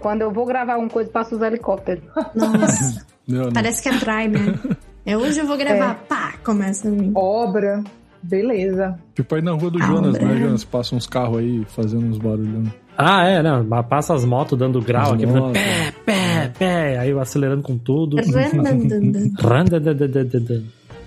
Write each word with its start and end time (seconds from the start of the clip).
Quando 0.00 0.22
eu 0.22 0.32
vou 0.32 0.46
gravar 0.46 0.76
uma 0.78 0.88
coisa, 0.88 1.10
passo 1.10 1.36
os 1.36 1.42
helicópteros. 1.42 2.02
Nossa, 2.34 3.06
Não, 3.28 3.44
não. 3.44 3.52
parece 3.52 3.82
que 3.82 3.88
atrai, 3.88 4.26
né? 4.28 4.58
É 5.06 5.16
hoje 5.16 5.38
eu 5.40 5.46
vou 5.46 5.56
gravar, 5.56 5.94
pá, 6.08 6.34
começa 6.44 6.88
a 6.88 6.90
vir. 6.90 7.12
Obra, 7.14 7.82
beleza. 8.22 8.98
Tipo 9.14 9.34
aí 9.36 9.42
na 9.42 9.52
rua 9.52 9.70
do 9.70 9.80
Ah, 9.82 9.86
Jonas, 9.86 10.08
André. 10.16 10.24
né, 10.24 10.36
Jonas? 10.40 10.64
Passa 10.64 10.94
uns 10.96 11.06
carros 11.06 11.38
aí 11.38 11.64
fazendo 11.68 12.06
uns 12.06 12.18
barulhos. 12.18 12.68
Ah, 12.98 13.24
é, 13.26 13.42
não. 13.42 13.64
mas 13.64 13.86
Passa 13.86 14.14
as 14.14 14.24
motos 14.24 14.58
dando 14.58 14.80
grau 14.82 15.02
As 15.02 15.12
aqui, 15.12 15.26
fazendo 15.26 15.40
motos. 15.42 15.62
pé, 15.62 15.92
pé, 16.04 16.52
pé. 16.58 16.98
Aí 16.98 17.10
eu 17.10 17.20
acelerando 17.20 17.62
com 17.62 17.78
tudo. 17.78 18.16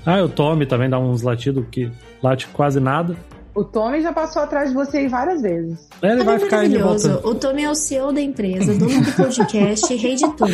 Ah, 0.06 0.22
o 0.24 0.30
Tommy 0.30 0.66
também 0.66 0.90
dá 0.90 1.00
uns 1.00 1.22
latidos 1.22 1.66
que 1.72 1.90
late 2.22 2.48
quase 2.48 2.80
nada. 2.80 3.16
O 3.56 3.64
Tommy 3.64 4.02
já 4.02 4.12
passou 4.12 4.42
atrás 4.42 4.70
de 4.70 4.76
você 4.76 4.98
aí 4.98 5.08
várias 5.08 5.42
vezes. 5.42 5.88
Ele 6.02 6.14
Ele 6.14 6.24
vai 6.24 6.36
é 6.36 6.40
ficar 6.40 6.60
aí 6.62 6.70
de 6.70 6.76
maravilhoso. 6.78 7.10
volta. 7.12 7.28
O 7.28 7.36
Tommy 7.36 7.64
é 7.64 7.70
o 7.70 7.76
CEO 7.76 8.12
da 8.12 8.20
empresa, 8.22 8.74
dono 8.74 9.02
do 9.02 9.12
podcast, 9.12 9.94
rei 9.96 10.16
de 10.16 10.28
tudo. 10.36 10.52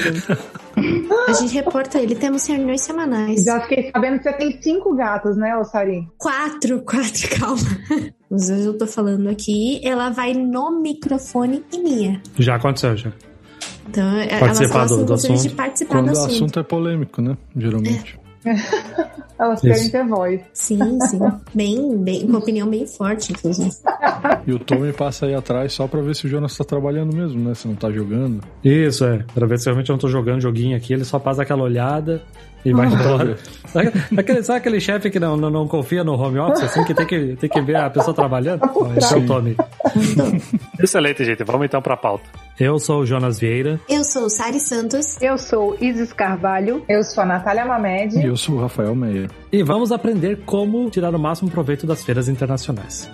A 1.27 1.33
gente 1.33 1.53
reporta 1.53 1.99
ele, 1.99 2.15
temos 2.15 2.45
reuniões 2.45 2.81
semanais. 2.81 3.43
Já 3.43 3.61
fiquei 3.61 3.89
sabendo 3.91 4.17
que 4.17 4.23
você 4.23 4.33
tem 4.33 4.61
cinco 4.61 4.95
gatos, 4.95 5.37
né, 5.37 5.55
ô 5.57 5.63
Sarim? 5.63 6.07
Quatro, 6.17 6.81
quatro, 6.81 7.29
calma. 7.39 7.61
Às 8.31 8.49
vezes 8.49 8.65
eu 8.65 8.77
tô 8.77 8.85
falando 8.85 9.29
aqui, 9.29 9.79
ela 9.83 10.09
vai 10.09 10.33
no 10.33 10.81
microfone 10.81 11.63
e 11.73 11.79
minha. 11.79 12.21
Já 12.37 12.55
aconteceu, 12.55 12.97
já. 12.97 13.11
Então, 13.87 14.03
elas 14.17 14.39
Participar 14.39 14.79
gostam, 14.81 14.97
do- 14.99 15.05
do 15.05 15.13
inclusive, 15.13 15.33
de 15.33 15.39
assunto. 15.39 15.55
participar 15.55 15.93
Quando 15.95 16.05
do 16.05 16.09
o 16.09 16.11
assunto. 16.19 16.31
assunto 16.33 16.59
é 16.59 16.63
polêmico, 16.63 17.21
né? 17.21 17.37
Geralmente. 17.57 18.18
Elas 19.39 19.63
Isso. 19.63 19.73
querem 19.73 19.89
ter 19.89 20.05
voz. 20.05 20.41
Sim, 20.53 20.99
sim. 21.07 21.19
Bem, 21.53 21.97
bem, 21.97 22.27
com 22.27 22.37
opinião 22.37 22.69
bem 22.69 22.85
forte, 22.85 23.31
inclusive. 23.31 23.71
E 24.45 24.51
o 24.51 24.59
Tommy 24.59 24.91
passa 24.91 25.27
aí 25.27 25.33
atrás 25.33 25.71
só 25.71 25.87
pra 25.87 26.01
ver 26.01 26.13
se 26.13 26.25
o 26.25 26.29
Jonas 26.29 26.57
tá 26.57 26.65
trabalhando 26.65 27.15
mesmo, 27.15 27.39
né? 27.39 27.53
Se 27.53 27.67
não 27.67 27.75
tá 27.75 27.89
jogando. 27.89 28.41
Isso, 28.63 29.05
é. 29.05 29.23
Pra 29.33 29.47
ver 29.47 29.57
se 29.57 29.65
realmente 29.65 29.89
eu 29.89 29.93
não 29.93 29.99
tô 29.99 30.09
jogando 30.09 30.41
joguinho 30.41 30.75
aqui, 30.75 30.93
ele 30.93 31.05
só 31.05 31.17
passa 31.19 31.43
aquela 31.43 31.63
olhada 31.63 32.21
e 32.65 32.73
vai 32.73 32.87
embora. 32.87 33.37
Sabe 33.69 33.91
aquele, 34.17 34.41
sabe 34.41 34.57
aquele 34.57 34.79
chefe 34.79 35.11
que 35.11 35.19
não, 35.19 35.37
não, 35.37 35.51
não 35.51 35.67
confia 35.67 36.03
no 36.03 36.19
home 36.19 36.39
office, 36.39 36.63
assim, 36.63 36.83
que 36.83 36.91
tem 36.91 37.05
que, 37.05 37.35
tem 37.35 37.47
que 37.47 37.61
ver 37.61 37.75
a 37.75 37.87
pessoa 37.87 38.15
trabalhando? 38.15 38.63
Esse 38.97 39.13
é 39.13 39.17
o 39.17 39.25
Tommy. 39.27 39.55
Excelente, 40.81 41.23
gente. 41.23 41.43
Vamos 41.43 41.65
então 41.65 41.79
pra 41.79 41.95
pauta. 41.95 42.23
Eu 42.59 42.79
sou 42.79 43.01
o 43.01 43.05
Jonas 43.05 43.39
Vieira. 43.39 43.79
Eu 43.87 44.03
sou 44.03 44.27
Sari 44.27 44.59
Santos. 44.59 45.21
Eu 45.21 45.37
sou 45.37 45.77
Isis 45.79 46.11
Carvalho. 46.11 46.83
Eu 46.89 47.03
sou 47.03 47.23
a 47.23 47.27
Natália 47.27 47.63
Mamed. 47.63 48.17
E 48.17 48.25
eu 48.25 48.35
sou 48.35 48.55
o 48.55 48.61
Rafael 48.61 48.95
Meia. 48.95 49.27
E 49.51 49.61
vamos 49.61 49.91
aprender 49.91 50.39
como 50.47 50.89
tirar 50.89 51.13
o 51.13 51.19
máximo 51.19 51.51
proveito 51.51 51.85
das 51.85 52.03
feiras 52.03 52.27
internacionais. 52.27 53.07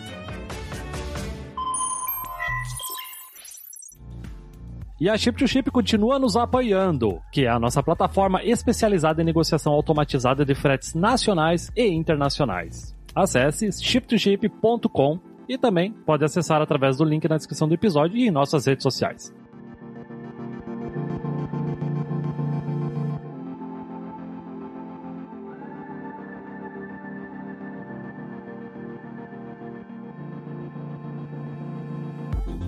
E 4.97 5.09
a 5.09 5.17
Chip 5.17 5.37
to 5.37 5.45
Chip 5.45 5.69
continua 5.71 6.17
nos 6.17 6.37
apoiando, 6.37 7.21
que 7.29 7.45
é 7.45 7.49
a 7.49 7.59
nossa 7.59 7.83
plataforma 7.83 8.41
especializada 8.43 9.21
em 9.21 9.25
negociação 9.25 9.73
automatizada 9.73 10.45
de 10.45 10.55
fretes 10.55 10.93
nacionais 10.93 11.69
e 11.75 11.85
internacionais. 11.85 12.95
Acesse 13.13 13.69
chiptoship.com 13.83 15.19
e 15.49 15.57
também 15.57 15.91
pode 15.91 16.23
acessar 16.23 16.61
através 16.61 16.97
do 16.97 17.03
link 17.03 17.27
na 17.27 17.35
descrição 17.35 17.67
do 17.67 17.73
episódio 17.73 18.17
e 18.17 18.27
em 18.27 18.31
nossas 18.31 18.65
redes 18.65 18.83
sociais. 18.83 19.33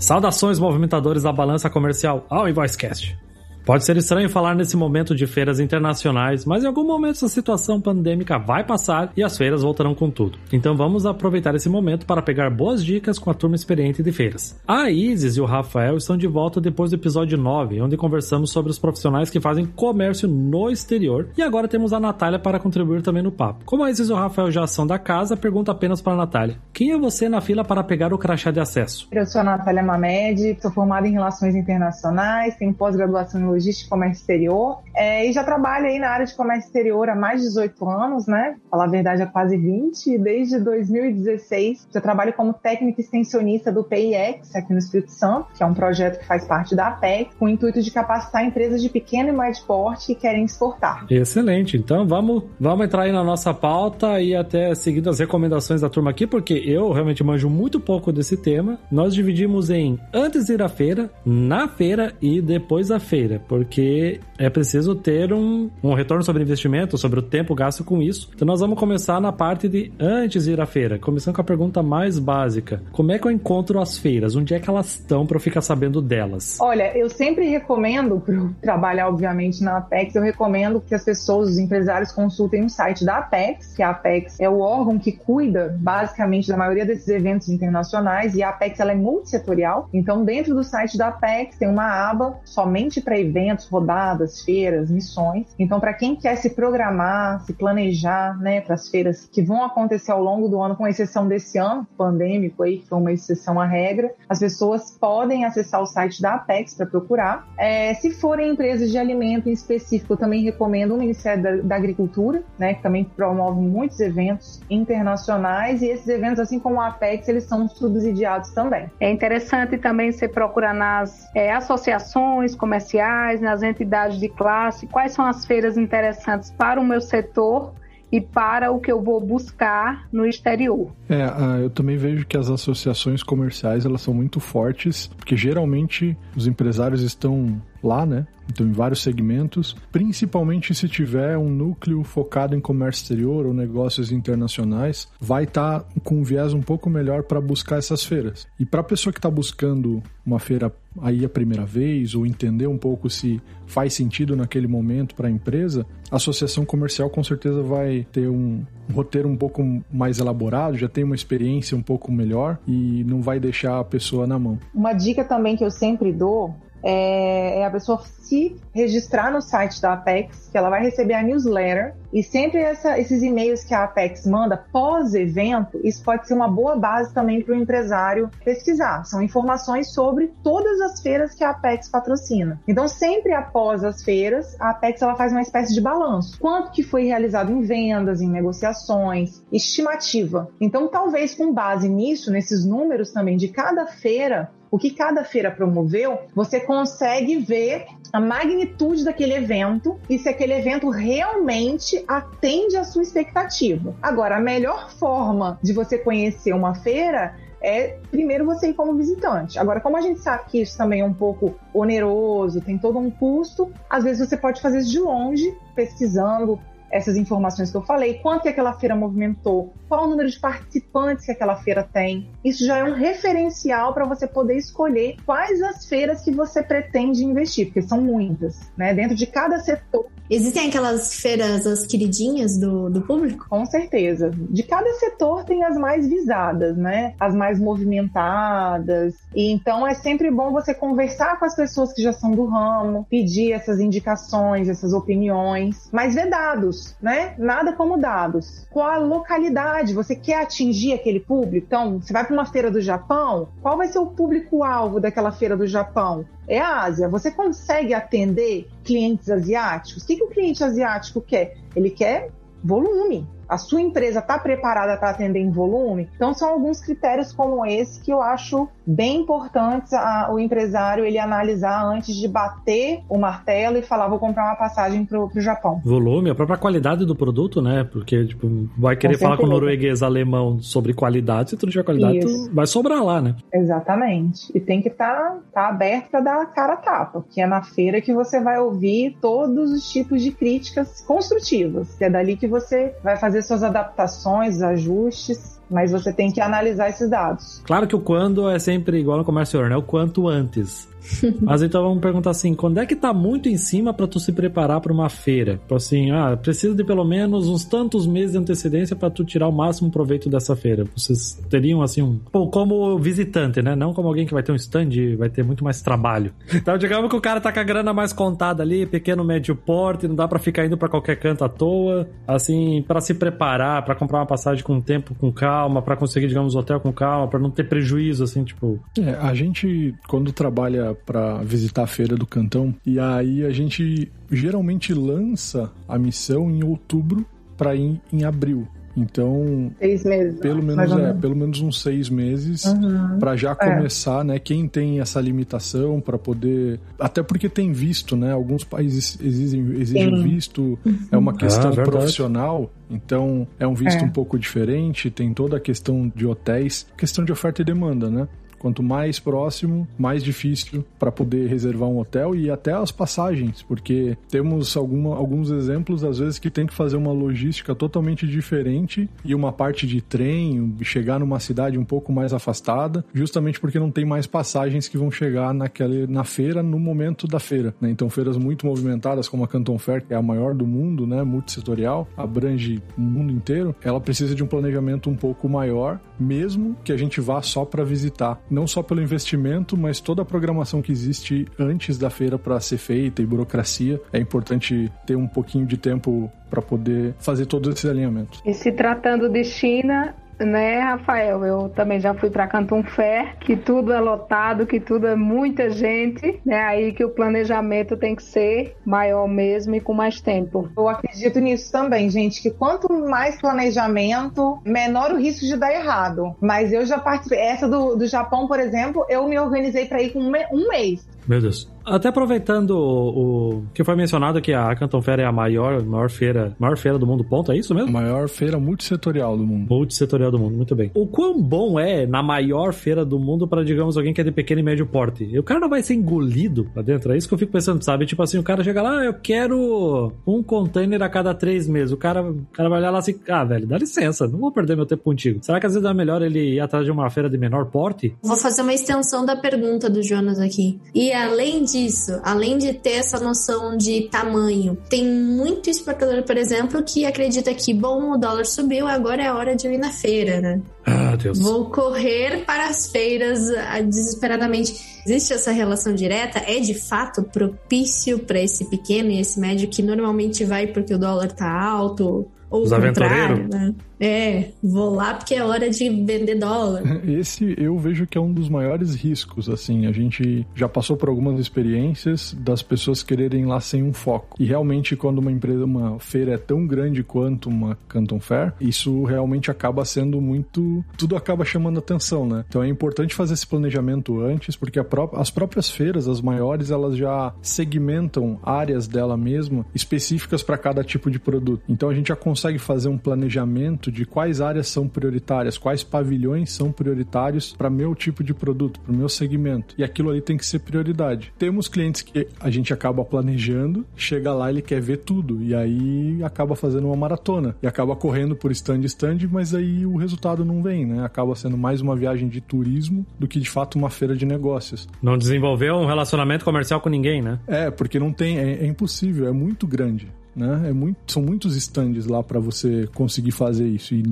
Saudações, 0.07 0.57
movimentadores 0.57 1.23
da 1.23 1.33
balança 1.33 1.69
comercial 1.69 2.25
ao 2.29 2.47
Invoicecast. 2.47 3.19
Pode 3.67 3.83
ser 3.83 3.97
estranho 3.97 4.29
falar 4.29 4.55
nesse 4.55 4.77
momento 4.77 5.13
de 5.13 5.27
feiras 5.27 5.59
internacionais, 5.59 6.45
mas 6.45 6.63
em 6.63 6.67
algum 6.67 6.85
momento 6.85 7.15
essa 7.15 7.27
situação 7.27 7.81
pandêmica 7.81 8.39
vai 8.39 8.63
passar 8.63 9.11
e 9.13 9.21
as 9.21 9.37
feiras 9.37 9.61
voltarão 9.61 9.93
com 9.93 10.09
tudo. 10.09 10.39
Então 10.53 10.73
vamos 10.73 11.05
aproveitar 11.05 11.53
esse 11.53 11.67
momento 11.67 12.05
para 12.05 12.21
pegar 12.21 12.49
boas 12.49 12.81
dicas 12.81 13.19
com 13.19 13.29
a 13.29 13.33
turma 13.33 13.57
experiente 13.57 14.01
de 14.01 14.09
feiras. 14.13 14.57
A 14.65 14.89
Isis 14.89 15.35
e 15.35 15.41
o 15.41 15.45
Rafael 15.45 15.97
estão 15.97 16.15
de 16.15 16.27
volta 16.27 16.61
depois 16.61 16.91
do 16.91 16.95
episódio 16.95 17.37
9, 17.37 17.81
onde 17.81 17.97
conversamos 17.97 18.51
sobre 18.51 18.71
os 18.71 18.79
profissionais 18.79 19.29
que 19.29 19.41
fazem 19.41 19.65
comércio 19.65 20.29
no 20.29 20.71
exterior, 20.71 21.27
e 21.37 21.41
agora 21.41 21.67
temos 21.67 21.91
a 21.91 21.99
Natália 21.99 22.39
para 22.39 22.61
contribuir 22.61 23.01
também 23.01 23.21
no 23.21 23.33
papo. 23.33 23.65
Como 23.65 23.83
a 23.83 23.91
Isis 23.91 24.07
e 24.07 24.13
o 24.13 24.15
Rafael 24.15 24.49
já 24.49 24.65
são 24.65 24.87
da 24.87 24.97
casa, 24.97 25.35
pergunto 25.35 25.71
apenas 25.71 25.99
para 25.99 26.13
a 26.13 26.17
Natália: 26.17 26.57
quem 26.71 26.93
é 26.93 26.97
você 26.97 27.27
na 27.27 27.41
fila 27.41 27.65
para 27.65 27.83
pegar 27.83 28.13
o 28.13 28.17
crachá 28.17 28.49
de 28.49 28.61
acesso? 28.61 29.09
Eu 29.11 29.25
sou 29.25 29.41
a 29.41 29.43
Natália 29.43 29.83
Mamed, 29.83 30.57
sou 30.61 30.71
formada 30.71 31.05
em 31.05 31.11
Relações 31.11 31.53
Internacionais, 31.53 32.55
tenho 32.55 32.73
pós-graduação 32.73 33.41
em 33.41 33.56
Logística 33.57 33.87
e 33.87 33.89
Comércio 33.89 34.21
Exterior 34.21 34.79
é, 34.97 35.29
e 35.29 35.31
já 35.31 35.43
trabalho 35.43 35.85
aí 35.85 35.99
na 35.99 36.09
área 36.09 36.25
de 36.25 36.35
comércio 36.35 36.67
exterior 36.67 37.07
há 37.07 37.15
mais 37.15 37.41
de 37.41 37.47
18 37.47 37.87
anos, 37.87 38.25
né? 38.25 38.55
Falar 38.69 38.85
a 38.85 38.87
verdade, 38.87 39.21
há 39.21 39.27
quase 39.27 39.55
20. 39.55 40.07
E 40.07 40.17
desde 40.17 40.59
2016 40.59 41.87
eu 41.93 42.01
trabalho 42.01 42.33
como 42.33 42.51
técnica 42.51 42.99
extensionista 42.99 43.71
do 43.71 43.83
PIX 43.83 44.55
aqui 44.55 44.73
no 44.73 44.79
Espírito 44.79 45.11
Santo, 45.11 45.47
que 45.55 45.61
é 45.61 45.65
um 45.65 45.73
projeto 45.73 46.19
que 46.19 46.25
faz 46.25 46.45
parte 46.45 46.75
da 46.75 46.87
APEC, 46.87 47.29
com 47.37 47.45
o 47.45 47.49
intuito 47.49 47.81
de 47.81 47.91
capacitar 47.91 48.43
empresas 48.43 48.81
de 48.81 48.89
pequeno 48.89 49.29
e 49.29 49.31
médio 49.31 49.63
porte 49.65 50.07
que 50.07 50.15
querem 50.15 50.45
exportar. 50.45 51.05
Excelente. 51.09 51.77
Então 51.77 52.07
vamos, 52.07 52.43
vamos 52.59 52.85
entrar 52.85 53.03
aí 53.03 53.11
na 53.11 53.23
nossa 53.23 53.53
pauta 53.53 54.19
e 54.19 54.35
até 54.35 54.73
seguindo 54.73 55.09
as 55.09 55.19
recomendações 55.19 55.81
da 55.81 55.89
turma 55.89 56.09
aqui, 56.09 56.25
porque 56.25 56.53
eu 56.53 56.91
realmente 56.91 57.23
manjo 57.23 57.49
muito 57.49 57.79
pouco 57.79 58.11
desse 58.11 58.35
tema. 58.35 58.79
Nós 58.91 59.13
dividimos 59.13 59.69
em 59.69 59.99
antes 60.11 60.45
de 60.45 60.53
ir 60.53 60.61
à 60.61 60.69
feira, 60.69 61.09
na 61.23 61.67
feira 61.67 62.13
e 62.19 62.41
depois 62.41 62.87
da 62.87 62.99
feira, 62.99 63.39
porque 63.47 64.19
é 64.37 64.49
preciso 64.49 64.95
ter 64.95 65.33
um, 65.33 65.69
um 65.83 65.93
retorno 65.93 66.23
sobre 66.23 66.43
investimento, 66.43 66.97
sobre 66.97 67.19
o 67.19 67.23
tempo 67.23 67.55
gasto 67.55 67.83
com 67.83 68.01
isso. 68.01 68.29
Então 68.35 68.45
nós 68.45 68.59
vamos 68.59 68.77
começar 68.77 69.19
na 69.19 69.31
parte 69.31 69.67
de 69.67 69.91
antes 69.99 70.45
de 70.45 70.51
ir 70.51 70.61
à 70.61 70.65
feira, 70.65 70.99
começando 70.99 71.35
com 71.35 71.41
a 71.41 71.43
pergunta 71.43 71.81
mais 71.81 72.19
básica. 72.19 72.81
Como 72.91 73.11
é 73.11 73.19
que 73.19 73.27
eu 73.27 73.31
encontro 73.31 73.79
as 73.79 73.97
feiras? 73.97 74.35
Onde 74.35 74.53
é 74.53 74.59
que 74.59 74.69
elas 74.69 74.87
estão 74.87 75.25
para 75.25 75.37
eu 75.37 75.41
ficar 75.41 75.61
sabendo 75.61 76.01
delas? 76.01 76.57
Olha, 76.59 76.95
eu 76.97 77.09
sempre 77.09 77.47
recomendo, 77.49 78.19
para 78.25 78.49
trabalhar, 78.61 79.07
obviamente, 79.07 79.63
na 79.63 79.77
Apex, 79.77 80.15
eu 80.15 80.21
recomendo 80.21 80.81
que 80.81 80.93
as 80.93 81.03
pessoas, 81.03 81.51
os 81.51 81.57
empresários, 81.57 82.11
consultem 82.11 82.65
o 82.65 82.69
site 82.69 83.05
da 83.05 83.17
Apex, 83.17 83.73
que 83.73 83.81
a 83.81 83.89
Apex 83.89 84.39
é 84.39 84.49
o 84.49 84.59
órgão 84.59 84.99
que 84.99 85.11
cuida, 85.11 85.75
basicamente, 85.79 86.47
da 86.47 86.57
maioria 86.57 86.85
desses 86.85 87.07
eventos 87.07 87.49
internacionais, 87.49 88.35
e 88.35 88.43
a 88.43 88.49
Apex 88.49 88.79
ela 88.79 88.91
é 88.91 88.95
multissetorial. 88.95 89.89
Então, 89.93 90.23
dentro 90.23 90.53
do 90.53 90.63
site 90.63 90.97
da 90.97 91.07
Apex 91.07 91.57
tem 91.57 91.67
uma 91.67 92.09
aba 92.09 92.39
somente 92.43 93.01
para 93.01 93.19
eventos, 93.19 93.36
rodadas, 93.69 94.43
feiras, 94.43 94.89
missões. 94.89 95.53
Então, 95.57 95.79
para 95.79 95.93
quem 95.93 96.15
quer 96.15 96.35
se 96.35 96.51
programar, 96.51 97.41
se 97.41 97.53
planejar, 97.53 98.37
né, 98.39 98.61
para 98.61 98.75
as 98.75 98.89
feiras 98.89 99.25
que 99.25 99.41
vão 99.41 99.63
acontecer 99.63 100.11
ao 100.11 100.21
longo 100.21 100.47
do 100.47 100.61
ano, 100.61 100.75
com 100.75 100.87
exceção 100.87 101.27
desse 101.27 101.57
ano 101.57 101.87
pandêmico 101.97 102.63
aí, 102.63 102.79
que 102.79 102.87
foi 102.87 102.97
uma 102.97 103.11
exceção 103.11 103.59
à 103.59 103.65
regra, 103.65 104.13
as 104.27 104.39
pessoas 104.39 104.91
podem 104.91 105.45
acessar 105.45 105.81
o 105.81 105.85
site 105.85 106.21
da 106.21 106.35
Apex 106.35 106.73
para 106.73 106.85
procurar. 106.85 107.47
É, 107.57 107.93
se 107.95 108.11
forem 108.11 108.51
empresas 108.51 108.91
de 108.91 108.97
alimento 108.97 109.49
em 109.49 109.51
específico, 109.51 110.13
eu 110.13 110.17
também 110.17 110.43
recomendo 110.43 110.95
o 110.95 110.97
Ministério 110.97 111.43
da, 111.43 111.55
da 111.57 111.75
Agricultura, 111.75 112.43
né, 112.57 112.73
que 112.73 112.81
também 112.81 113.03
promove 113.03 113.59
muitos 113.59 113.99
eventos 113.99 114.61
internacionais 114.69 115.81
e 115.81 115.87
esses 115.87 116.07
eventos, 116.07 116.39
assim 116.39 116.59
como 116.59 116.81
a 116.81 116.87
Apex, 116.87 117.27
eles 117.27 117.43
são 117.45 117.67
subsidiados 117.67 118.51
também. 118.51 118.89
É 118.99 119.09
interessante 119.09 119.77
também 119.77 120.11
você 120.11 120.27
procurar 120.27 120.73
nas 120.73 121.29
é, 121.35 121.51
associações 121.51 122.55
comerciais, 122.55 123.16
nas 123.41 123.63
entidades 123.63 124.19
de 124.19 124.29
classe, 124.29 124.87
quais 124.87 125.13
são 125.13 125.25
as 125.25 125.45
feiras 125.45 125.77
interessantes 125.77 126.51
para 126.51 126.79
o 126.79 126.83
meu 126.83 127.01
setor 127.01 127.73
e 128.11 128.21
para 128.21 128.71
o 128.71 128.79
que 128.79 128.91
eu 128.91 129.01
vou 129.01 129.19
buscar 129.19 130.07
no 130.11 130.25
exterior. 130.25 130.91
É, 131.09 131.23
ah, 131.23 131.59
eu 131.61 131.69
também 131.69 131.97
vejo 131.97 132.25
que 132.25 132.37
as 132.37 132.49
associações 132.49 133.21
comerciais 133.21 133.85
elas 133.85 134.01
são 134.01 134.13
muito 134.13 134.39
fortes, 134.39 135.07
porque 135.07 135.35
geralmente 135.35 136.17
os 136.35 136.47
empresários 136.47 137.01
estão 137.01 137.61
lá, 137.87 138.05
né? 138.05 138.27
Então, 138.49 138.65
em 138.65 138.71
vários 138.71 139.01
segmentos, 139.01 139.75
principalmente 139.91 140.73
se 140.73 140.87
tiver 140.87 141.37
um 141.37 141.49
núcleo 141.49 142.03
focado 142.03 142.55
em 142.55 142.59
comércio 142.59 143.01
exterior 143.01 143.45
ou 143.45 143.53
negócios 143.53 144.11
internacionais, 144.11 145.07
vai 145.19 145.43
estar 145.43 145.85
com 146.03 146.19
um 146.19 146.23
viés 146.23 146.53
um 146.53 146.61
pouco 146.61 146.89
melhor 146.89 147.23
para 147.23 147.41
buscar 147.41 147.77
essas 147.77 148.05
feiras. 148.05 148.47
E 148.59 148.65
para 148.65 148.81
a 148.81 148.83
pessoa 148.83 149.11
que 149.11 149.19
está 149.19 149.29
buscando 149.29 150.01
uma 150.25 150.39
feira 150.39 150.73
aí 151.01 151.23
a 151.23 151.29
primeira 151.29 151.65
vez 151.65 152.15
ou 152.15 152.25
entender 152.25 152.67
um 152.67 152.77
pouco 152.77 153.09
se 153.09 153.41
faz 153.65 153.93
sentido 153.93 154.35
naquele 154.35 154.67
momento 154.67 155.13
para 155.13 155.27
a 155.27 155.31
empresa, 155.31 155.85
a 156.09 156.15
associação 156.15 156.65
comercial 156.65 157.09
com 157.09 157.23
certeza 157.23 157.61
vai 157.61 158.07
ter 158.11 158.27
um 158.27 158.65
roteiro 158.91 159.29
um 159.29 159.37
pouco 159.37 159.63
mais 159.91 160.19
elaborado, 160.19 160.77
já 160.77 160.87
tem 160.87 161.03
uma 161.03 161.15
experiência 161.15 161.77
um 161.77 161.81
pouco 161.81 162.11
melhor 162.11 162.57
e 162.67 163.03
não 163.05 163.21
vai 163.21 163.39
deixar 163.39 163.79
a 163.79 163.83
pessoa 163.83 164.25
na 164.25 164.39
mão. 164.39 164.57
Uma 164.73 164.93
dica 164.93 165.23
também 165.23 165.55
que 165.55 165.63
eu 165.63 165.71
sempre 165.71 166.11
dou 166.11 166.55
é, 166.89 167.59
é 167.59 167.65
a 167.65 167.69
pessoa 167.69 168.01
se 168.21 168.55
registrar 168.73 169.29
no 169.29 169.41
site 169.41 169.81
da 169.81 169.93
Apex, 169.93 170.47
que 170.49 170.57
ela 170.57 170.69
vai 170.69 170.81
receber 170.81 171.15
a 171.15 171.23
newsletter 171.23 171.93
e 172.13 172.23
sempre 172.23 172.61
essa, 172.61 172.97
esses 172.97 173.21
e-mails 173.21 173.65
que 173.65 173.73
a 173.73 173.83
Apex 173.83 174.25
manda 174.25 174.65
pós-evento, 174.71 175.79
isso 175.83 176.01
pode 176.01 176.25
ser 176.25 176.33
uma 176.33 176.47
boa 176.47 176.77
base 176.77 177.13
também 177.13 177.41
para 177.41 177.53
o 177.53 177.57
empresário 177.57 178.29
pesquisar. 178.43 179.03
São 179.03 179.21
informações 179.21 179.93
sobre 179.93 180.31
todas 180.41 180.79
as 180.79 181.01
feiras 181.01 181.33
que 181.35 181.43
a 181.43 181.49
Apex 181.49 181.89
patrocina. 181.89 182.61
Então, 182.65 182.87
sempre 182.87 183.33
após 183.33 183.83
as 183.83 184.03
feiras, 184.03 184.55
a 184.59 184.69
Apex 184.69 185.01
ela 185.01 185.15
faz 185.15 185.33
uma 185.33 185.41
espécie 185.41 185.73
de 185.73 185.81
balanço. 185.81 186.39
Quanto 186.39 186.71
que 186.71 186.83
foi 186.83 187.03
realizado 187.03 187.51
em 187.51 187.61
vendas, 187.61 188.21
em 188.21 188.29
negociações, 188.29 189.43
estimativa. 189.51 190.49
Então, 190.61 190.87
talvez 190.87 191.35
com 191.35 191.53
base 191.53 191.89
nisso, 191.89 192.31
nesses 192.31 192.65
números 192.65 193.11
também 193.11 193.35
de 193.35 193.49
cada 193.49 193.85
feira, 193.85 194.49
o 194.69 194.77
que 194.77 194.91
cada 194.91 195.23
feira 195.23 195.51
promoveu, 195.51 196.19
você 196.33 196.59
consegue 196.59 197.37
ver 197.37 197.85
a 198.11 198.19
magnitude 198.19 199.03
daquele 199.03 199.33
evento 199.33 199.99
e 200.09 200.17
se 200.17 200.29
aquele 200.29 200.53
evento 200.53 200.89
realmente 200.89 202.03
atende 202.07 202.77
à 202.77 202.83
sua 202.83 203.01
expectativa. 203.01 203.95
Agora, 204.01 204.37
a 204.37 204.39
melhor 204.39 204.91
forma 204.91 205.59
de 205.61 205.73
você 205.73 205.97
conhecer 205.97 206.53
uma 206.53 206.75
feira 206.75 207.35
é 207.61 207.97
primeiro 208.11 208.45
você 208.45 208.69
ir 208.69 208.73
como 208.73 208.95
visitante. 208.95 209.57
Agora, 209.57 209.81
como 209.81 209.97
a 209.97 210.01
gente 210.01 210.19
sabe 210.19 210.43
que 210.49 210.61
isso 210.61 210.77
também 210.77 211.01
é 211.01 211.05
um 211.05 211.13
pouco 211.13 211.55
oneroso, 211.73 212.61
tem 212.61 212.77
todo 212.77 212.99
um 212.99 213.09
custo, 213.09 213.71
às 213.89 214.03
vezes 214.03 214.27
você 214.27 214.37
pode 214.37 214.61
fazer 214.61 214.79
isso 214.79 214.91
de 214.91 214.99
longe, 214.99 215.57
pesquisando, 215.75 216.59
essas 216.91 217.15
informações 217.15 217.71
que 217.71 217.77
eu 217.77 217.81
falei, 217.81 218.15
quanto 218.15 218.43
que 218.43 218.49
aquela 218.49 218.73
feira 218.73 218.95
movimentou, 218.95 219.73
qual 219.87 220.05
o 220.05 220.07
número 220.07 220.29
de 220.29 220.39
participantes 220.39 221.25
que 221.25 221.31
aquela 221.31 221.55
feira 221.55 221.83
tem. 221.83 222.29
Isso 222.43 222.65
já 222.65 222.77
é 222.77 222.83
um 222.83 222.93
referencial 222.93 223.93
para 223.93 224.05
você 224.05 224.27
poder 224.27 224.55
escolher 224.55 225.17
quais 225.25 225.61
as 225.61 225.85
feiras 225.85 226.21
que 226.21 226.31
você 226.31 226.63
pretende 226.63 227.23
investir, 227.23 227.67
porque 227.67 227.81
são 227.81 228.01
muitas, 228.01 228.71
né? 228.77 228.93
Dentro 228.93 229.15
de 229.15 229.25
cada 229.25 229.59
setor. 229.59 230.07
Existem 230.29 230.67
aquelas 230.67 231.15
feiras, 231.15 231.65
as 231.65 231.85
queridinhas 231.85 232.57
do, 232.57 232.89
do 232.89 233.01
público? 233.01 233.47
Com 233.49 233.65
certeza. 233.65 234.29
De 234.29 234.61
cada 234.63 234.91
setor 234.95 235.45
tem 235.45 235.63
as 235.63 235.77
mais 235.77 236.07
visadas, 236.07 236.75
né? 236.75 237.13
As 237.19 237.33
mais 237.33 237.59
movimentadas. 237.59 239.15
E 239.33 239.51
então 239.51 239.87
é 239.87 239.93
sempre 239.93 240.29
bom 240.29 240.51
você 240.51 240.73
conversar 240.73 241.39
com 241.39 241.45
as 241.45 241.55
pessoas 241.55 241.93
que 241.93 242.01
já 242.01 242.11
são 242.11 242.31
do 242.31 242.45
ramo, 242.45 243.05
pedir 243.09 243.53
essas 243.53 243.79
indicações, 243.79 244.67
essas 244.67 244.91
opiniões, 244.93 245.89
mas 245.91 246.13
ver 246.13 246.29
dados, 246.77 246.95
né? 247.01 247.35
Nada 247.37 247.73
como 247.73 247.97
dados. 247.97 248.65
Qual 248.69 248.87
a 248.87 248.97
localidade? 248.97 249.93
Você 249.93 250.15
quer 250.15 250.41
atingir 250.41 250.93
aquele 250.93 251.19
público? 251.19 251.65
Então, 251.65 251.99
você 251.99 252.13
vai 252.13 252.25
para 252.25 252.33
uma 252.33 252.45
feira 252.45 252.69
do 252.69 252.79
Japão, 252.79 253.49
qual 253.61 253.77
vai 253.77 253.87
ser 253.87 253.99
o 253.99 254.07
público-alvo 254.07 254.99
daquela 254.99 255.31
feira 255.31 255.57
do 255.57 255.67
Japão? 255.67 256.25
é 256.49 256.59
a 256.59 256.83
Ásia. 256.83 257.09
Você 257.09 257.29
consegue 257.29 257.93
atender 257.93 258.69
clientes 258.81 259.29
asiáticos? 259.29 260.01
O 260.03 260.07
que, 260.07 260.15
que 260.15 260.23
o 260.23 260.29
cliente 260.29 260.63
asiático 260.63 261.19
quer? 261.19 261.57
Ele 261.75 261.89
quer 261.89 262.31
volume 262.63 263.27
a 263.47 263.57
sua 263.57 263.81
empresa 263.81 264.19
está 264.19 264.37
preparada 264.37 264.97
para 264.97 265.11
atender 265.11 265.39
em 265.39 265.51
volume? 265.51 266.09
Então 266.15 266.33
são 266.33 266.49
alguns 266.49 266.81
critérios 266.81 267.31
como 267.31 267.65
esse 267.65 268.01
que 268.01 268.11
eu 268.11 268.21
acho 268.21 268.67
bem 268.85 269.21
importantes 269.21 269.93
a, 269.93 270.29
o 270.31 270.39
empresário 270.39 271.05
ele 271.05 271.17
analisar 271.17 271.83
antes 271.85 272.15
de 272.15 272.27
bater 272.27 273.01
o 273.09 273.17
martelo 273.17 273.77
e 273.77 273.81
falar 273.81 274.07
vou 274.07 274.19
comprar 274.19 274.45
uma 274.45 274.55
passagem 274.55 275.05
para 275.05 275.19
o 275.19 275.29
Japão. 275.35 275.81
Volume, 275.83 276.29
a 276.29 276.35
própria 276.35 276.57
qualidade 276.57 277.05
do 277.05 277.15
produto, 277.15 277.61
né? 277.61 277.83
Porque 277.83 278.25
tipo, 278.25 278.47
vai 278.77 278.95
querer 278.95 279.17
com 279.17 279.23
falar 279.25 279.37
com 279.37 279.43
o 279.43 279.49
norueguês 279.49 280.01
alemão 280.01 280.59
sobre 280.61 280.93
qualidade, 280.93 281.51
se 281.51 281.57
tu 281.57 281.65
não 281.65 281.71
tiver 281.71 281.83
qualidade, 281.83 282.19
tu 282.19 282.53
vai 282.53 282.65
sobrar 282.65 283.03
lá, 283.03 283.21
né? 283.21 283.35
Exatamente. 283.53 284.51
E 284.55 284.59
tem 284.59 284.81
que 284.81 284.89
estar 284.89 285.13
tá, 285.13 285.39
tá 285.53 285.67
aberto 285.67 286.09
para 286.09 286.21
dar 286.21 286.45
cara 286.53 286.73
a 286.73 286.77
tapa, 286.77 287.25
que 287.29 287.41
é 287.41 287.47
na 287.47 287.61
feira 287.61 288.01
que 288.01 288.13
você 288.13 288.39
vai 288.39 288.59
ouvir 288.59 289.17
todos 289.21 289.71
os 289.71 289.89
tipos 289.89 290.21
de 290.21 290.31
críticas 290.31 291.01
construtivas. 291.01 291.99
É 292.01 292.09
dali 292.09 292.37
que 292.37 292.47
você 292.47 292.93
vai 293.03 293.17
fazer 293.17 293.36
fazer 293.37 293.41
suas 293.43 293.63
adaptações, 293.63 294.61
ajustes, 294.61 295.56
mas 295.69 295.91
você 295.91 296.11
tem 296.13 296.31
que 296.31 296.41
analisar 296.41 296.89
esses 296.89 297.09
dados. 297.09 297.61
Claro 297.65 297.87
que 297.87 297.95
o 297.95 297.99
quando 297.99 298.49
é 298.49 298.59
sempre 298.59 298.99
igual 298.99 299.17
no 299.17 299.25
comércio, 299.25 299.67
né? 299.67 299.75
O 299.75 299.81
quanto 299.81 300.27
antes. 300.27 300.87
Mas 301.41 301.61
então 301.61 301.81
vamos 301.83 301.99
perguntar 301.99 302.31
assim, 302.31 302.53
quando 302.53 302.79
é 302.79 302.85
que 302.85 302.95
tá 302.95 303.13
muito 303.13 303.49
em 303.49 303.57
cima 303.57 303.93
para 303.93 304.07
tu 304.07 304.19
se 304.19 304.31
preparar 304.31 304.81
para 304.81 304.91
uma 304.91 305.09
feira? 305.09 305.57
Tipo 305.57 305.75
assim, 305.75 306.11
ah, 306.11 306.37
precisa 306.37 306.75
de 306.75 306.83
pelo 306.83 307.05
menos 307.05 307.47
uns 307.47 307.63
tantos 307.63 308.05
meses 308.05 308.31
de 308.31 308.37
antecedência 308.37 308.95
para 308.95 309.09
tu 309.09 309.23
tirar 309.23 309.47
o 309.47 309.51
máximo 309.51 309.89
proveito 309.91 310.29
dessa 310.29 310.55
feira. 310.55 310.85
Vocês 310.95 311.39
teriam 311.49 311.81
assim 311.81 312.01
um, 312.01 312.19
Pô, 312.31 312.47
como 312.47 312.97
visitante, 312.99 313.61
né? 313.61 313.75
Não 313.75 313.93
como 313.93 314.07
alguém 314.07 314.25
que 314.25 314.33
vai 314.33 314.43
ter 314.43 314.51
um 314.51 314.55
stand, 314.55 314.89
vai 315.17 315.29
ter 315.29 315.43
muito 315.43 315.63
mais 315.63 315.81
trabalho. 315.81 316.33
Então, 316.67 316.77
digamos 316.77 317.09
que 317.09 317.15
o 317.15 317.21
cara 317.21 317.39
tá 317.39 317.51
com 317.51 317.59
a 317.59 317.63
grana 317.63 317.93
mais 317.93 318.11
contada 318.11 318.61
ali, 318.63 318.85
pequeno, 318.85 319.23
médio 319.23 319.55
porte, 319.55 320.07
não 320.07 320.15
dá 320.15 320.27
para 320.27 320.39
ficar 320.39 320.65
indo 320.65 320.75
para 320.75 320.89
qualquer 320.89 321.15
canto 321.15 321.45
à 321.45 321.49
toa, 321.49 322.09
assim, 322.27 322.83
para 322.85 322.99
se 322.99 323.13
preparar, 323.13 323.85
para 323.85 323.95
comprar 323.95 324.19
uma 324.19 324.25
passagem 324.25 324.63
com 324.63 324.81
tempo, 324.81 325.15
com 325.15 325.31
calma, 325.57 325.81
para 325.81 325.95
conseguir, 325.95 326.27
digamos, 326.27 326.55
hotel 326.55 326.79
com 326.79 326.93
calma, 326.93 327.27
para 327.27 327.39
não 327.39 327.49
ter 327.49 327.67
prejuízo 327.67 328.23
assim, 328.23 328.43
tipo. 328.43 328.79
É, 328.99 329.11
a 329.11 329.33
gente 329.33 329.95
quando 330.07 330.31
trabalha 330.31 330.95
para 331.05 331.37
visitar 331.43 331.83
a 331.83 331.87
feira 331.87 332.15
do 332.15 332.27
Cantão. 332.27 332.75
E 332.85 332.99
aí 332.99 333.43
a 333.43 333.49
gente 333.49 334.11
geralmente 334.31 334.93
lança 334.93 335.71
a 335.87 335.97
missão 335.97 336.49
em 336.51 336.63
outubro 336.63 337.25
para 337.57 337.75
ir 337.75 337.99
em 338.13 338.23
abril. 338.23 338.67
Então, 338.97 339.71
seis 339.77 340.03
meses, 340.03 340.39
pelo 340.39 340.63
menos 340.63 340.91
é, 340.91 341.13
pelo 341.13 341.35
menos 341.35 341.61
uns 341.61 341.81
seis 341.83 342.09
meses 342.09 342.65
uhum. 342.65 343.19
para 343.19 343.35
já 343.35 343.51
é. 343.51 343.55
começar, 343.55 344.21
é. 344.21 344.23
né? 344.23 344.39
Quem 344.39 344.67
tem 344.67 344.99
essa 344.99 345.21
limitação 345.21 346.01
para 346.01 346.17
poder, 346.17 346.79
até 346.99 347.21
porque 347.21 347.47
tem 347.47 347.71
visto, 347.71 348.17
né? 348.17 348.31
Alguns 348.31 348.63
países 348.63 349.19
exigem, 349.21 349.79
exigem 349.79 350.23
visto, 350.23 350.79
uhum. 350.83 350.97
é 351.11 351.17
uma 351.17 351.35
questão 351.35 351.69
ah, 351.69 351.83
profissional. 351.83 352.71
Então, 352.89 353.47
é 353.59 353.67
um 353.67 353.75
visto 353.75 354.01
é. 354.01 354.05
um 354.05 354.09
pouco 354.09 354.39
diferente, 354.39 355.11
tem 355.11 355.31
toda 355.31 355.57
a 355.57 355.59
questão 355.59 356.11
de 356.15 356.25
hotéis, 356.25 356.87
questão 356.97 357.23
de 357.23 357.31
oferta 357.31 357.61
e 357.61 357.65
demanda, 357.65 358.09
né? 358.09 358.27
Quanto 358.59 358.81
mais 358.81 359.19
próximo, 359.19 359.87
mais 359.97 360.23
difícil 360.23 360.85
para 360.97 361.11
poder 361.11 361.47
reservar 361.47 361.89
um 361.89 361.99
hotel 361.99 362.35
e 362.35 362.49
até 362.49 362.73
as 362.73 362.91
passagens, 362.91 363.61
porque 363.61 364.17
temos 364.29 364.75
alguma, 364.75 365.15
alguns 365.15 365.49
exemplos, 365.51 366.03
às 366.03 366.19
vezes, 366.19 366.39
que 366.39 366.49
tem 366.49 366.65
que 366.65 366.73
fazer 366.73 366.97
uma 366.97 367.11
logística 367.11 367.75
totalmente 367.75 368.27
diferente 368.27 369.09
e 369.23 369.35
uma 369.35 369.51
parte 369.51 369.85
de 369.85 370.01
trem, 370.01 370.75
chegar 370.81 371.19
numa 371.19 371.39
cidade 371.39 371.77
um 371.77 371.85
pouco 371.85 372.11
mais 372.11 372.33
afastada, 372.33 373.03
justamente 373.13 373.59
porque 373.59 373.79
não 373.79 373.91
tem 373.91 374.05
mais 374.05 374.27
passagens 374.27 374.87
que 374.87 374.97
vão 374.97 375.11
chegar 375.11 375.53
naquela, 375.53 376.07
na 376.07 376.23
feira 376.23 376.63
no 376.63 376.79
momento 376.79 377.27
da 377.27 377.39
feira. 377.39 377.73
Né? 377.79 377.89
Então, 377.89 378.09
feiras 378.09 378.37
muito 378.37 378.65
movimentadas, 378.65 379.27
como 379.27 379.43
a 379.43 379.47
Canton 379.47 379.77
Fair, 379.77 380.05
que 380.05 380.13
é 380.13 380.17
a 380.17 380.21
maior 380.21 380.53
do 380.53 380.65
mundo, 380.65 381.05
né? 381.05 381.23
multissetorial, 381.23 382.07
abrange 382.15 382.81
o 382.97 383.01
mundo 383.01 383.31
inteiro, 383.31 383.75
ela 383.83 383.99
precisa 383.99 384.35
de 384.35 384.43
um 384.43 384.47
planejamento 384.47 385.09
um 385.09 385.15
pouco 385.15 385.47
maior, 385.47 385.99
mesmo 386.19 386.75
que 386.83 386.91
a 386.91 386.97
gente 386.97 387.21
vá 387.21 387.41
só 387.41 387.65
para 387.65 387.83
visitar 387.83 388.39
não 388.49 388.67
só 388.67 388.81
pelo 388.81 389.01
investimento, 389.01 389.77
mas 389.77 389.99
toda 389.99 390.21
a 390.21 390.25
programação 390.25 390.81
que 390.81 390.91
existe 390.91 391.47
antes 391.59 391.97
da 391.97 392.09
feira 392.09 392.37
para 392.37 392.59
ser 392.59 392.77
feita 392.77 393.21
e 393.21 393.25
burocracia. 393.25 393.99
É 394.11 394.19
importante 394.19 394.91
ter 395.05 395.15
um 395.15 395.27
pouquinho 395.27 395.65
de 395.65 395.77
tempo 395.77 396.31
para 396.49 396.61
poder 396.61 397.13
fazer 397.19 397.45
todo 397.45 397.69
esse 397.69 397.87
alinhamento. 397.87 398.41
E 398.45 398.53
se 398.53 398.71
tratando 398.71 399.29
de 399.29 399.43
China, 399.43 400.15
né, 400.39 400.79
Rafael? 400.79 401.45
Eu 401.45 401.69
também 401.69 401.99
já 401.99 402.13
fui 402.13 402.29
para 402.29 402.47
Canton 402.47 402.83
Fair, 402.83 403.37
que 403.39 403.55
tudo 403.55 403.91
é 403.91 403.99
lotado, 403.99 404.65
que 404.65 404.79
tudo 404.79 405.07
é 405.07 405.15
muita 405.15 405.69
gente, 405.69 406.39
né? 406.45 406.61
Aí 406.63 406.93
que 406.93 407.03
o 407.03 407.09
planejamento 407.09 407.97
tem 407.97 408.15
que 408.15 408.23
ser 408.23 408.75
maior 408.85 409.27
mesmo 409.27 409.75
e 409.75 409.81
com 409.81 409.93
mais 409.93 410.21
tempo. 410.21 410.69
Eu 410.77 410.87
acredito 410.87 411.39
nisso 411.39 411.71
também, 411.71 412.09
gente, 412.09 412.41
que 412.41 412.51
quanto 412.51 412.91
mais 413.07 413.39
planejamento, 413.39 414.59
menor 414.65 415.11
o 415.11 415.17
risco 415.17 415.45
de 415.45 415.57
dar 415.57 415.73
errado. 415.73 416.35
Mas 416.41 416.71
eu 416.71 416.85
já 416.85 416.97
participei, 416.99 417.39
essa 417.39 417.67
do, 417.67 417.95
do 417.95 418.07
Japão, 418.07 418.47
por 418.47 418.59
exemplo, 418.59 419.05
eu 419.09 419.27
me 419.27 419.37
organizei 419.39 419.85
para 419.85 420.01
ir 420.01 420.11
com 420.11 420.19
um 420.19 420.67
mês. 420.69 421.07
Meu 421.27 421.41
Deus. 421.41 421.69
Até 421.87 422.09
aproveitando 422.09 422.71
o, 422.71 423.59
o, 423.59 423.63
que 423.73 423.81
foi 423.81 423.95
mencionado 423.95 424.41
que 424.41 424.53
a 424.53 424.75
Canton 424.75 425.01
Fair 425.01 425.21
é 425.21 425.25
a 425.25 425.31
maior, 425.31 425.81
maior 425.83 426.09
feira, 426.09 426.53
maior 426.59 426.77
feira 426.77 426.99
do 426.99 427.07
mundo, 427.07 427.23
ponto, 427.23 427.51
é 427.51 427.57
isso 427.57 427.73
mesmo? 427.73 427.89
A 427.89 428.01
maior 428.01 428.27
feira 428.27 428.59
multissetorial 428.59 429.37
do 429.37 429.45
mundo. 429.45 429.67
Multissetorial 429.69 430.29
do 430.29 430.37
mundo, 430.37 430.57
muito 430.57 430.75
bem. 430.75 430.91
O 430.93 431.07
quão 431.07 431.41
bom 431.41 431.79
é 431.79 432.05
na 432.05 432.21
maior 432.21 432.73
feira 432.73 433.05
do 433.05 433.17
mundo 433.17 433.47
para, 433.47 433.63
digamos, 433.63 433.95
alguém 433.95 434.13
que 434.13 434.19
é 434.19 434.23
de 434.23 434.33
pequeno 434.33 434.59
e 434.59 434.63
médio 434.63 434.85
porte? 434.85 435.23
E 435.23 435.39
o 435.39 435.43
cara 435.43 435.61
não 435.61 435.69
vai 435.69 435.81
ser 435.81 435.93
engolido 435.93 436.69
lá 436.75 436.81
dentro, 436.81 437.13
é 437.13 437.17
isso 437.17 437.27
que 437.27 437.33
eu 437.33 437.37
fico 437.37 437.53
pensando, 437.53 437.81
sabe? 437.81 438.05
Tipo 438.05 438.21
assim, 438.21 438.37
o 438.37 438.43
cara 438.43 438.63
chega 438.63 438.81
lá, 438.81 438.99
ah, 438.99 439.05
eu 439.05 439.13
quero 439.13 440.11
um 440.25 440.43
container 440.43 441.01
a 441.01 441.09
cada 441.09 441.33
três 441.33 441.69
meses. 441.69 441.93
O 441.93 441.97
cara, 441.97 442.21
o 442.21 442.45
cara 442.51 442.67
vai 442.67 442.79
olhar 442.79 442.91
lá 442.91 442.99
assim, 442.99 443.15
ah, 443.29 443.45
velho, 443.45 443.65
dá 443.65 443.77
licença, 443.77 444.27
não 444.27 444.39
vou 444.39 444.51
perder 444.51 444.75
meu 444.75 444.85
tempo 444.85 445.03
contigo. 445.03 445.39
Será 445.41 445.57
que 445.57 445.65
às 445.65 445.73
vezes 445.73 445.89
é 445.89 445.93
melhor 445.93 446.21
ele 446.21 446.55
ir 446.55 446.59
atrás 446.59 446.83
de 446.83 446.91
uma 446.91 447.09
feira 447.09 447.29
de 447.29 447.37
menor 447.37 447.67
porte? 447.67 448.13
Vou 448.21 448.35
fazer 448.35 448.61
uma 448.61 448.73
extensão 448.73 449.25
da 449.25 449.37
pergunta 449.37 449.89
do 449.89 450.03
Jonas 450.03 450.37
aqui. 450.37 450.77
E 450.93 451.11
além 451.17 451.63
disso, 451.63 452.19
além 452.23 452.57
de 452.57 452.73
ter 452.73 452.93
essa 452.93 453.19
noção 453.19 453.75
de 453.75 454.07
tamanho, 454.09 454.77
tem 454.89 455.05
muito 455.05 455.69
exportador, 455.69 456.23
por 456.23 456.37
exemplo, 456.37 456.81
que 456.83 457.05
acredita 457.05 457.53
que, 457.53 457.73
bom, 457.73 458.11
o 458.13 458.17
dólar 458.17 458.45
subiu, 458.45 458.87
agora 458.87 459.23
é 459.23 459.31
hora 459.31 459.55
de 459.55 459.67
eu 459.67 459.73
ir 459.73 459.77
na 459.77 459.91
feira, 459.91 460.39
né? 460.39 460.61
Ah, 460.85 461.15
Deus. 461.15 461.37
Vou 461.39 461.65
correr 461.65 462.45
para 462.45 462.69
as 462.69 462.89
feiras 462.89 463.49
ah, 463.49 463.81
desesperadamente. 463.81 464.73
Existe 465.05 465.33
essa 465.33 465.51
relação 465.51 465.93
direta? 465.93 466.39
É 466.39 466.59
de 466.59 466.73
fato 466.73 467.23
propício 467.23 468.19
para 468.19 468.39
esse 468.39 468.69
pequeno 468.69 469.09
e 469.09 469.19
esse 469.19 469.39
médio 469.39 469.67
que 469.67 469.81
normalmente 469.81 470.45
vai 470.45 470.67
porque 470.67 470.93
o 470.93 470.97
dólar 470.97 471.31
tá 471.31 471.49
alto? 471.49 472.27
Ou 472.49 472.63
Os 472.63 472.71
o 472.71 472.75
contrário, 472.75 473.43
aventureiros? 473.43 473.49
né? 473.49 473.75
É, 473.99 474.49
vou 474.63 474.93
lá 474.93 475.13
porque 475.15 475.33
é 475.35 475.43
hora 475.43 475.69
de 475.69 475.89
vender 475.89 476.35
dólar. 476.35 476.83
Esse 477.07 477.55
eu 477.57 477.77
vejo 477.77 478.05
que 478.05 478.17
é 478.17 478.21
um 478.21 478.31
dos 478.31 478.47
maiores 478.49 478.93
riscos, 478.95 479.49
assim, 479.49 479.85
a 479.87 479.91
gente 479.91 480.45
já 480.55 480.69
passou 480.69 480.95
por 480.97 481.09
algumas 481.09 481.39
experiências 481.39 482.35
das 482.39 482.61
pessoas 482.61 483.01
quererem 483.03 483.41
ir 483.41 483.45
lá 483.45 483.59
sem 483.59 483.81
um 483.83 483.93
foco. 483.93 484.35
E 484.39 484.45
realmente 484.45 484.95
quando 484.95 485.19
uma 485.19 485.31
empresa, 485.31 485.65
uma 485.65 485.99
feira 485.99 486.33
é 486.33 486.37
tão 486.37 486.65
grande 486.67 487.03
quanto 487.03 487.49
uma 487.49 487.77
Canton 487.87 488.19
Fair, 488.19 488.53
isso 488.61 489.03
realmente 489.03 489.49
acaba 489.49 489.83
sendo 489.85 490.21
muito, 490.21 490.83
tudo 490.97 491.15
acaba 491.15 491.43
chamando 491.43 491.79
atenção, 491.79 492.27
né? 492.27 492.45
Então 492.47 492.61
é 492.63 492.67
importante 492.67 493.15
fazer 493.15 493.33
esse 493.33 493.47
planejamento 493.47 494.19
antes, 494.21 494.55
porque 494.55 494.81
pró- 494.83 495.11
as 495.15 495.29
próprias 495.31 495.69
feiras, 495.69 496.07
as 496.07 496.21
maiores, 496.21 496.71
elas 496.71 496.95
já 496.95 497.33
segmentam 497.41 498.39
áreas 498.43 498.87
dela 498.87 499.17
mesma 499.17 499.65
específicas 499.73 500.41
para 500.43 500.57
cada 500.57 500.83
tipo 500.83 501.09
de 501.09 501.19
produto. 501.19 501.63
Então 501.67 501.89
a 501.89 501.93
gente 501.93 502.07
já 502.07 502.15
consegue 502.15 502.57
fazer 502.59 502.89
um 502.89 502.97
planejamento 502.97 503.86
de 503.91 504.05
quais 504.05 504.41
áreas 504.41 504.67
são 504.67 504.87
prioritárias, 504.87 505.57
quais 505.57 505.83
pavilhões 505.83 506.51
são 506.51 506.71
prioritários 506.71 507.53
para 507.57 507.69
meu 507.69 507.95
tipo 507.95 508.23
de 508.23 508.33
produto, 508.33 508.79
para 508.79 508.93
o 508.93 508.95
meu 508.95 509.09
segmento. 509.09 509.75
E 509.77 509.83
aquilo 509.83 510.09
ali 510.09 510.21
tem 510.21 510.37
que 510.37 510.45
ser 510.45 510.59
prioridade. 510.59 511.33
Temos 511.37 511.67
clientes 511.67 512.01
que 512.01 512.27
a 512.39 512.49
gente 512.49 512.73
acaba 512.73 513.03
planejando, 513.03 513.85
chega 513.95 514.33
lá 514.33 514.49
ele 514.49 514.61
quer 514.61 514.81
ver 514.81 514.97
tudo 514.97 515.41
e 515.41 515.53
aí 515.53 516.23
acaba 516.23 516.55
fazendo 516.55 516.87
uma 516.87 516.95
maratona 516.95 517.55
e 517.61 517.67
acaba 517.67 517.95
correndo 517.95 518.35
por 518.35 518.51
stand 518.51 518.81
stand, 518.85 519.27
mas 519.31 519.53
aí 519.53 519.85
o 519.85 519.97
resultado 519.97 520.43
não 520.43 520.61
vem, 520.61 520.85
né? 520.85 521.03
Acaba 521.03 521.35
sendo 521.35 521.57
mais 521.57 521.81
uma 521.81 521.95
viagem 521.95 522.27
de 522.27 522.41
turismo 522.41 523.05
do 523.19 523.27
que 523.27 523.39
de 523.39 523.49
fato 523.49 523.77
uma 523.77 523.89
feira 523.89 524.15
de 524.15 524.25
negócios. 524.25 524.87
Não 525.01 525.17
desenvolveu 525.17 525.75
um 525.75 525.85
relacionamento 525.85 526.45
comercial 526.45 526.81
com 526.81 526.89
ninguém, 526.89 527.21
né? 527.21 527.39
É, 527.47 527.69
porque 527.69 527.99
não 527.99 528.11
tem, 528.11 528.37
é, 528.37 528.63
é 528.63 528.65
impossível, 528.65 529.27
é 529.27 529.31
muito 529.31 529.67
grande. 529.67 530.07
Né? 530.37 530.69
É 530.69 530.73
muito, 530.73 531.11
são 531.11 531.23
muitos 531.23 531.55
stands 531.55 532.05
lá 532.05 532.21
para 532.21 532.39
você 532.39 532.87
conseguir 532.93 533.31
fazer 533.31 533.67
isso. 533.67 533.95
E 533.95 534.03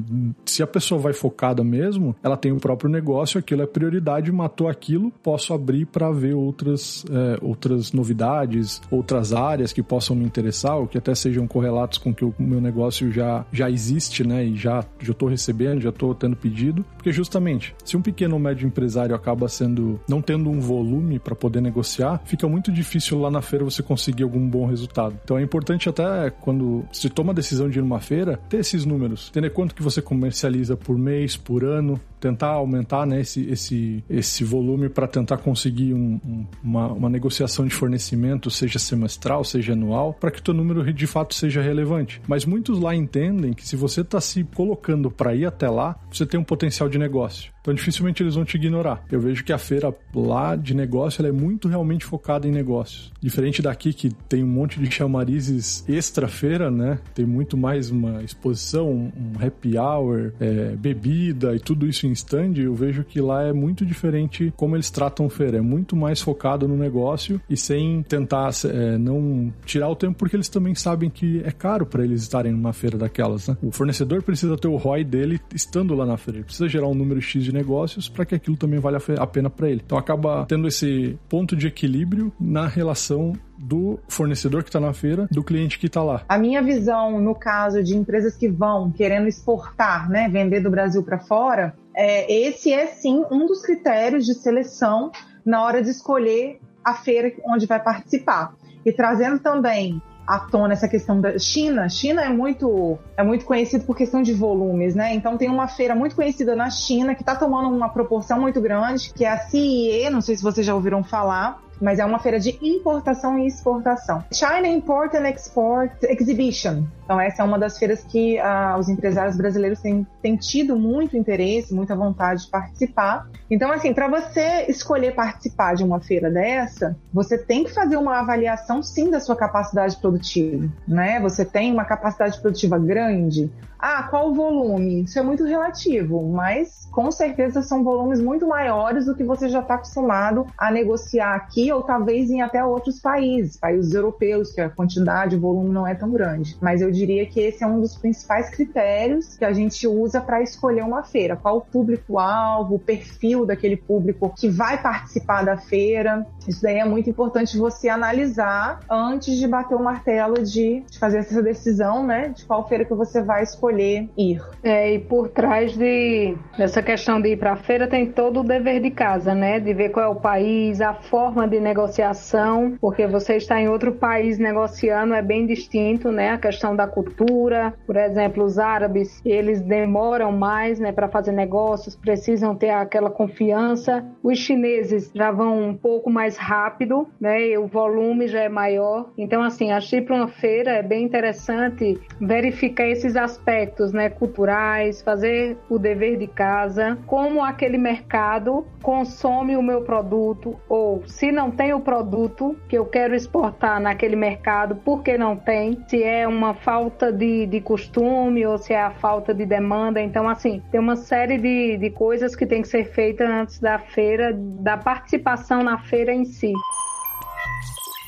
se 0.44 0.64
a 0.64 0.68
pessoa 0.68 1.00
vai 1.00 1.14
focada 1.14 1.64
mesmo, 1.64 2.16
ela 2.24 2.36
tem 2.36 2.52
o 2.52 2.60
próprio 2.60 2.90
negócio, 2.90 3.40
aquilo 3.40 3.62
é 3.62 3.68
prioridade, 3.68 4.32
matou 4.32 4.68
aquilo, 4.68 5.12
posso 5.22 5.54
abrir 5.54 5.86
para 5.86 6.12
ver 6.12 6.34
outras, 6.34 7.06
é, 7.12 7.38
outras 7.42 7.92
novidades, 7.92 8.82
outras 8.90 9.34
áreas 9.34 9.72
que 9.72 9.84
possam 9.84 10.16
me 10.16 10.26
interessar, 10.26 10.78
ou 10.78 10.88
que 10.88 10.98
até 10.98 11.14
sejam 11.14 11.48
correlatos 11.48 12.00
com 12.00 12.14
que 12.14 12.26
o 12.26 12.34
meu 12.40 12.60
negócio 12.60 13.12
já, 13.12 13.46
já 13.52 13.70
existe, 13.70 14.26
né? 14.26 14.44
E 14.44 14.56
já 14.56 14.84
estou 15.00 15.30
recebendo, 15.30 15.82
já 15.82 15.90
estou 15.90 16.16
tendo 16.16 16.36
pedido. 16.36 16.84
Porque 16.96 17.12
justamente, 17.12 17.76
se 17.84 17.96
um 17.96 18.02
pequeno 18.02 18.34
ou 18.34 18.40
médio 18.40 18.68
empresário 18.68 19.16
acaba 19.16 19.48
sendo 19.48 20.00
não 20.08 20.22
tendo 20.22 20.50
um 20.50 20.60
volume 20.60 21.20
para 21.20 21.36
poder 21.36 21.62
negociar, 21.62 22.22
fica 22.26 22.48
muito 22.48 22.72
difícil 22.72 23.20
lá 23.20 23.30
na 23.30 23.42
feira 23.42 23.64
você 23.64 23.84
conseguir 23.84 24.24
algum 24.24 24.48
bom 24.48 24.66
resultado. 24.66 25.18
Então 25.24 25.38
é 25.38 25.44
importante 25.44 25.88
até 25.88 26.15
quando 26.42 26.86
se 26.92 27.10
toma 27.10 27.32
a 27.32 27.36
decisão 27.36 27.70
de 27.70 27.80
ir 27.80 27.82
numa 27.82 28.00
feira, 28.00 28.40
ter 28.50 28.58
esses 28.58 28.86
números, 28.86 29.28
entender 29.30 29.50
quanto 29.52 29.74
que 29.76 29.84
você 29.84 30.02
comercializa 30.02 30.76
por 30.76 30.98
mês, 30.98 31.36
por 31.38 31.64
ano, 31.64 32.00
tentar 32.20 32.50
aumentar 32.50 33.06
né, 33.06 33.22
esse, 33.22 33.48
esse, 33.50 34.04
esse 34.10 34.44
volume 34.44 34.90
para 34.90 35.08
tentar 35.08 35.38
conseguir 35.38 35.94
um- 35.94 36.20
um- 36.26 36.46
uma, 36.64 36.88
uma 36.92 37.10
negociação 37.10 37.66
de 37.66 37.74
fornecimento, 37.76 38.50
seja 38.50 38.80
semestral, 38.80 39.44
seja 39.44 39.74
anual, 39.74 40.14
para 40.14 40.32
que 40.32 40.40
o 40.40 40.44
teu 40.44 40.54
número 40.54 40.92
de 40.92 41.08
fato 41.08 41.36
seja 41.36 41.62
relevante. 41.62 42.22
Mas 42.28 42.46
muitos 42.46 42.80
lá 42.80 42.96
entendem 42.96 43.54
que 43.54 43.68
se 43.68 43.76
você 43.76 44.02
está 44.02 44.20
se 44.20 44.44
colocando 44.44 45.12
para 45.12 45.36
ir 45.36 45.46
até 45.46 45.70
lá, 45.70 45.96
você 46.12 46.26
tem 46.26 46.40
um 46.40 46.44
potencial 46.44 46.90
de 46.90 46.98
negócio. 46.98 47.55
Então 47.66 47.74
dificilmente 47.74 48.22
eles 48.22 48.36
vão 48.36 48.46
te 48.46 48.58
ignorar. 48.58 49.04
Eu 49.12 49.20
vejo 49.20 49.44
que 49.44 49.52
a 49.52 49.58
feira 49.58 49.92
lá 50.14 50.56
de 50.56 50.76
negócio 50.76 51.20
ela 51.20 51.30
é 51.30 51.32
muito 51.32 51.68
realmente 51.68 52.06
focada 52.06 52.48
em 52.48 52.52
negócios. 52.52 53.12
Diferente 53.20 53.60
daqui 53.60 53.92
que 53.92 54.12
tem 54.30 54.44
um 54.44 54.48
monte 54.48 54.80
de 54.80 54.92
chamarizes 54.92 55.84
extra 55.90 56.28
feira, 56.28 56.70
né? 56.70 57.00
Tem 57.16 57.26
muito 57.26 57.58
mais 57.58 57.90
uma 57.90 58.22
exposição, 58.22 58.88
um 58.88 59.34
happy 59.44 59.80
hour, 59.80 60.32
é, 60.40 60.76
bebida 60.76 61.56
e 61.56 61.60
tudo 61.60 61.88
isso 61.88 62.06
em 62.06 62.12
stand. 62.12 62.54
Eu 62.58 62.76
vejo 62.76 63.04
que 63.04 63.20
lá 63.20 63.42
é 63.42 63.52
muito 63.52 63.84
diferente 63.84 64.54
como 64.56 64.76
eles 64.76 64.92
tratam 64.92 65.28
feira. 65.28 65.58
É 65.58 65.62
muito 65.62 65.96
mais 65.96 66.22
focado 66.22 66.68
no 66.68 66.78
negócio 66.78 67.42
e 67.50 67.58
sem 67.58 68.04
tentar 68.04 68.52
é, 68.66 68.96
não 68.96 69.52
tirar 69.66 69.90
o 69.90 69.96
tempo 69.96 70.20
porque 70.20 70.36
eles 70.36 70.50
também 70.50 70.76
sabem 70.76 71.10
que 71.10 71.42
é 71.44 71.52
caro 71.52 71.88
para 71.88 72.04
eles 72.04 72.22
estarem 72.22 72.52
numa 72.52 72.74
feira 72.74 72.96
daquelas, 72.96 73.48
né? 73.48 73.58
O 73.64 73.72
fornecedor 73.72 74.22
precisa 74.22 74.56
ter 74.56 74.68
o 74.68 74.76
ROI 74.76 75.04
dele 75.04 75.42
estando 75.52 75.96
lá 75.96 76.06
na 76.06 76.16
feira. 76.16 76.38
Ele 76.38 76.46
precisa 76.46 76.70
gerar 76.70 76.88
um 76.88 76.94
número 76.94 77.20
X 77.20 77.44
de 77.44 77.55
negócios 77.56 78.08
para 78.08 78.26
que 78.26 78.36
aquilo 78.36 78.56
também 78.58 78.80
valha 78.80 79.00
a 79.18 79.26
pena 79.26 79.50
para 79.50 79.70
ele. 79.70 79.82
Então 79.84 79.98
acaba 79.98 80.46
tendo 80.48 80.68
esse 80.68 81.18
ponto 81.28 81.56
de 81.56 81.68
equilíbrio 81.68 82.32
na 82.40 82.68
relação 82.68 83.34
do 83.58 84.00
fornecedor 84.08 84.64
que 84.64 84.70
está 84.70 84.80
na 84.80 84.94
feira, 84.94 85.28
do 85.32 85.44
cliente 85.44 85.80
que 85.80 85.88
está 85.88 86.04
lá. 86.04 86.24
A 86.28 86.38
minha 86.38 86.62
visão, 86.62 87.20
no 87.20 87.34
caso 87.34 87.82
de 87.82 87.96
empresas 87.96 88.36
que 88.36 88.48
vão 88.48 88.92
querendo 88.92 89.28
exportar, 89.28 90.10
né, 90.10 90.30
vender 90.30 90.60
do 90.60 90.70
Brasil 90.70 91.02
para 91.04 91.20
fora, 91.20 91.74
é, 91.96 92.32
esse 92.32 92.72
é 92.72 92.88
sim 92.88 93.24
um 93.32 93.46
dos 93.48 93.62
critérios 93.62 94.26
de 94.26 94.34
seleção 94.34 95.12
na 95.46 95.64
hora 95.64 95.82
de 95.82 95.90
escolher 95.90 96.60
a 96.84 96.94
feira 96.94 97.32
onde 97.46 97.66
vai 97.66 97.82
participar. 97.82 98.54
E 98.86 98.92
trazendo 98.92 99.40
também 99.40 100.02
à 100.26 100.40
tona 100.40 100.74
essa 100.74 100.88
questão 100.88 101.20
da 101.20 101.38
China. 101.38 101.90
China 101.90 102.22
é 102.24 102.30
muito 102.30 102.98
é 103.18 103.24
muito 103.24 103.46
conhecido 103.46 103.86
por 103.86 103.96
questão 103.96 104.22
de 104.22 104.34
volumes, 104.34 104.96
né? 104.96 105.14
Então 105.14 105.38
tem 105.38 105.50
uma 105.50 105.68
feira 105.68 105.96
muito 105.96 106.16
conhecida 106.16 106.56
na 106.56 106.70
China 106.70 107.16
que 107.16 107.22
está 107.22 107.36
tomando 107.36 107.70
uma 107.70 107.90
proporção 107.90 108.40
muito 108.40 108.62
grande, 108.62 109.12
que 109.14 109.26
é 109.26 109.32
a 109.32 109.38
CIE, 109.38 110.10
não 110.10 110.22
sei 110.22 110.36
se 110.36 110.44
vocês 110.44 110.66
já 110.66 110.74
ouviram 110.74 111.04
falar, 111.04 111.62
mas 111.82 112.00
é 112.00 112.06
uma 112.06 112.20
feira 112.20 112.40
de 112.40 112.58
importação 112.62 113.38
e 113.40 113.48
exportação. 113.48 114.24
China 114.32 114.68
Import 114.68 115.14
and 115.14 115.28
Export 115.30 115.92
Exhibition. 116.04 116.84
Então 117.04 117.20
essa 117.20 117.44
é 117.44 117.46
uma 117.46 117.60
das 117.60 117.78
feiras 117.78 118.04
que 118.04 118.40
ah, 118.40 118.76
os 118.80 118.90
empresários 118.90 119.38
brasileiros 119.38 119.80
têm, 119.80 120.06
têm 120.22 120.36
tido 120.36 120.78
muito 120.78 121.16
interesse, 121.16 121.74
muita 121.74 121.96
vontade 121.96 122.46
de 122.46 122.50
participar. 122.50 123.28
Então 123.50 123.72
assim, 123.72 123.94
para 123.94 124.08
você 124.08 124.66
escolher 124.68 125.14
participar 125.14 125.76
de 125.76 125.84
uma 125.84 126.00
feira 126.00 126.32
dessa, 126.32 126.98
você 127.14 127.38
tem 127.38 127.64
que 127.64 127.72
fazer 127.72 127.98
uma 127.98 128.20
avaliação 128.20 128.82
sim 128.82 129.12
da 129.12 129.20
sua 129.20 129.36
capacidade 129.36 129.98
produtiva, 129.98 130.68
né? 130.88 131.20
Você 131.20 131.46
tem 131.46 131.72
uma 131.72 131.86
capacidade 131.86 132.40
produtiva 132.40 132.80
grande? 132.80 133.52
Ah, 133.78 134.04
qual 134.04 134.32
o 134.32 134.34
volume? 134.34 135.04
Isso 135.04 135.20
é 135.20 135.22
muito 135.22 135.44
relativo, 135.44 136.28
mas 136.28 136.90
com 136.92 137.12
certeza 137.12 137.62
são 137.62 137.84
volumes 137.84 138.20
muito 138.20 138.48
maiores 138.48 139.06
do 139.06 139.14
que 139.14 139.24
você 139.24 139.48
já 139.48 139.60
está 139.60 139.76
acostumado 139.76 140.48
a 140.58 140.72
negociar 140.72 141.36
aqui 141.36 141.65
ou 141.72 141.82
talvez 141.82 142.30
em 142.30 142.42
até 142.42 142.64
outros 142.64 143.00
países, 143.00 143.58
países 143.58 143.94
europeus, 143.94 144.52
que 144.52 144.62
a 144.62 144.70
quantidade, 144.70 145.36
o 145.36 145.40
volume 145.40 145.70
não 145.70 145.88
é 145.88 145.96
tão 145.96 146.12
grande. 146.12 146.58
Mas 146.62 146.82
eu 146.82 146.92
diria 146.92 147.26
que 147.26 147.40
esse 147.40 147.64
é 147.64 147.68
um 147.68 147.80
dos 147.80 147.96
principais 147.96 148.50
critérios 148.50 149.38
que 149.38 149.46
a 149.46 149.54
gente 149.54 149.88
usa 149.88 150.22
para 150.22 150.42
escolher 150.42 150.84
uma 150.84 151.04
feira. 151.04 151.36
Qual 151.36 151.58
o 151.58 151.62
público-alvo, 151.62 152.76
o 152.76 152.80
perfil 152.80 153.46
daquele 153.46 153.78
público 153.78 154.34
que 154.38 154.50
vai 154.50 154.82
participar 154.82 155.44
da 155.44 155.58
feira. 155.58 156.26
Isso 156.48 156.62
daí 156.62 156.78
é 156.78 156.86
muito 156.86 157.10
importante 157.10 157.58
você 157.58 157.90
analisar 157.90 158.80
antes 158.90 159.38
de 159.38 159.48
bater 159.48 159.76
o 159.76 159.84
martelo 159.84 160.44
de, 160.44 160.82
de 160.82 161.00
fazer 161.00 161.20
essa 161.20 161.42
decisão, 161.42 162.06
né? 162.06 162.30
De 162.30 162.46
qual 162.46 162.68
feira 162.68 162.86
que 162.86 162.94
você 162.94 163.22
vai 163.22 163.44
escolher 163.44 164.10
ir. 164.18 164.42
É, 164.64 164.94
e 164.94 165.00
por 165.00 165.30
trás 165.30 165.76
de, 165.76 166.36
dessa 166.58 166.82
questão 166.82 167.22
de 167.22 167.30
ir 167.30 167.38
para 167.38 167.54
a 167.54 167.58
feira 167.58 167.88
tem 167.88 168.12
todo 168.12 168.42
o 168.42 168.44
dever 168.44 168.82
de 168.82 168.92
casa, 168.92 169.34
né? 169.34 169.60
De 169.60 169.74
ver 169.74 169.90
qual 169.90 170.06
é 170.06 170.10
o 170.10 170.16
país, 170.16 170.82
a 170.82 170.94
forma 170.94 171.48
de 171.48 171.55
negociação, 171.60 172.78
porque 172.80 173.08
você 173.08 173.36
está 173.36 173.60
em 173.60 173.68
outro 173.68 173.94
país 173.94 174.38
negociando 174.38 175.14
é 175.14 175.22
bem 175.22 175.46
distinto, 175.46 176.12
né? 176.12 176.32
A 176.32 176.38
questão 176.38 176.76
da 176.76 176.88
cultura, 176.88 177.74
por 177.86 177.96
exemplo, 177.96 178.44
os 178.44 178.58
árabes, 178.58 179.22
eles 179.26 179.62
demoram 179.62 180.32
mais, 180.32 180.80
né, 180.80 180.92
para 180.92 181.08
fazer 181.08 181.32
negócios, 181.32 181.96
precisam 181.96 182.56
ter 182.56 182.70
aquela 182.70 183.10
confiança. 183.10 184.06
Os 184.24 184.38
chineses 184.38 185.12
já 185.14 185.32
vão 185.32 185.70
um 185.70 185.76
pouco 185.76 186.10
mais 186.10 186.38
rápido, 186.38 187.08
né? 187.20 187.48
E 187.48 187.58
o 187.58 187.68
volume 187.68 188.28
já 188.28 188.42
é 188.42 188.50
maior. 188.50 189.10
Então, 189.18 189.42
assim, 189.42 189.72
acho 189.72 189.90
que 189.90 190.02
para 190.02 190.16
uma 190.16 190.28
feira 190.28 190.72
é 190.72 190.84
bem 190.84 191.04
interessante 191.04 192.00
verificar 192.20 192.88
esses 192.88 193.16
aspectos, 193.16 193.92
né, 193.92 194.10
culturais, 194.10 195.02
fazer 195.02 195.58
o 195.70 195.78
dever 195.78 196.18
de 196.18 196.28
casa, 196.28 196.98
como 197.06 197.44
aquele 197.44 197.78
mercado 197.78 198.66
consome 198.82 199.56
o 199.56 199.62
meu 199.62 199.82
produto 199.82 200.56
ou 200.70 201.04
se 201.08 201.32
não 201.32 201.45
tem 201.52 201.74
o 201.74 201.80
produto 201.80 202.56
que 202.68 202.78
eu 202.78 202.86
quero 202.86 203.16
exportar 203.16 203.80
naquele 203.80 204.16
mercado, 204.16 204.76
por 204.76 205.04
que 205.04 205.18
não 205.18 205.36
tem? 205.36 205.84
Se 205.88 206.04
é 206.04 206.28
uma 206.28 206.54
falta 206.54 207.12
de, 207.12 207.46
de 207.46 207.62
costume 207.62 208.46
ou 208.46 208.58
se 208.58 208.74
é 208.74 208.82
a 208.82 208.92
falta 208.92 209.34
de 209.34 209.46
demanda. 209.46 210.02
Então, 210.02 210.28
assim, 210.28 210.62
tem 210.72 210.80
uma 210.80 210.96
série 210.96 211.38
de, 211.38 211.78
de 211.78 211.90
coisas 211.90 212.36
que 212.36 212.46
tem 212.46 212.62
que 212.62 212.68
ser 212.68 212.86
feita 212.86 213.26
antes 213.26 213.60
da 213.60 213.80
feira, 213.80 214.34
da 214.34 214.78
participação 214.78 215.64
na 215.64 215.78
feira 215.78 216.14
em 216.14 216.26
si. 216.26 216.54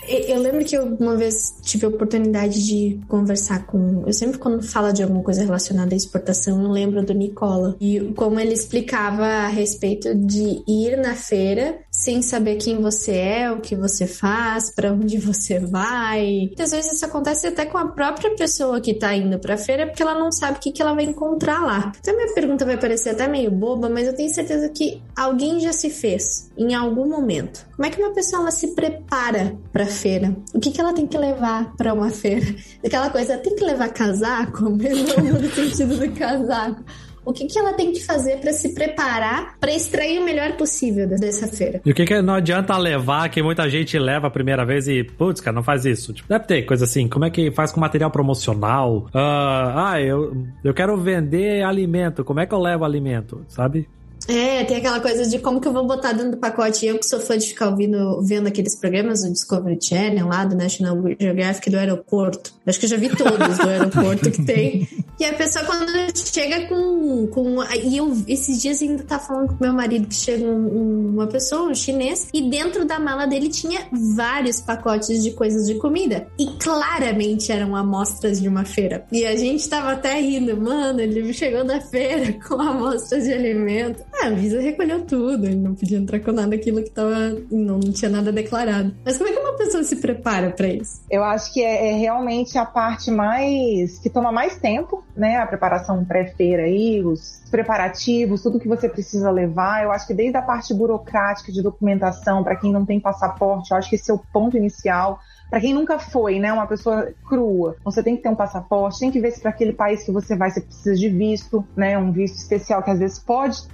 Eu 0.08 0.40
lembro 0.40 0.64
que 0.64 0.76
eu 0.76 0.86
uma 1.00 1.16
vez 1.16 1.54
tive 1.62 1.86
a 1.86 1.90
oportunidade 1.90 2.66
de 2.66 3.00
conversar 3.08 3.66
com. 3.66 4.04
Eu 4.06 4.14
sempre, 4.14 4.38
quando 4.38 4.64
fala 4.64 4.92
de 4.92 5.04
alguma 5.04 5.24
coisa 5.24 5.44
relacionada 5.44 5.94
à 5.94 5.98
exportação, 5.98 6.64
eu 6.64 6.72
lembro 6.72 7.04
do 7.04 7.14
Nicola. 7.14 7.76
E 7.80 8.00
como 8.16 8.40
ele 8.40 8.54
explicava 8.54 9.26
a 9.26 9.48
respeito 9.48 10.16
de 10.16 10.64
ir 10.68 10.98
na 10.98 11.16
feira 11.16 11.80
sem 11.92 12.22
saber 12.22 12.58
quem 12.58 12.80
você 12.80 13.16
é, 13.16 13.52
o 13.52 13.60
que 13.60 13.76
você 13.76 14.06
faz, 14.06 14.72
para 14.74 14.94
onde 14.94 15.18
você 15.18 15.60
vai. 15.60 16.52
Às 16.60 16.72
vezes 16.72 16.94
isso 16.94 17.06
acontece 17.06 17.48
até 17.48 17.66
com 17.66 17.78
a 17.78 17.88
própria 17.88 18.36
pessoa 18.36 18.80
que 18.80 18.94
tá 18.94 19.16
indo 19.16 19.40
pra 19.40 19.58
feira, 19.58 19.88
porque 19.88 20.04
ela 20.04 20.14
não 20.14 20.32
sabe 20.32 20.58
o 20.58 20.62
que, 20.62 20.72
que 20.72 20.82
ela 20.82 20.94
vai 20.94 21.06
encontrar 21.06 21.60
lá. 21.66 21.92
Então, 22.00 22.16
minha 22.16 22.34
pergunta 22.34 22.66
vai 22.66 22.78
parecer 22.78 23.10
até 23.10 23.28
meio 23.28 23.50
boba, 23.50 23.90
mas 23.90 24.08
eu 24.08 24.16
tenho 24.16 24.30
certeza 24.30 24.70
que 24.70 25.02
alguém 25.16 25.60
já 25.60 25.74
se 25.74 25.90
fez 25.90 26.52
em 26.56 26.76
algum 26.76 27.10
momento. 27.10 27.66
Como 27.76 27.88
é 27.88 27.90
que 27.90 28.02
uma 28.02 28.14
pessoa 28.14 28.44
ela 28.44 28.52
se 28.52 28.68
prepara 28.70 29.58
para 29.74 29.88
feira? 29.98 30.36
O 30.54 30.60
que, 30.60 30.72
que 30.72 30.80
ela 30.80 30.94
tem 30.94 31.08
que 31.08 31.18
levar 31.18 31.76
para 31.76 31.94
uma 31.94 32.10
feira? 32.10 32.46
Aquela 32.86 33.10
coisa, 33.10 33.38
tem 33.38 33.56
que 33.56 33.64
levar 33.64 33.90
casaco, 33.90 34.70
mesmo 34.72 35.22
no 35.22 35.50
sentido 35.50 35.98
do 35.98 36.12
casaco 36.12 36.84
o 37.28 37.34
que, 37.34 37.46
que 37.46 37.60
ela 37.60 37.74
tem 37.74 37.92
que 37.92 38.06
fazer 38.06 38.38
para 38.38 38.54
se 38.54 38.74
preparar 38.74 39.58
para 39.60 39.74
extrair 39.74 40.18
o 40.18 40.24
melhor 40.24 40.54
possível 40.54 41.06
dessa 41.06 41.46
feira. 41.46 41.82
E 41.86 41.92
o 41.92 41.94
que, 41.94 42.06
que 42.06 42.22
não 42.22 42.36
adianta 42.36 42.78
levar, 42.78 43.28
que 43.28 43.44
muita 43.44 43.70
gente 43.70 44.00
leva 44.00 44.28
a 44.28 44.30
primeira 44.30 44.66
vez 44.66 44.88
e, 44.88 45.04
putz, 45.04 45.42
cara, 45.42 45.54
não 45.54 45.62
faz 45.62 45.86
isso. 45.86 46.14
Tipo, 46.14 46.30
deve 46.30 46.46
ter 46.46 46.62
coisa 46.64 46.86
assim, 46.86 47.10
como 47.10 47.26
é 47.26 47.30
que 47.30 47.52
faz 47.52 47.74
com 47.74 47.82
material 47.82 48.10
promocional? 48.10 49.08
Uh, 49.08 49.10
ah, 49.14 49.96
eu, 50.02 50.38
eu 50.64 50.74
quero 50.74 50.96
vender 50.96 51.64
alimento, 51.64 52.24
como 52.24 52.40
é 52.40 52.46
que 52.46 52.54
eu 52.54 52.60
levo 52.60 52.86
alimento, 52.86 53.44
sabe? 53.50 53.90
É, 54.28 54.64
tem 54.66 54.78
aquela 54.78 55.00
coisa 55.00 55.26
de 55.26 55.40
como 55.40 55.62
que 55.62 55.68
eu 55.68 55.74
vou 55.74 55.86
botar 55.86 56.12
dentro 56.12 56.32
do 56.32 56.38
pacote. 56.38 56.86
Eu 56.86 57.00
que 57.00 57.06
sou 57.06 57.20
fã 57.20 57.38
de 57.38 57.48
ficar 57.48 57.70
ouvindo, 57.70 58.22
vendo 58.22 58.48
aqueles 58.48 58.76
programas 58.76 59.24
do 59.24 59.32
Discovery 59.32 59.80
Channel 59.82 60.28
lá, 60.28 60.44
do 60.44 60.56
National 60.56 60.98
Geographic 61.20 61.70
do 61.70 61.78
aeroporto. 61.78 62.54
Acho 62.66 62.80
que 62.80 62.86
eu 62.86 62.90
já 62.90 62.98
vi 62.98 63.10
todos 63.10 63.58
do 63.58 63.70
aeroporto 63.70 64.30
que 64.30 64.44
tem. 64.44 64.88
E 65.20 65.26
a 65.26 65.34
pessoa 65.34 65.66
quando 65.66 65.88
chega 66.16 66.68
com... 66.68 67.28
com 67.28 67.64
e 67.74 67.98
eu 67.98 68.16
esses 68.28 68.62
dias 68.62 68.82
ainda 68.82 69.04
tá 69.04 69.18
falando 69.18 69.48
com 69.48 69.64
meu 69.64 69.74
marido 69.74 70.08
que 70.08 70.16
chega 70.16 70.46
um, 70.46 71.14
uma 71.14 71.28
pessoa, 71.28 71.70
um 71.70 71.74
chinês, 71.74 72.28
e 72.34 72.50
dentro 72.50 72.86
da 72.86 73.00
mala 73.00 73.26
dele 73.26 73.50
tinha 73.50 73.88
vários 74.16 74.62
pacotes 74.62 75.24
de 75.24 75.32
coisas 75.32 75.66
de 75.66 75.76
comida. 75.76 76.28
E 76.38 76.46
claramente 76.60 77.52
eram 77.52 77.76
amostras 77.76 78.42
de 78.42 78.48
uma 78.48 78.66
feira. 78.66 79.06
E 79.12 79.26
a 79.26 79.36
gente 79.36 79.68
tava 79.68 79.94
até 79.94 80.20
rindo, 80.20 80.56
mano, 80.58 81.00
ele 81.00 81.34
chegou 81.34 81.64
da 81.64 81.80
feira 81.80 82.34
com 82.48 82.62
amostras 82.62 83.24
de 83.24 83.34
alimento. 83.34 84.04
Ah, 84.20 84.28
a 84.28 84.30
Visa 84.32 84.60
recolheu 84.60 85.06
tudo, 85.06 85.46
ele 85.46 85.56
não 85.56 85.76
podia 85.76 85.98
entrar 85.98 86.20
com 86.20 86.32
nada 86.32 86.56
aquilo 86.56 86.84
que 86.84 86.90
tava. 86.90 87.38
Não, 87.52 87.78
não 87.78 87.92
tinha 87.92 88.10
nada 88.10 88.32
declarado. 88.32 88.96
Mas 89.06 89.18
como 89.18 89.30
é 89.30 89.34
que 89.34 89.40
uma 89.40 89.56
pessoa 89.56 89.84
se 89.84 89.98
prepara 89.98 90.50
para 90.50 90.68
isso? 90.68 91.02
Eu 91.10 91.24
acho 91.24 91.54
que 91.54 91.64
é, 91.64 91.92
é, 91.92 91.98
realmente 91.98 92.58
a 92.58 92.66
parte 92.66 93.12
mais. 93.12 94.00
que 94.00 94.10
toma 94.10 94.32
mais 94.32 94.58
tempo, 94.58 95.04
né? 95.16 95.38
A 95.38 95.46
preparação 95.46 96.04
pré-feira 96.04 96.64
aí, 96.64 97.04
os 97.04 97.42
preparativos, 97.52 98.42
tudo 98.42 98.60
que 98.60 98.68
você 98.68 98.90
precisa 98.90 99.30
levar. 99.30 99.84
Eu 99.84 99.92
acho 99.92 100.08
que 100.08 100.14
desde 100.14 100.38
a 100.38 100.42
parte 100.42 100.74
burocrática 100.74 101.52
de 101.52 101.62
documentação, 101.62 102.44
para 102.44 102.56
quem 102.56 102.72
não 102.72 102.86
tem 102.86 103.00
passaporte, 103.00 103.72
eu 103.72 103.78
acho 103.78 103.90
que 103.90 103.96
esse 103.96 104.12
é 104.12 104.14
o 104.14 104.20
ponto 104.20 104.58
inicial 104.58 105.20
para 105.50 105.62
quem 105.62 105.74
nunca 105.74 105.98
foi, 106.00 106.40
né, 106.40 106.52
uma 106.52 106.68
pessoa 106.68 107.12
crua, 107.28 107.76
você 107.84 108.04
tem 108.04 108.16
que 108.16 108.24
ter 108.24 108.30
um 108.30 108.36
passaporte, 108.36 109.00
tem 109.00 109.12
que 109.12 109.20
ver 109.20 109.32
se 109.32 109.42
para 109.42 109.52
aquele 109.52 109.74
país 109.74 110.04
que 110.04 110.12
você 110.12 110.36
vai 110.36 110.52
você 110.52 110.62
precisa 110.62 110.96
de 110.96 111.10
visto, 111.10 111.66
né, 111.76 111.98
um 111.98 112.12
visto 112.12 112.36
especial 112.36 112.84
que 112.84 112.92
às 112.92 113.00
vezes 113.00 113.20
pode 113.20 113.68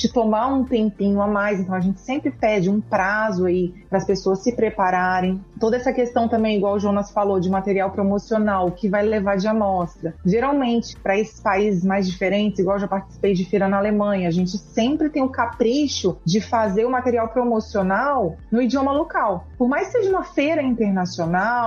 te 0.00 0.10
tomar 0.10 0.46
um 0.46 0.64
tempinho 0.64 1.20
a 1.20 1.26
mais. 1.26 1.60
Então 1.60 1.74
a 1.74 1.80
gente 1.80 2.00
sempre 2.00 2.30
pede 2.30 2.70
um 2.70 2.80
prazo 2.80 3.46
aí 3.46 3.74
para 3.88 3.98
as 3.98 4.06
pessoas 4.06 4.42
se 4.42 4.54
prepararem. 4.54 5.44
Toda 5.58 5.76
essa 5.76 5.92
questão 5.92 6.28
também, 6.28 6.56
igual 6.56 6.76
o 6.76 6.80
Jonas 6.80 7.10
falou, 7.10 7.38
de 7.38 7.50
material 7.50 7.90
promocional 7.90 8.70
que 8.70 8.88
vai 8.88 9.02
levar 9.02 9.36
de 9.36 9.46
amostra. 9.46 10.14
Geralmente, 10.24 10.96
para 10.96 11.18
esses 11.18 11.40
países 11.40 11.84
mais 11.84 12.08
diferentes, 12.08 12.60
igual 12.60 12.76
eu 12.76 12.80
já 12.80 12.88
participei 12.88 13.34
de 13.34 13.44
feira 13.44 13.68
na 13.68 13.76
Alemanha, 13.76 14.28
a 14.28 14.30
gente 14.30 14.56
sempre 14.56 15.10
tem 15.10 15.22
o 15.22 15.28
capricho 15.28 16.16
de 16.24 16.40
fazer 16.40 16.86
o 16.86 16.90
material 16.90 17.28
promocional 17.28 18.36
no 18.50 18.62
idioma 18.62 18.92
local. 18.92 19.46
Por 19.58 19.68
mais 19.68 19.88
que 19.88 19.98
seja 19.98 20.10
uma 20.10 20.24
feira 20.24 20.62
internacional, 20.62 21.19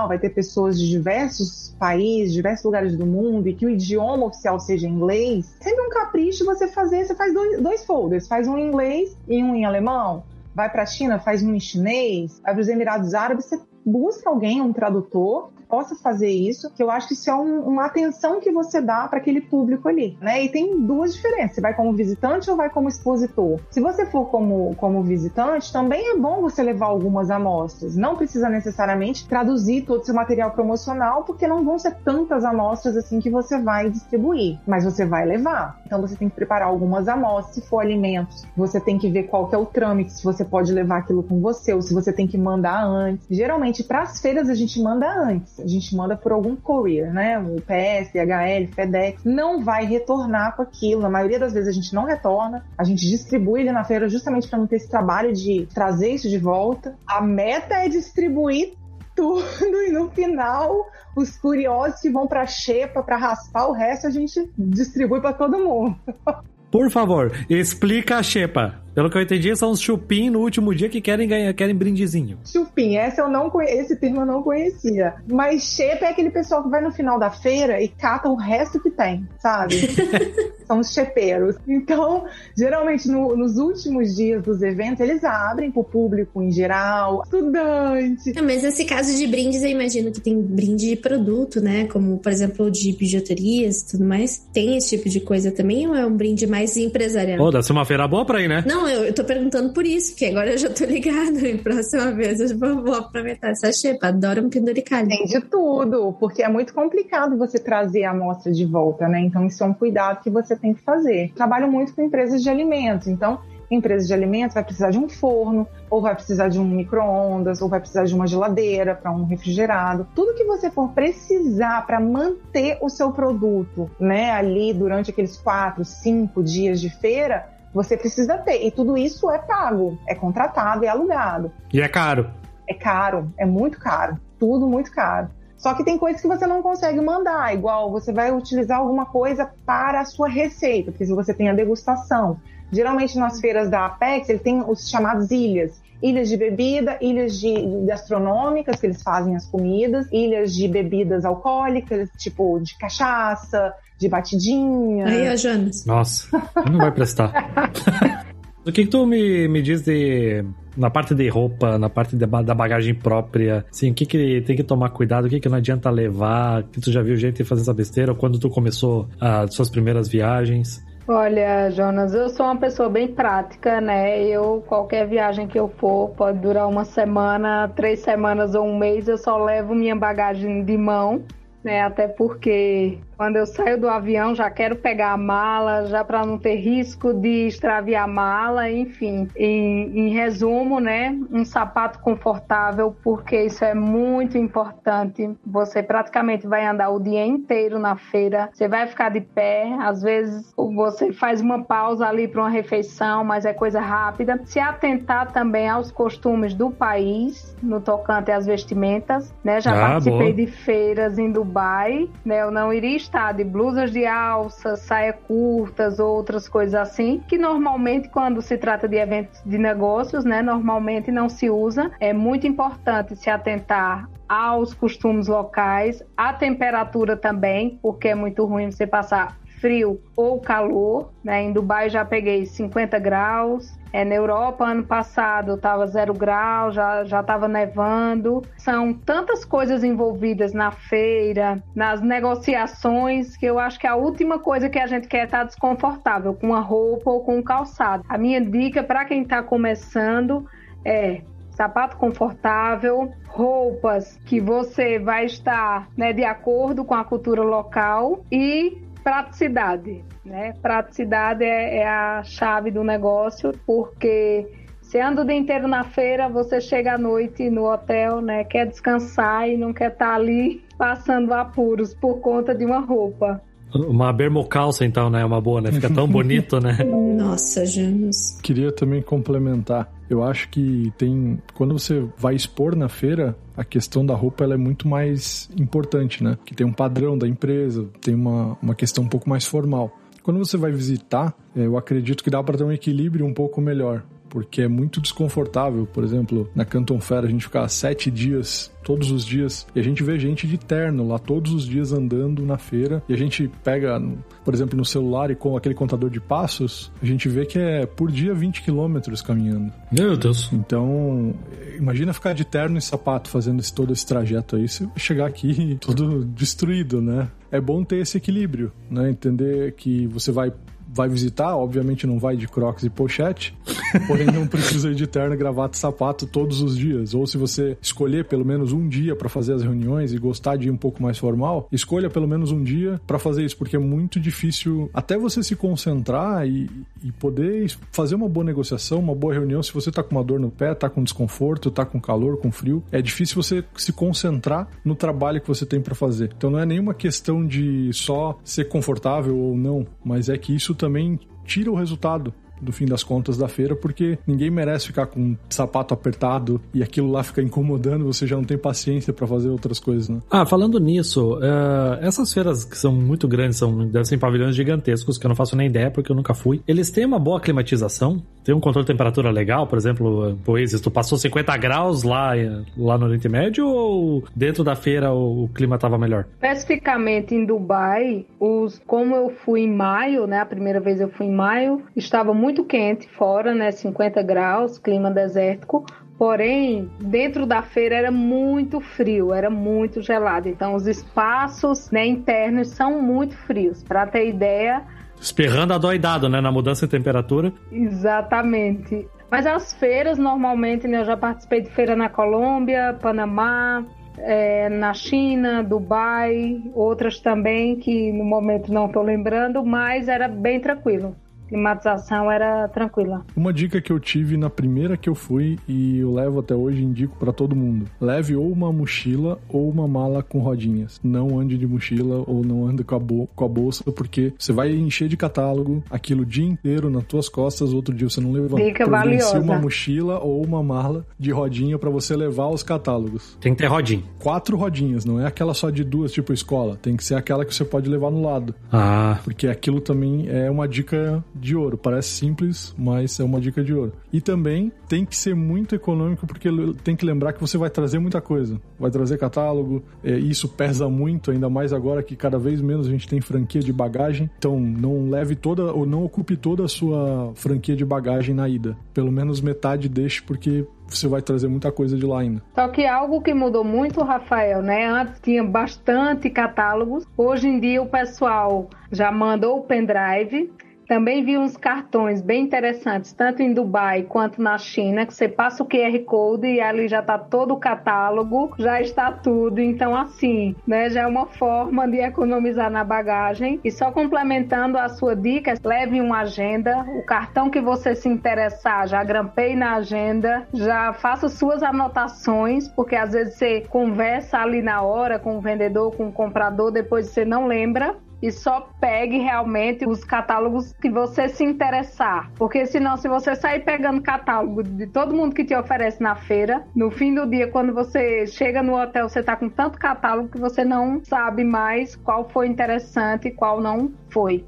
vai 0.08 0.18
ter 0.18 0.30
pessoas 0.30 0.78
de 0.78 0.88
diversos 0.88 1.74
países, 1.78 2.32
diversos 2.32 2.64
lugares 2.64 2.96
do 2.96 3.06
mundo 3.06 3.48
e 3.48 3.54
que 3.54 3.66
o 3.66 3.70
idioma 3.70 4.26
oficial 4.26 4.58
seja 4.58 4.86
inglês, 4.86 5.54
sempre 5.60 5.82
um 5.82 5.90
capricho 5.90 6.44
você 6.44 6.68
fazer, 6.68 7.04
você 7.04 7.14
faz 7.14 7.32
dois, 7.32 7.62
dois 7.62 7.84
folders, 7.84 8.26
faz 8.26 8.46
um 8.48 8.56
em 8.56 8.66
inglês 8.66 9.16
e 9.28 9.42
um 9.42 9.54
em 9.54 9.64
alemão, 9.64 10.22
vai 10.54 10.70
para 10.70 10.82
a 10.82 10.86
China, 10.86 11.18
faz 11.18 11.42
um 11.42 11.54
em 11.54 11.60
chinês, 11.60 12.40
vai 12.42 12.52
para 12.54 12.60
os 12.60 12.68
Emirados 12.68 13.14
Árabes, 13.14 13.46
você 13.46 13.60
busca 13.84 14.30
alguém, 14.30 14.62
um 14.62 14.72
tradutor, 14.72 15.50
possa 15.64 15.94
fazer 15.96 16.30
isso, 16.30 16.70
que 16.70 16.82
eu 16.82 16.90
acho 16.90 17.08
que 17.08 17.14
isso 17.14 17.30
é 17.30 17.34
um, 17.34 17.60
uma 17.60 17.86
atenção 17.86 18.40
que 18.40 18.50
você 18.50 18.80
dá 18.80 19.08
para 19.08 19.18
aquele 19.18 19.40
público 19.40 19.88
ali, 19.88 20.16
né? 20.20 20.44
E 20.44 20.48
tem 20.48 20.80
duas 20.80 21.14
diferenças, 21.14 21.56
você 21.56 21.60
vai 21.60 21.74
como 21.74 21.92
visitante 21.92 22.50
ou 22.50 22.56
vai 22.56 22.70
como 22.70 22.88
expositor. 22.88 23.60
Se 23.70 23.80
você 23.80 24.06
for 24.06 24.26
como, 24.26 24.74
como 24.76 25.02
visitante, 25.02 25.72
também 25.72 26.12
é 26.12 26.18
bom 26.18 26.40
você 26.40 26.62
levar 26.62 26.86
algumas 26.86 27.30
amostras. 27.30 27.96
Não 27.96 28.16
precisa 28.16 28.48
necessariamente 28.48 29.28
traduzir 29.28 29.84
todo 29.84 30.02
o 30.02 30.04
seu 30.04 30.14
material 30.14 30.50
promocional, 30.50 31.24
porque 31.24 31.46
não 31.46 31.64
vão 31.64 31.78
ser 31.78 31.96
tantas 32.04 32.44
amostras 32.44 32.96
assim 32.96 33.20
que 33.20 33.30
você 33.30 33.58
vai 33.60 33.90
distribuir, 33.90 34.58
mas 34.66 34.84
você 34.84 35.04
vai 35.04 35.24
levar. 35.24 35.80
Então 35.86 36.00
você 36.00 36.16
tem 36.16 36.28
que 36.28 36.34
preparar 36.34 36.68
algumas 36.68 37.08
amostras, 37.08 37.54
se 37.54 37.68
for 37.68 37.80
alimentos, 37.80 38.44
você 38.56 38.80
tem 38.80 38.98
que 38.98 39.10
ver 39.10 39.24
qual 39.24 39.48
que 39.48 39.54
é 39.54 39.58
o 39.58 39.66
trâmite, 39.66 40.12
se 40.12 40.24
você 40.24 40.44
pode 40.44 40.72
levar 40.72 40.98
aquilo 40.98 41.22
com 41.22 41.40
você 41.40 41.72
ou 41.72 41.82
se 41.82 41.94
você 41.94 42.12
tem 42.12 42.26
que 42.26 42.38
mandar 42.38 42.84
antes. 42.84 43.26
Geralmente 43.30 43.82
para 43.82 44.02
as 44.02 44.20
feiras 44.20 44.48
a 44.48 44.54
gente 44.54 44.80
manda 44.82 45.08
antes 45.08 45.53
a 45.58 45.66
gente 45.66 45.94
manda 45.94 46.16
por 46.16 46.32
algum 46.32 46.56
courier, 46.56 47.12
né? 47.12 47.38
O 47.38 47.56
PS, 47.56 48.12
DHL, 48.12 48.72
FedEx, 48.74 49.24
não 49.24 49.62
vai 49.62 49.84
retornar 49.84 50.56
com 50.56 50.62
aquilo. 50.62 51.02
Na 51.02 51.10
maioria 51.10 51.38
das 51.38 51.52
vezes 51.52 51.68
a 51.68 51.72
gente 51.72 51.94
não 51.94 52.04
retorna, 52.04 52.64
a 52.76 52.84
gente 52.84 53.08
distribui 53.08 53.60
ele 53.60 53.72
na 53.72 53.84
feira 53.84 54.08
justamente 54.08 54.48
para 54.48 54.58
não 54.58 54.66
ter 54.66 54.76
esse 54.76 54.88
trabalho 54.88 55.32
de 55.32 55.66
trazer 55.72 56.10
isso 56.10 56.28
de 56.28 56.38
volta. 56.38 56.96
A 57.06 57.20
meta 57.20 57.74
é 57.74 57.88
distribuir 57.88 58.74
tudo 59.14 59.44
e 59.86 59.92
no 59.92 60.10
final 60.10 60.86
os 61.16 61.36
curiosos 61.36 62.00
que 62.00 62.10
vão 62.10 62.26
para 62.26 62.46
xepa 62.46 63.02
para 63.02 63.16
raspar 63.16 63.68
o 63.68 63.72
resto 63.72 64.06
a 64.06 64.10
gente 64.10 64.50
distribui 64.58 65.20
para 65.20 65.32
todo 65.32 65.58
mundo. 65.58 65.96
Por 66.70 66.90
favor, 66.90 67.30
explica 67.48 68.16
a 68.16 68.22
xepa. 68.22 68.83
Pelo 68.94 69.10
que 69.10 69.18
eu 69.18 69.22
entendi, 69.22 69.54
são 69.56 69.70
os 69.70 69.80
chupim 69.80 70.30
no 70.30 70.40
último 70.40 70.74
dia 70.74 70.88
que 70.88 71.00
querem 71.00 71.26
ganhar, 71.26 71.52
querem 71.52 71.74
brindezinho. 71.74 72.38
Chupim, 72.44 72.96
essa 72.96 73.22
eu 73.22 73.28
não 73.28 73.50
esse 73.62 73.96
termo 73.96 74.20
eu 74.20 74.26
não 74.26 74.42
conhecia. 74.42 75.14
Mas 75.30 75.74
chepe 75.74 76.04
é 76.04 76.10
aquele 76.10 76.30
pessoal 76.30 76.62
que 76.62 76.68
vai 76.68 76.80
no 76.80 76.92
final 76.92 77.18
da 77.18 77.30
feira 77.30 77.82
e 77.82 77.88
cata 77.88 78.28
o 78.28 78.36
resto 78.36 78.80
que 78.80 78.90
tem, 78.90 79.26
sabe? 79.40 79.76
são 80.66 80.80
os 80.80 80.92
chepeiros. 80.92 81.56
Então, 81.68 82.24
geralmente 82.56 83.08
no, 83.08 83.36
nos 83.36 83.56
últimos 83.56 84.14
dias 84.14 84.42
dos 84.42 84.62
eventos, 84.62 85.00
eles 85.00 85.22
abrem 85.24 85.70
para 85.70 85.80
o 85.80 85.84
público 85.84 86.42
em 86.42 86.50
geral, 86.50 87.22
estudante. 87.24 88.36
É, 88.36 88.42
mas 88.42 88.62
nesse 88.62 88.84
caso 88.84 89.16
de 89.16 89.26
brindes, 89.26 89.62
eu 89.62 89.70
imagino 89.70 90.10
que 90.10 90.20
tem 90.20 90.40
brinde 90.40 90.88
de 90.88 90.96
produto, 90.96 91.60
né? 91.60 91.86
Como, 91.86 92.18
por 92.18 92.30
exemplo, 92.30 92.70
de 92.70 92.92
bijuterias 92.92 93.82
e 93.82 93.92
tudo 93.92 94.04
mais. 94.04 94.38
Tem 94.52 94.76
esse 94.76 94.96
tipo 94.96 95.08
de 95.08 95.20
coisa 95.20 95.50
também 95.50 95.86
ou 95.88 95.94
é 95.94 96.06
um 96.06 96.16
brinde 96.16 96.46
mais 96.46 96.76
empresarial? 96.76 97.38
Pô, 97.38 97.50
deve 97.50 97.64
ser 97.64 97.72
uma 97.72 97.84
feira 97.84 98.06
boa 98.06 98.24
pra 98.24 98.40
ir, 98.40 98.48
né? 98.48 98.64
Não, 98.66 98.83
não, 98.84 98.90
eu, 98.90 99.04
eu 99.06 99.14
tô 99.14 99.24
perguntando 99.24 99.72
por 99.72 99.86
isso, 99.86 100.12
porque 100.12 100.26
agora 100.26 100.50
eu 100.50 100.58
já 100.58 100.68
tô 100.68 100.84
ligada. 100.84 101.40
E 101.48 101.58
próxima 101.58 102.10
vez 102.12 102.40
eu 102.40 102.58
vou 102.58 102.94
aproveitar 102.94 103.50
essa 103.50 103.72
xepa. 103.72 104.08
Adoro 104.08 104.44
um 104.44 104.50
penduricalho. 104.50 105.08
Tem 105.08 105.24
de 105.24 105.40
tudo, 105.40 106.14
porque 106.20 106.42
é 106.42 106.48
muito 106.48 106.74
complicado 106.74 107.36
você 107.36 107.58
trazer 107.58 108.04
a 108.04 108.10
amostra 108.10 108.52
de 108.52 108.64
volta, 108.64 109.08
né? 109.08 109.20
Então, 109.20 109.46
isso 109.46 109.62
é 109.64 109.66
um 109.66 109.74
cuidado 109.74 110.22
que 110.22 110.30
você 110.30 110.54
tem 110.54 110.74
que 110.74 110.82
fazer. 110.82 111.32
Trabalho 111.34 111.70
muito 111.70 111.94
com 111.94 112.02
empresas 112.02 112.42
de 112.42 112.50
alimentos, 112.50 113.08
então 113.08 113.40
empresa 113.70 114.06
de 114.06 114.14
alimentos 114.14 114.54
vai 114.54 114.62
precisar 114.62 114.90
de 114.90 114.98
um 114.98 115.08
forno, 115.08 115.66
ou 115.90 116.00
vai 116.00 116.14
precisar 116.14 116.48
de 116.48 116.60
um 116.60 116.64
micro-ondas, 116.64 117.60
ou 117.60 117.68
vai 117.68 117.80
precisar 117.80 118.04
de 118.04 118.14
uma 118.14 118.26
geladeira 118.26 118.94
para 118.94 119.10
um 119.10 119.24
refrigerado. 119.24 120.06
Tudo 120.14 120.34
que 120.34 120.44
você 120.44 120.70
for 120.70 120.90
precisar 120.90 121.84
para 121.86 121.98
manter 121.98 122.78
o 122.80 122.88
seu 122.88 123.10
produto, 123.10 123.90
né, 123.98 124.30
ali 124.30 124.72
durante 124.72 125.10
aqueles 125.10 125.36
quatro, 125.36 125.84
cinco 125.84 126.42
dias 126.42 126.80
de 126.80 126.90
feira, 126.90 127.48
você 127.74 127.96
precisa 127.96 128.38
ter. 128.38 128.64
E 128.64 128.70
tudo 128.70 128.96
isso 128.96 129.30
é 129.30 129.38
pago, 129.38 129.98
é 130.06 130.14
contratado, 130.14 130.84
é 130.84 130.88
alugado. 130.88 131.50
E 131.72 131.80
é 131.80 131.88
caro. 131.88 132.30
É 132.68 132.72
caro, 132.72 133.30
é 133.36 133.44
muito 133.44 133.78
caro. 133.78 134.16
Tudo 134.38 134.68
muito 134.68 134.92
caro. 134.92 135.28
Só 135.56 135.74
que 135.74 135.84
tem 135.84 135.98
coisas 135.98 136.20
que 136.20 136.28
você 136.28 136.46
não 136.46 136.62
consegue 136.62 137.00
mandar, 137.00 137.54
igual 137.54 137.90
você 137.90 138.12
vai 138.12 138.30
utilizar 138.30 138.78
alguma 138.78 139.06
coisa 139.06 139.50
para 139.64 140.00
a 140.00 140.04
sua 140.04 140.28
receita, 140.28 140.90
porque 140.90 141.06
se 141.06 141.14
você 141.14 141.32
tem 141.32 141.48
a 141.48 141.54
degustação. 141.54 142.38
Geralmente 142.70 143.18
nas 143.18 143.40
feiras 143.40 143.70
da 143.70 143.86
Apex, 143.86 144.28
ele 144.28 144.38
tem 144.38 144.62
os 144.62 144.88
chamados 144.88 145.30
ilhas. 145.30 145.82
Ilhas 146.02 146.28
de 146.28 146.36
bebida, 146.36 146.98
ilhas 147.00 147.38
de 147.38 147.54
gastronômicas, 147.86 148.78
que 148.78 148.86
eles 148.86 149.02
fazem 149.02 149.36
as 149.36 149.46
comidas, 149.46 150.06
ilhas 150.12 150.52
de 150.54 150.68
bebidas 150.68 151.24
alcoólicas, 151.24 152.10
tipo 152.18 152.58
de 152.60 152.76
cachaça, 152.76 153.72
de 153.98 154.08
batidinha. 154.08 155.06
Aí, 155.06 155.28
a 155.28 155.36
Jonas. 155.36 155.84
Nossa, 155.86 156.28
não 156.70 156.78
vai 156.78 156.92
prestar. 156.92 157.32
O 158.66 158.72
que, 158.72 158.84
que 158.84 158.90
tu 158.90 159.04
me, 159.04 159.46
me 159.46 159.60
diz 159.60 159.82
de 159.82 160.42
na 160.76 160.90
parte 160.90 161.14
de 161.14 161.28
roupa, 161.28 161.78
na 161.78 161.88
parte 161.90 162.16
de, 162.16 162.26
da 162.26 162.54
bagagem 162.54 162.94
própria, 162.94 163.64
assim, 163.70 163.90
o 163.90 163.94
que, 163.94 164.06
que 164.06 164.40
tem 164.40 164.56
que 164.56 164.64
tomar 164.64 164.90
cuidado, 164.90 165.26
o 165.26 165.28
que, 165.28 165.38
que 165.38 165.48
não 165.48 165.58
adianta 165.58 165.90
levar, 165.90 166.62
que 166.64 166.80
tu 166.80 166.90
já 166.90 167.02
viu 167.02 167.14
gente 167.14 167.44
fazer 167.44 167.62
essa 167.62 167.74
besteira, 167.74 168.12
ou 168.12 168.18
quando 168.18 168.38
tu 168.38 168.48
começou 168.48 169.06
as 169.20 169.54
suas 169.54 169.70
primeiras 169.70 170.08
viagens? 170.08 170.82
Olha, 171.06 171.70
Jonas, 171.70 172.14
eu 172.14 172.30
sou 172.30 172.46
uma 172.46 172.56
pessoa 172.56 172.88
bem 172.88 173.08
prática, 173.08 173.78
né? 173.78 174.24
Eu, 174.24 174.64
qualquer 174.66 175.06
viagem 175.06 175.46
que 175.46 175.58
eu 175.58 175.68
for, 175.68 176.08
pode 176.16 176.38
durar 176.38 176.66
uma 176.66 176.86
semana, 176.86 177.68
três 177.76 178.00
semanas 178.00 178.54
ou 178.54 178.64
um 178.64 178.78
mês, 178.78 179.06
eu 179.06 179.18
só 179.18 179.36
levo 179.36 179.74
minha 179.74 179.94
bagagem 179.94 180.64
de 180.64 180.78
mão, 180.78 181.22
né? 181.62 181.82
Até 181.82 182.08
porque 182.08 182.98
quando 183.16 183.36
eu 183.36 183.46
saio 183.46 183.80
do 183.80 183.88
avião, 183.88 184.34
já 184.34 184.50
quero 184.50 184.76
pegar 184.76 185.12
a 185.12 185.16
mala, 185.16 185.86
já 185.86 186.04
para 186.04 186.24
não 186.24 186.38
ter 186.38 186.56
risco 186.56 187.12
de 187.12 187.46
extraviar 187.46 188.04
a 188.04 188.08
mala, 188.08 188.70
enfim. 188.70 189.28
Em, 189.36 189.98
em, 189.98 190.08
resumo, 190.14 190.80
né, 190.80 191.16
um 191.30 191.44
sapato 191.44 191.98
confortável, 192.00 192.94
porque 193.02 193.44
isso 193.44 193.64
é 193.64 193.74
muito 193.74 194.38
importante. 194.38 195.30
Você 195.46 195.82
praticamente 195.82 196.46
vai 196.46 196.66
andar 196.66 196.90
o 196.90 197.00
dia 197.00 197.24
inteiro 197.24 197.78
na 197.78 197.96
feira, 197.96 198.48
você 198.52 198.68
vai 198.68 198.86
ficar 198.86 199.10
de 199.10 199.20
pé, 199.20 199.74
às 199.80 200.02
vezes 200.02 200.52
você 200.56 201.12
faz 201.12 201.40
uma 201.40 201.62
pausa 201.62 202.06
ali 202.06 202.26
para 202.26 202.42
uma 202.42 202.50
refeição, 202.50 203.24
mas 203.24 203.44
é 203.44 203.52
coisa 203.52 203.80
rápida. 203.80 204.40
Se 204.44 204.58
atentar 204.58 205.32
também 205.32 205.68
aos 205.68 205.90
costumes 205.90 206.54
do 206.54 206.70
país, 206.70 207.56
no 207.62 207.80
tocante 207.80 208.30
às 208.30 208.46
vestimentas, 208.46 209.34
né? 209.42 209.60
Já 209.60 209.72
ah, 209.72 209.88
participei 209.88 210.32
boa. 210.32 210.46
de 210.46 210.46
feiras 210.46 211.18
em 211.18 211.30
Dubai, 211.30 212.08
né? 212.24 212.42
Eu 212.42 212.50
não 212.50 212.72
iria 212.72 212.96
estar 213.04 213.32
de 213.32 213.44
blusas 213.44 213.90
de 213.92 214.04
alça, 214.06 214.76
saia 214.76 215.12
curtas, 215.12 215.98
outras 215.98 216.48
coisas 216.48 216.74
assim, 216.74 217.22
que 217.28 217.38
normalmente 217.38 218.08
quando 218.08 218.42
se 218.42 218.58
trata 218.58 218.88
de 218.88 218.96
eventos 218.96 219.40
de 219.44 219.58
negócios, 219.58 220.24
né, 220.24 220.42
normalmente 220.42 221.10
não 221.10 221.28
se 221.28 221.48
usa. 221.48 221.90
É 222.00 222.12
muito 222.12 222.46
importante 222.46 223.14
se 223.16 223.30
atentar 223.30 224.08
aos 224.28 224.72
costumes 224.74 225.28
locais, 225.28 226.02
à 226.16 226.32
temperatura 226.32 227.16
também, 227.16 227.78
porque 227.82 228.08
é 228.08 228.14
muito 228.14 228.44
ruim 228.44 228.70
você 228.70 228.86
passar 228.86 229.38
frio 229.64 229.98
ou 230.14 230.38
calor. 230.38 231.10
Né? 231.24 231.44
Em 231.44 231.52
Dubai 231.52 231.88
já 231.88 232.04
peguei 232.04 232.44
50 232.44 232.98
graus. 232.98 233.72
É, 233.94 234.04
na 234.04 234.14
Europa, 234.14 234.66
ano 234.66 234.84
passado, 234.84 235.54
estava 235.54 235.86
zero 235.86 236.12
grau, 236.12 236.70
já 236.70 237.02
estava 237.02 237.48
nevando. 237.48 238.42
São 238.58 238.92
tantas 238.92 239.42
coisas 239.42 239.82
envolvidas 239.82 240.52
na 240.52 240.70
feira, 240.70 241.62
nas 241.74 242.02
negociações, 242.02 243.36
que 243.38 243.46
eu 243.46 243.58
acho 243.58 243.78
que 243.78 243.86
a 243.86 243.94
última 243.94 244.38
coisa 244.38 244.68
que 244.68 244.78
a 244.78 244.86
gente 244.86 245.08
quer 245.08 245.18
é 245.18 245.24
estar 245.24 245.38
tá 245.38 245.44
desconfortável 245.44 246.34
com 246.34 246.54
a 246.54 246.60
roupa 246.60 247.10
ou 247.10 247.24
com 247.24 247.38
o 247.38 247.42
calçado. 247.42 248.04
A 248.06 248.18
minha 248.18 248.40
dica 248.40 248.82
para 248.82 249.06
quem 249.06 249.22
está 249.22 249.42
começando 249.42 250.44
é 250.84 251.22
sapato 251.52 251.96
confortável, 251.96 253.12
roupas 253.28 254.18
que 254.26 254.40
você 254.40 254.98
vai 254.98 255.24
estar 255.24 255.88
né, 255.96 256.12
de 256.12 256.24
acordo 256.24 256.84
com 256.84 256.94
a 256.94 257.04
cultura 257.04 257.42
local 257.42 258.24
e 258.30 258.83
praticidade, 259.04 260.02
né? 260.24 260.54
Praticidade 260.62 261.44
é, 261.44 261.76
é 261.76 261.86
a 261.86 262.22
chave 262.24 262.70
do 262.70 262.82
negócio, 262.82 263.52
porque 263.66 264.50
você 264.80 264.98
anda 264.98 265.20
o 265.20 265.24
dia 265.26 265.36
inteiro 265.36 265.68
na 265.68 265.84
feira, 265.84 266.28
você 266.28 266.60
chega 266.60 266.94
à 266.94 266.98
noite 266.98 267.50
no 267.50 267.70
hotel, 267.70 268.22
né? 268.22 268.44
Quer 268.44 268.66
descansar 268.66 269.48
e 269.48 269.56
não 269.56 269.74
quer 269.74 269.92
estar 269.92 270.06
tá 270.06 270.14
ali 270.14 270.64
passando 270.78 271.34
apuros 271.34 271.92
por 271.94 272.20
conta 272.20 272.54
de 272.54 272.64
uma 272.64 272.80
roupa. 272.80 273.42
Uma 273.74 274.12
bermocalça, 274.12 274.84
então, 274.84 275.10
né? 275.10 275.22
É 275.22 275.24
uma 275.24 275.40
boa, 275.40 275.60
né? 275.60 275.72
Fica 275.72 275.90
tão 275.90 276.06
bonito, 276.06 276.60
né? 276.60 276.78
Nossa, 277.16 277.66
Janus. 277.66 278.38
Queria 278.40 278.70
também 278.70 279.02
complementar. 279.02 279.92
Eu 280.08 280.22
acho 280.22 280.48
que 280.48 280.92
tem. 280.96 281.38
Quando 281.54 281.76
você 281.76 282.06
vai 282.16 282.34
expor 282.34 282.76
na 282.76 282.88
feira, 282.88 283.36
a 283.56 283.64
questão 283.64 284.06
da 284.06 284.14
roupa 284.14 284.44
ela 284.44 284.54
é 284.54 284.58
muito 284.58 284.86
mais 284.86 285.50
importante, 285.58 286.22
né? 286.22 286.38
Que 286.44 286.54
tem 286.54 286.66
um 286.66 286.72
padrão 286.72 287.18
da 287.18 287.26
empresa, 287.26 287.88
tem 288.00 288.14
uma, 288.14 288.56
uma 288.62 288.74
questão 288.74 289.04
um 289.04 289.08
pouco 289.08 289.28
mais 289.28 289.44
formal. 289.44 289.90
Quando 290.22 290.38
você 290.38 290.56
vai 290.56 290.70
visitar, 290.70 291.34
é, 291.54 291.66
eu 291.66 291.76
acredito 291.76 292.24
que 292.24 292.30
dá 292.30 292.42
para 292.42 292.56
ter 292.56 292.64
um 292.64 292.72
equilíbrio 292.72 293.26
um 293.26 293.34
pouco 293.34 293.60
melhor 293.60 294.04
porque 294.34 294.62
é 294.62 294.68
muito 294.68 295.00
desconfortável. 295.00 295.86
Por 295.86 296.02
exemplo, 296.02 296.50
na 296.56 296.64
Canton 296.64 296.98
Fair 296.98 297.22
a 297.22 297.28
gente 297.28 297.44
ficar 297.44 297.68
sete 297.68 298.10
dias, 298.10 298.68
todos 298.82 299.12
os 299.12 299.24
dias, 299.24 299.64
e 299.76 299.78
a 299.78 299.82
gente 299.82 300.02
vê 300.02 300.18
gente 300.18 300.44
de 300.44 300.58
terno 300.58 301.06
lá 301.06 301.20
todos 301.20 301.52
os 301.52 301.64
dias 301.64 301.92
andando 301.92 302.44
na 302.44 302.58
feira, 302.58 303.00
e 303.08 303.14
a 303.14 303.16
gente 303.16 303.48
pega, 303.62 304.02
por 304.44 304.52
exemplo, 304.52 304.76
no 304.76 304.84
celular 304.84 305.30
e 305.30 305.36
com 305.36 305.56
aquele 305.56 305.74
contador 305.74 306.10
de 306.10 306.20
passos, 306.20 306.90
a 307.00 307.06
gente 307.06 307.28
vê 307.28 307.46
que 307.46 307.60
é 307.60 307.86
por 307.86 308.10
dia 308.10 308.34
20 308.34 308.60
quilômetros 308.62 309.22
caminhando. 309.22 309.72
Meu 309.92 310.16
Deus. 310.16 310.50
Então, 310.52 311.32
imagina 311.78 312.12
ficar 312.12 312.32
de 312.32 312.44
terno 312.44 312.76
e 312.76 312.82
sapato 312.82 313.30
fazendo 313.30 313.60
esse, 313.60 313.72
todo 313.72 313.92
esse 313.92 314.04
trajeto 314.04 314.56
aí, 314.56 314.68
você 314.68 314.88
chegar 314.96 315.26
aqui 315.26 315.78
todo 315.80 316.24
destruído, 316.24 317.00
né? 317.00 317.28
É 317.52 317.60
bom 317.60 317.84
ter 317.84 317.98
esse 317.98 318.18
equilíbrio, 318.18 318.72
né? 318.90 319.10
Entender 319.10 319.74
que 319.76 320.08
você 320.08 320.32
vai 320.32 320.52
vai 320.94 321.08
visitar, 321.08 321.56
obviamente 321.56 322.06
não 322.06 322.18
vai 322.18 322.36
de 322.36 322.46
crocs 322.46 322.84
e 322.84 322.90
pochete, 322.90 323.54
porém 324.06 324.26
não 324.26 324.46
precisa 324.46 324.94
de 324.94 325.06
terno, 325.06 325.36
gravata 325.36 325.76
e 325.76 325.80
sapato 325.80 326.26
todos 326.26 326.62
os 326.62 326.76
dias. 326.76 327.14
Ou 327.14 327.26
se 327.26 327.36
você 327.36 327.76
escolher 327.82 328.24
pelo 328.24 328.44
menos 328.44 328.72
um 328.72 328.88
dia 328.88 329.16
para 329.16 329.28
fazer 329.28 329.54
as 329.54 329.62
reuniões 329.62 330.12
e 330.12 330.18
gostar 330.18 330.56
de 330.56 330.68
ir 330.68 330.70
um 330.70 330.76
pouco 330.76 331.02
mais 331.02 331.18
formal, 331.18 331.68
escolha 331.72 332.08
pelo 332.08 332.28
menos 332.28 332.52
um 332.52 332.62
dia 332.62 333.00
para 333.06 333.18
fazer 333.18 333.44
isso, 333.44 333.56
porque 333.56 333.76
é 333.76 333.78
muito 333.78 334.20
difícil 334.20 334.88
até 334.94 335.18
você 335.18 335.42
se 335.42 335.56
concentrar 335.56 336.46
e, 336.46 336.70
e 337.02 337.10
poder 337.12 337.74
fazer 337.90 338.14
uma 338.14 338.28
boa 338.28 338.44
negociação, 338.44 339.00
uma 339.00 339.14
boa 339.14 339.34
reunião. 339.34 339.62
Se 339.62 339.72
você 339.72 339.90
tá 339.90 340.02
com 340.02 340.14
uma 340.14 340.24
dor 340.24 340.38
no 340.38 340.50
pé, 340.50 340.74
tá 340.74 340.88
com 340.88 341.02
desconforto, 341.02 341.70
tá 341.70 341.84
com 341.84 342.00
calor, 342.00 342.38
com 342.38 342.52
frio, 342.52 342.82
é 342.92 343.02
difícil 343.02 343.42
você 343.42 343.64
se 343.76 343.92
concentrar 343.92 344.68
no 344.84 344.94
trabalho 344.94 345.40
que 345.40 345.48
você 345.48 345.66
tem 345.66 345.80
para 345.80 345.94
fazer. 345.94 346.32
Então 346.36 346.50
não 346.50 346.58
é 346.58 346.66
nenhuma 346.66 346.94
questão 346.94 347.44
de 347.44 347.90
só 347.92 348.38
ser 348.44 348.68
confortável 348.68 349.36
ou 349.36 349.56
não, 349.56 349.86
mas 350.04 350.28
é 350.28 350.36
que 350.36 350.54
isso 350.54 350.74
também 350.84 351.18
tira 351.46 351.70
o 351.70 351.74
resultado 351.74 352.32
do 352.60 352.72
fim 352.72 352.86
das 352.86 353.02
contas 353.02 353.36
da 353.36 353.48
feira, 353.48 353.74
porque 353.74 354.18
ninguém 354.26 354.50
merece 354.50 354.86
ficar 354.86 355.06
com 355.06 355.20
um 355.20 355.36
sapato 355.48 355.92
apertado 355.92 356.60
e 356.72 356.82
aquilo 356.82 357.10
lá 357.10 357.22
fica 357.22 357.42
incomodando, 357.42 358.04
você 358.04 358.26
já 358.26 358.36
não 358.36 358.44
tem 358.44 358.56
paciência 358.56 359.12
para 359.12 359.26
fazer 359.26 359.48
outras 359.48 359.78
coisas, 359.78 360.08
né? 360.08 360.20
Ah, 360.30 360.46
falando 360.46 360.78
nisso, 360.78 361.34
uh, 361.34 361.98
essas 362.00 362.32
feiras 362.32 362.64
que 362.64 362.78
são 362.78 362.92
muito 362.92 363.26
grandes, 363.26 363.58
são, 363.58 363.86
devem 363.86 364.04
ser 364.04 364.18
pavilhões 364.18 364.54
gigantescos, 364.54 365.18
que 365.18 365.26
eu 365.26 365.28
não 365.28 365.36
faço 365.36 365.56
nem 365.56 365.66
ideia 365.66 365.90
porque 365.90 366.10
eu 366.10 366.16
nunca 366.16 366.32
fui. 366.32 366.62
Eles 366.66 366.90
têm 366.90 367.04
uma 367.04 367.18
boa 367.18 367.40
climatização? 367.40 368.22
Tem 368.44 368.54
um 368.54 368.60
controle 368.60 368.84
de 368.84 368.92
temperatura 368.92 369.30
legal, 369.30 369.66
por 369.66 369.78
exemplo, 369.78 370.38
Poesis, 370.44 370.80
tu 370.80 370.90
passou 370.90 371.16
50 371.16 371.56
graus 371.56 372.02
lá, 372.02 372.32
lá 372.76 372.98
no 372.98 373.06
Oriente 373.06 373.28
Médio 373.28 373.66
ou 373.66 374.22
dentro 374.36 374.62
da 374.62 374.76
feira 374.76 375.12
o, 375.12 375.44
o 375.44 375.48
clima 375.48 375.76
estava 375.76 375.96
melhor? 375.96 376.26
Especificamente 376.34 377.34
em 377.34 377.46
Dubai, 377.46 378.26
os, 378.38 378.78
como 378.86 379.14
eu 379.14 379.30
fui 379.30 379.62
em 379.62 379.72
maio, 379.72 380.26
né, 380.26 380.40
a 380.40 380.46
primeira 380.46 380.78
vez 380.78 381.00
eu 381.00 381.08
fui 381.08 381.26
em 381.26 381.32
maio, 381.32 381.82
estava 381.96 382.34
muito 382.34 382.64
quente 382.64 383.08
fora, 383.08 383.54
né, 383.54 383.70
50 383.72 384.22
graus, 384.22 384.78
clima 384.78 385.10
desértico, 385.10 385.86
Porém, 386.16 386.88
dentro 387.00 387.44
da 387.44 387.60
feira 387.60 387.96
era 387.96 388.10
muito 388.10 388.80
frio, 388.80 389.32
era 389.32 389.50
muito 389.50 390.00
gelado. 390.00 390.48
Então, 390.48 390.74
os 390.74 390.86
espaços 390.86 391.90
né, 391.90 392.06
internos 392.06 392.68
são 392.68 393.02
muito 393.02 393.36
frios. 393.36 393.82
Para 393.82 394.06
ter 394.06 394.28
ideia, 394.28 394.84
Esperrando 395.24 395.72
adoidado, 395.72 396.28
né? 396.28 396.38
Na 396.38 396.52
mudança 396.52 396.86
de 396.86 396.90
temperatura. 396.90 397.50
Exatamente. 397.72 399.08
Mas 399.30 399.46
as 399.46 399.72
feiras, 399.72 400.18
normalmente, 400.18 400.86
né, 400.86 401.00
eu 401.00 401.04
já 401.06 401.16
participei 401.16 401.62
de 401.62 401.70
feira 401.70 401.96
na 401.96 402.10
Colômbia, 402.10 402.96
Panamá, 403.00 403.84
é, 404.18 404.68
na 404.68 404.92
China, 404.92 405.64
Dubai, 405.64 406.62
outras 406.74 407.18
também 407.20 407.76
que 407.76 408.12
no 408.12 408.22
momento 408.22 408.70
não 408.72 408.86
estou 408.86 409.02
lembrando, 409.02 409.64
mas 409.64 410.08
era 410.08 410.28
bem 410.28 410.60
tranquilo 410.60 411.16
climatização 411.54 412.30
era 412.30 412.66
tranquila. 412.68 413.24
Uma 413.36 413.52
dica 413.52 413.80
que 413.80 413.92
eu 413.92 414.00
tive 414.00 414.36
na 414.36 414.50
primeira 414.50 414.96
que 414.96 415.08
eu 415.08 415.14
fui 415.14 415.56
e 415.68 415.98
eu 415.98 416.12
levo 416.12 416.40
até 416.40 416.54
hoje 416.54 416.82
indico 416.82 417.16
para 417.16 417.32
todo 417.32 417.54
mundo: 417.54 417.86
leve 418.00 418.34
ou 418.34 418.50
uma 418.50 418.72
mochila 418.72 419.38
ou 419.48 419.70
uma 419.70 419.86
mala 419.86 420.22
com 420.22 420.40
rodinhas. 420.40 421.00
Não 421.02 421.38
ande 421.38 421.56
de 421.56 421.66
mochila 421.66 422.24
ou 422.26 422.44
não 422.44 422.66
ande 422.66 422.82
com 422.82 422.96
a, 422.96 423.26
com 423.34 423.44
a 423.44 423.48
bolsa 423.48 423.84
porque 423.92 424.32
você 424.36 424.52
vai 424.52 424.72
encher 424.72 425.08
de 425.08 425.16
catálogo 425.16 425.82
aquilo 425.88 426.22
o 426.22 426.26
dia 426.26 426.44
inteiro 426.44 426.90
nas 426.90 427.04
tuas 427.04 427.28
costas, 427.28 427.72
outro 427.72 427.94
dia 427.94 428.08
você 428.08 428.20
não 428.20 428.32
levanta. 428.32 428.62
Dica 428.64 428.86
valiosa. 428.86 429.38
uma 429.38 429.58
mochila 429.58 430.18
ou 430.18 430.42
uma 430.44 430.62
mala 430.62 431.06
de 431.18 431.30
rodinha 431.30 431.78
para 431.78 431.90
você 431.90 432.16
levar 432.16 432.48
os 432.48 432.62
catálogos. 432.62 433.36
Tem 433.40 433.52
que 433.52 433.58
ter 433.58 433.66
rodinha. 433.66 434.02
Quatro 434.18 434.56
rodinhas, 434.56 435.04
não 435.04 435.20
é 435.20 435.26
aquela 435.26 435.54
só 435.54 435.70
de 435.70 435.84
duas, 435.84 436.12
tipo 436.12 436.32
escola. 436.32 436.78
Tem 436.80 436.96
que 436.96 437.04
ser 437.04 437.14
aquela 437.14 437.44
que 437.44 437.54
você 437.54 437.64
pode 437.64 437.88
levar 437.88 438.10
no 438.10 438.22
lado. 438.22 438.54
Ah. 438.72 439.20
Porque 439.22 439.46
aquilo 439.46 439.80
também 439.80 440.26
é 440.28 440.50
uma 440.50 440.66
dica 440.66 441.22
de 441.44 441.54
ouro. 441.54 441.76
Parece 441.76 442.08
simples, 442.08 442.74
mas 442.76 443.20
é 443.20 443.24
uma 443.24 443.40
dica 443.40 443.62
de 443.62 443.74
ouro. 443.74 443.92
E 444.12 444.20
também 444.20 444.72
tem 444.88 445.04
que 445.04 445.14
ser 445.14 445.34
muito 445.34 445.74
econômico, 445.74 446.26
porque 446.26 446.48
tem 446.82 446.96
que 446.96 447.04
lembrar 447.04 447.34
que 447.34 447.40
você 447.40 447.58
vai 447.58 447.68
trazer 447.68 447.98
muita 447.98 448.20
coisa. 448.20 448.60
Vai 448.78 448.90
trazer 448.90 449.18
catálogo, 449.18 449.82
é, 450.02 450.12
isso 450.18 450.48
pesa 450.48 450.88
muito, 450.88 451.30
ainda 451.30 451.50
mais 451.50 451.72
agora 451.72 452.02
que 452.02 452.16
cada 452.16 452.38
vez 452.38 452.60
menos 452.60 452.88
a 452.88 452.90
gente 452.90 453.06
tem 453.06 453.20
franquia 453.20 453.60
de 453.60 453.72
bagagem. 453.72 454.30
Então 454.38 454.58
não 454.58 455.10
leve 455.10 455.36
toda, 455.36 455.72
ou 455.72 455.84
não 455.84 456.04
ocupe 456.04 456.36
toda 456.36 456.64
a 456.64 456.68
sua 456.68 457.32
franquia 457.34 457.76
de 457.76 457.84
bagagem 457.84 458.34
na 458.34 458.48
ida. 458.48 458.76
Pelo 458.94 459.12
menos 459.12 459.40
metade 459.40 459.88
deixe, 459.88 460.22
porque 460.22 460.66
você 460.86 461.08
vai 461.08 461.20
trazer 461.20 461.48
muita 461.48 461.70
coisa 461.70 461.96
de 461.96 462.06
lá 462.06 462.20
ainda. 462.20 462.42
Só 462.54 462.68
que 462.68 462.86
algo 462.86 463.20
que 463.20 463.34
mudou 463.34 463.64
muito, 463.64 464.02
Rafael, 464.02 464.62
né? 464.62 464.86
Antes 464.86 465.20
tinha 465.20 465.42
bastante 465.42 466.30
catálogos. 466.30 467.06
Hoje 467.16 467.48
em 467.48 467.60
dia 467.60 467.82
o 467.82 467.86
pessoal 467.86 468.68
já 468.90 469.10
mandou 469.10 469.58
o 469.58 469.62
pendrive 469.62 470.50
também 470.86 471.24
vi 471.24 471.38
uns 471.38 471.56
cartões 471.56 472.20
bem 472.20 472.42
interessantes, 472.42 473.12
tanto 473.12 473.42
em 473.42 473.52
Dubai 473.52 474.02
quanto 474.02 474.40
na 474.40 474.58
China, 474.58 475.06
que 475.06 475.14
você 475.14 475.28
passa 475.28 475.62
o 475.62 475.66
QR 475.66 475.98
Code 476.04 476.46
e 476.46 476.60
ali 476.60 476.88
já 476.88 477.00
está 477.00 477.18
todo 477.18 477.54
o 477.54 477.58
catálogo, 477.58 478.54
já 478.58 478.80
está 478.80 479.10
tudo. 479.12 479.60
Então, 479.60 479.96
assim, 479.96 480.54
né, 480.66 480.90
já 480.90 481.02
é 481.02 481.06
uma 481.06 481.26
forma 481.26 481.88
de 481.88 481.98
economizar 481.98 482.70
na 482.70 482.84
bagagem. 482.84 483.60
E 483.64 483.70
só 483.70 483.90
complementando 483.90 484.78
a 484.78 484.88
sua 484.88 485.16
dica, 485.16 485.54
leve 485.64 486.00
uma 486.00 486.20
agenda, 486.20 486.84
o 486.98 487.04
cartão 487.04 487.50
que 487.50 487.60
você 487.60 487.94
se 487.94 488.08
interessar, 488.08 488.86
já 488.88 489.02
grampei 489.02 489.56
na 489.56 489.76
agenda, 489.76 490.46
já 490.52 490.92
faça 490.92 491.28
suas 491.28 491.62
anotações, 491.62 492.68
porque 492.68 492.96
às 492.96 493.12
vezes 493.12 493.34
você 493.34 493.62
conversa 493.62 494.38
ali 494.38 494.62
na 494.62 494.82
hora 494.82 495.18
com 495.18 495.38
o 495.38 495.40
vendedor, 495.40 495.94
com 495.96 496.08
o 496.08 496.12
comprador, 496.12 496.70
depois 496.70 497.08
você 497.08 497.24
não 497.24 497.46
lembra 497.46 497.96
e 498.24 498.32
só 498.32 498.66
pegue 498.80 499.18
realmente 499.18 499.86
os 499.86 500.02
catálogos 500.02 500.72
que 500.80 500.88
você 500.88 501.28
se 501.28 501.44
interessar. 501.44 502.30
Porque 502.36 502.64
senão, 502.64 502.96
se 502.96 503.06
você 503.06 503.36
sair 503.36 503.60
pegando 503.60 504.00
catálogo 504.00 504.62
de 504.62 504.86
todo 504.86 505.14
mundo 505.14 505.34
que 505.34 505.44
te 505.44 505.54
oferece 505.54 506.02
na 506.02 506.14
feira, 506.14 506.64
no 506.74 506.90
fim 506.90 507.14
do 507.14 507.26
dia, 507.26 507.48
quando 507.48 507.74
você 507.74 508.26
chega 508.26 508.62
no 508.62 508.80
hotel, 508.80 509.10
você 509.10 509.22
tá 509.22 509.36
com 509.36 509.50
tanto 509.50 509.78
catálogo 509.78 510.30
que 510.30 510.40
você 510.40 510.64
não 510.64 511.04
sabe 511.04 511.44
mais 511.44 511.96
qual 511.96 512.26
foi 512.30 512.46
interessante 512.46 513.28
e 513.28 513.30
qual 513.30 513.60
não 513.60 513.92
foi. 514.08 514.42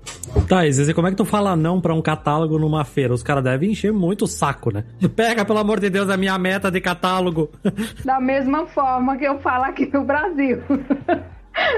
Tá, 0.48 0.66
e 0.66 0.94
como 0.94 1.08
é 1.08 1.10
que 1.10 1.16
tu 1.16 1.26
fala 1.26 1.54
não 1.54 1.78
pra 1.78 1.92
um 1.92 2.00
catálogo 2.00 2.58
numa 2.58 2.82
feira? 2.82 3.12
Os 3.12 3.22
caras 3.22 3.44
devem 3.44 3.72
encher 3.72 3.92
muito 3.92 4.22
o 4.22 4.28
saco, 4.28 4.72
né? 4.72 4.84
Pega, 5.14 5.44
pelo 5.44 5.58
amor 5.58 5.80
de 5.80 5.90
Deus, 5.90 6.08
a 6.08 6.16
minha 6.16 6.38
meta 6.38 6.70
de 6.70 6.80
catálogo. 6.80 7.50
Da 8.04 8.20
mesma 8.20 8.66
forma 8.66 9.16
que 9.16 9.24
eu 9.24 9.38
falo 9.40 9.64
aqui 9.64 9.90
no 9.92 10.04
Brasil. 10.04 10.62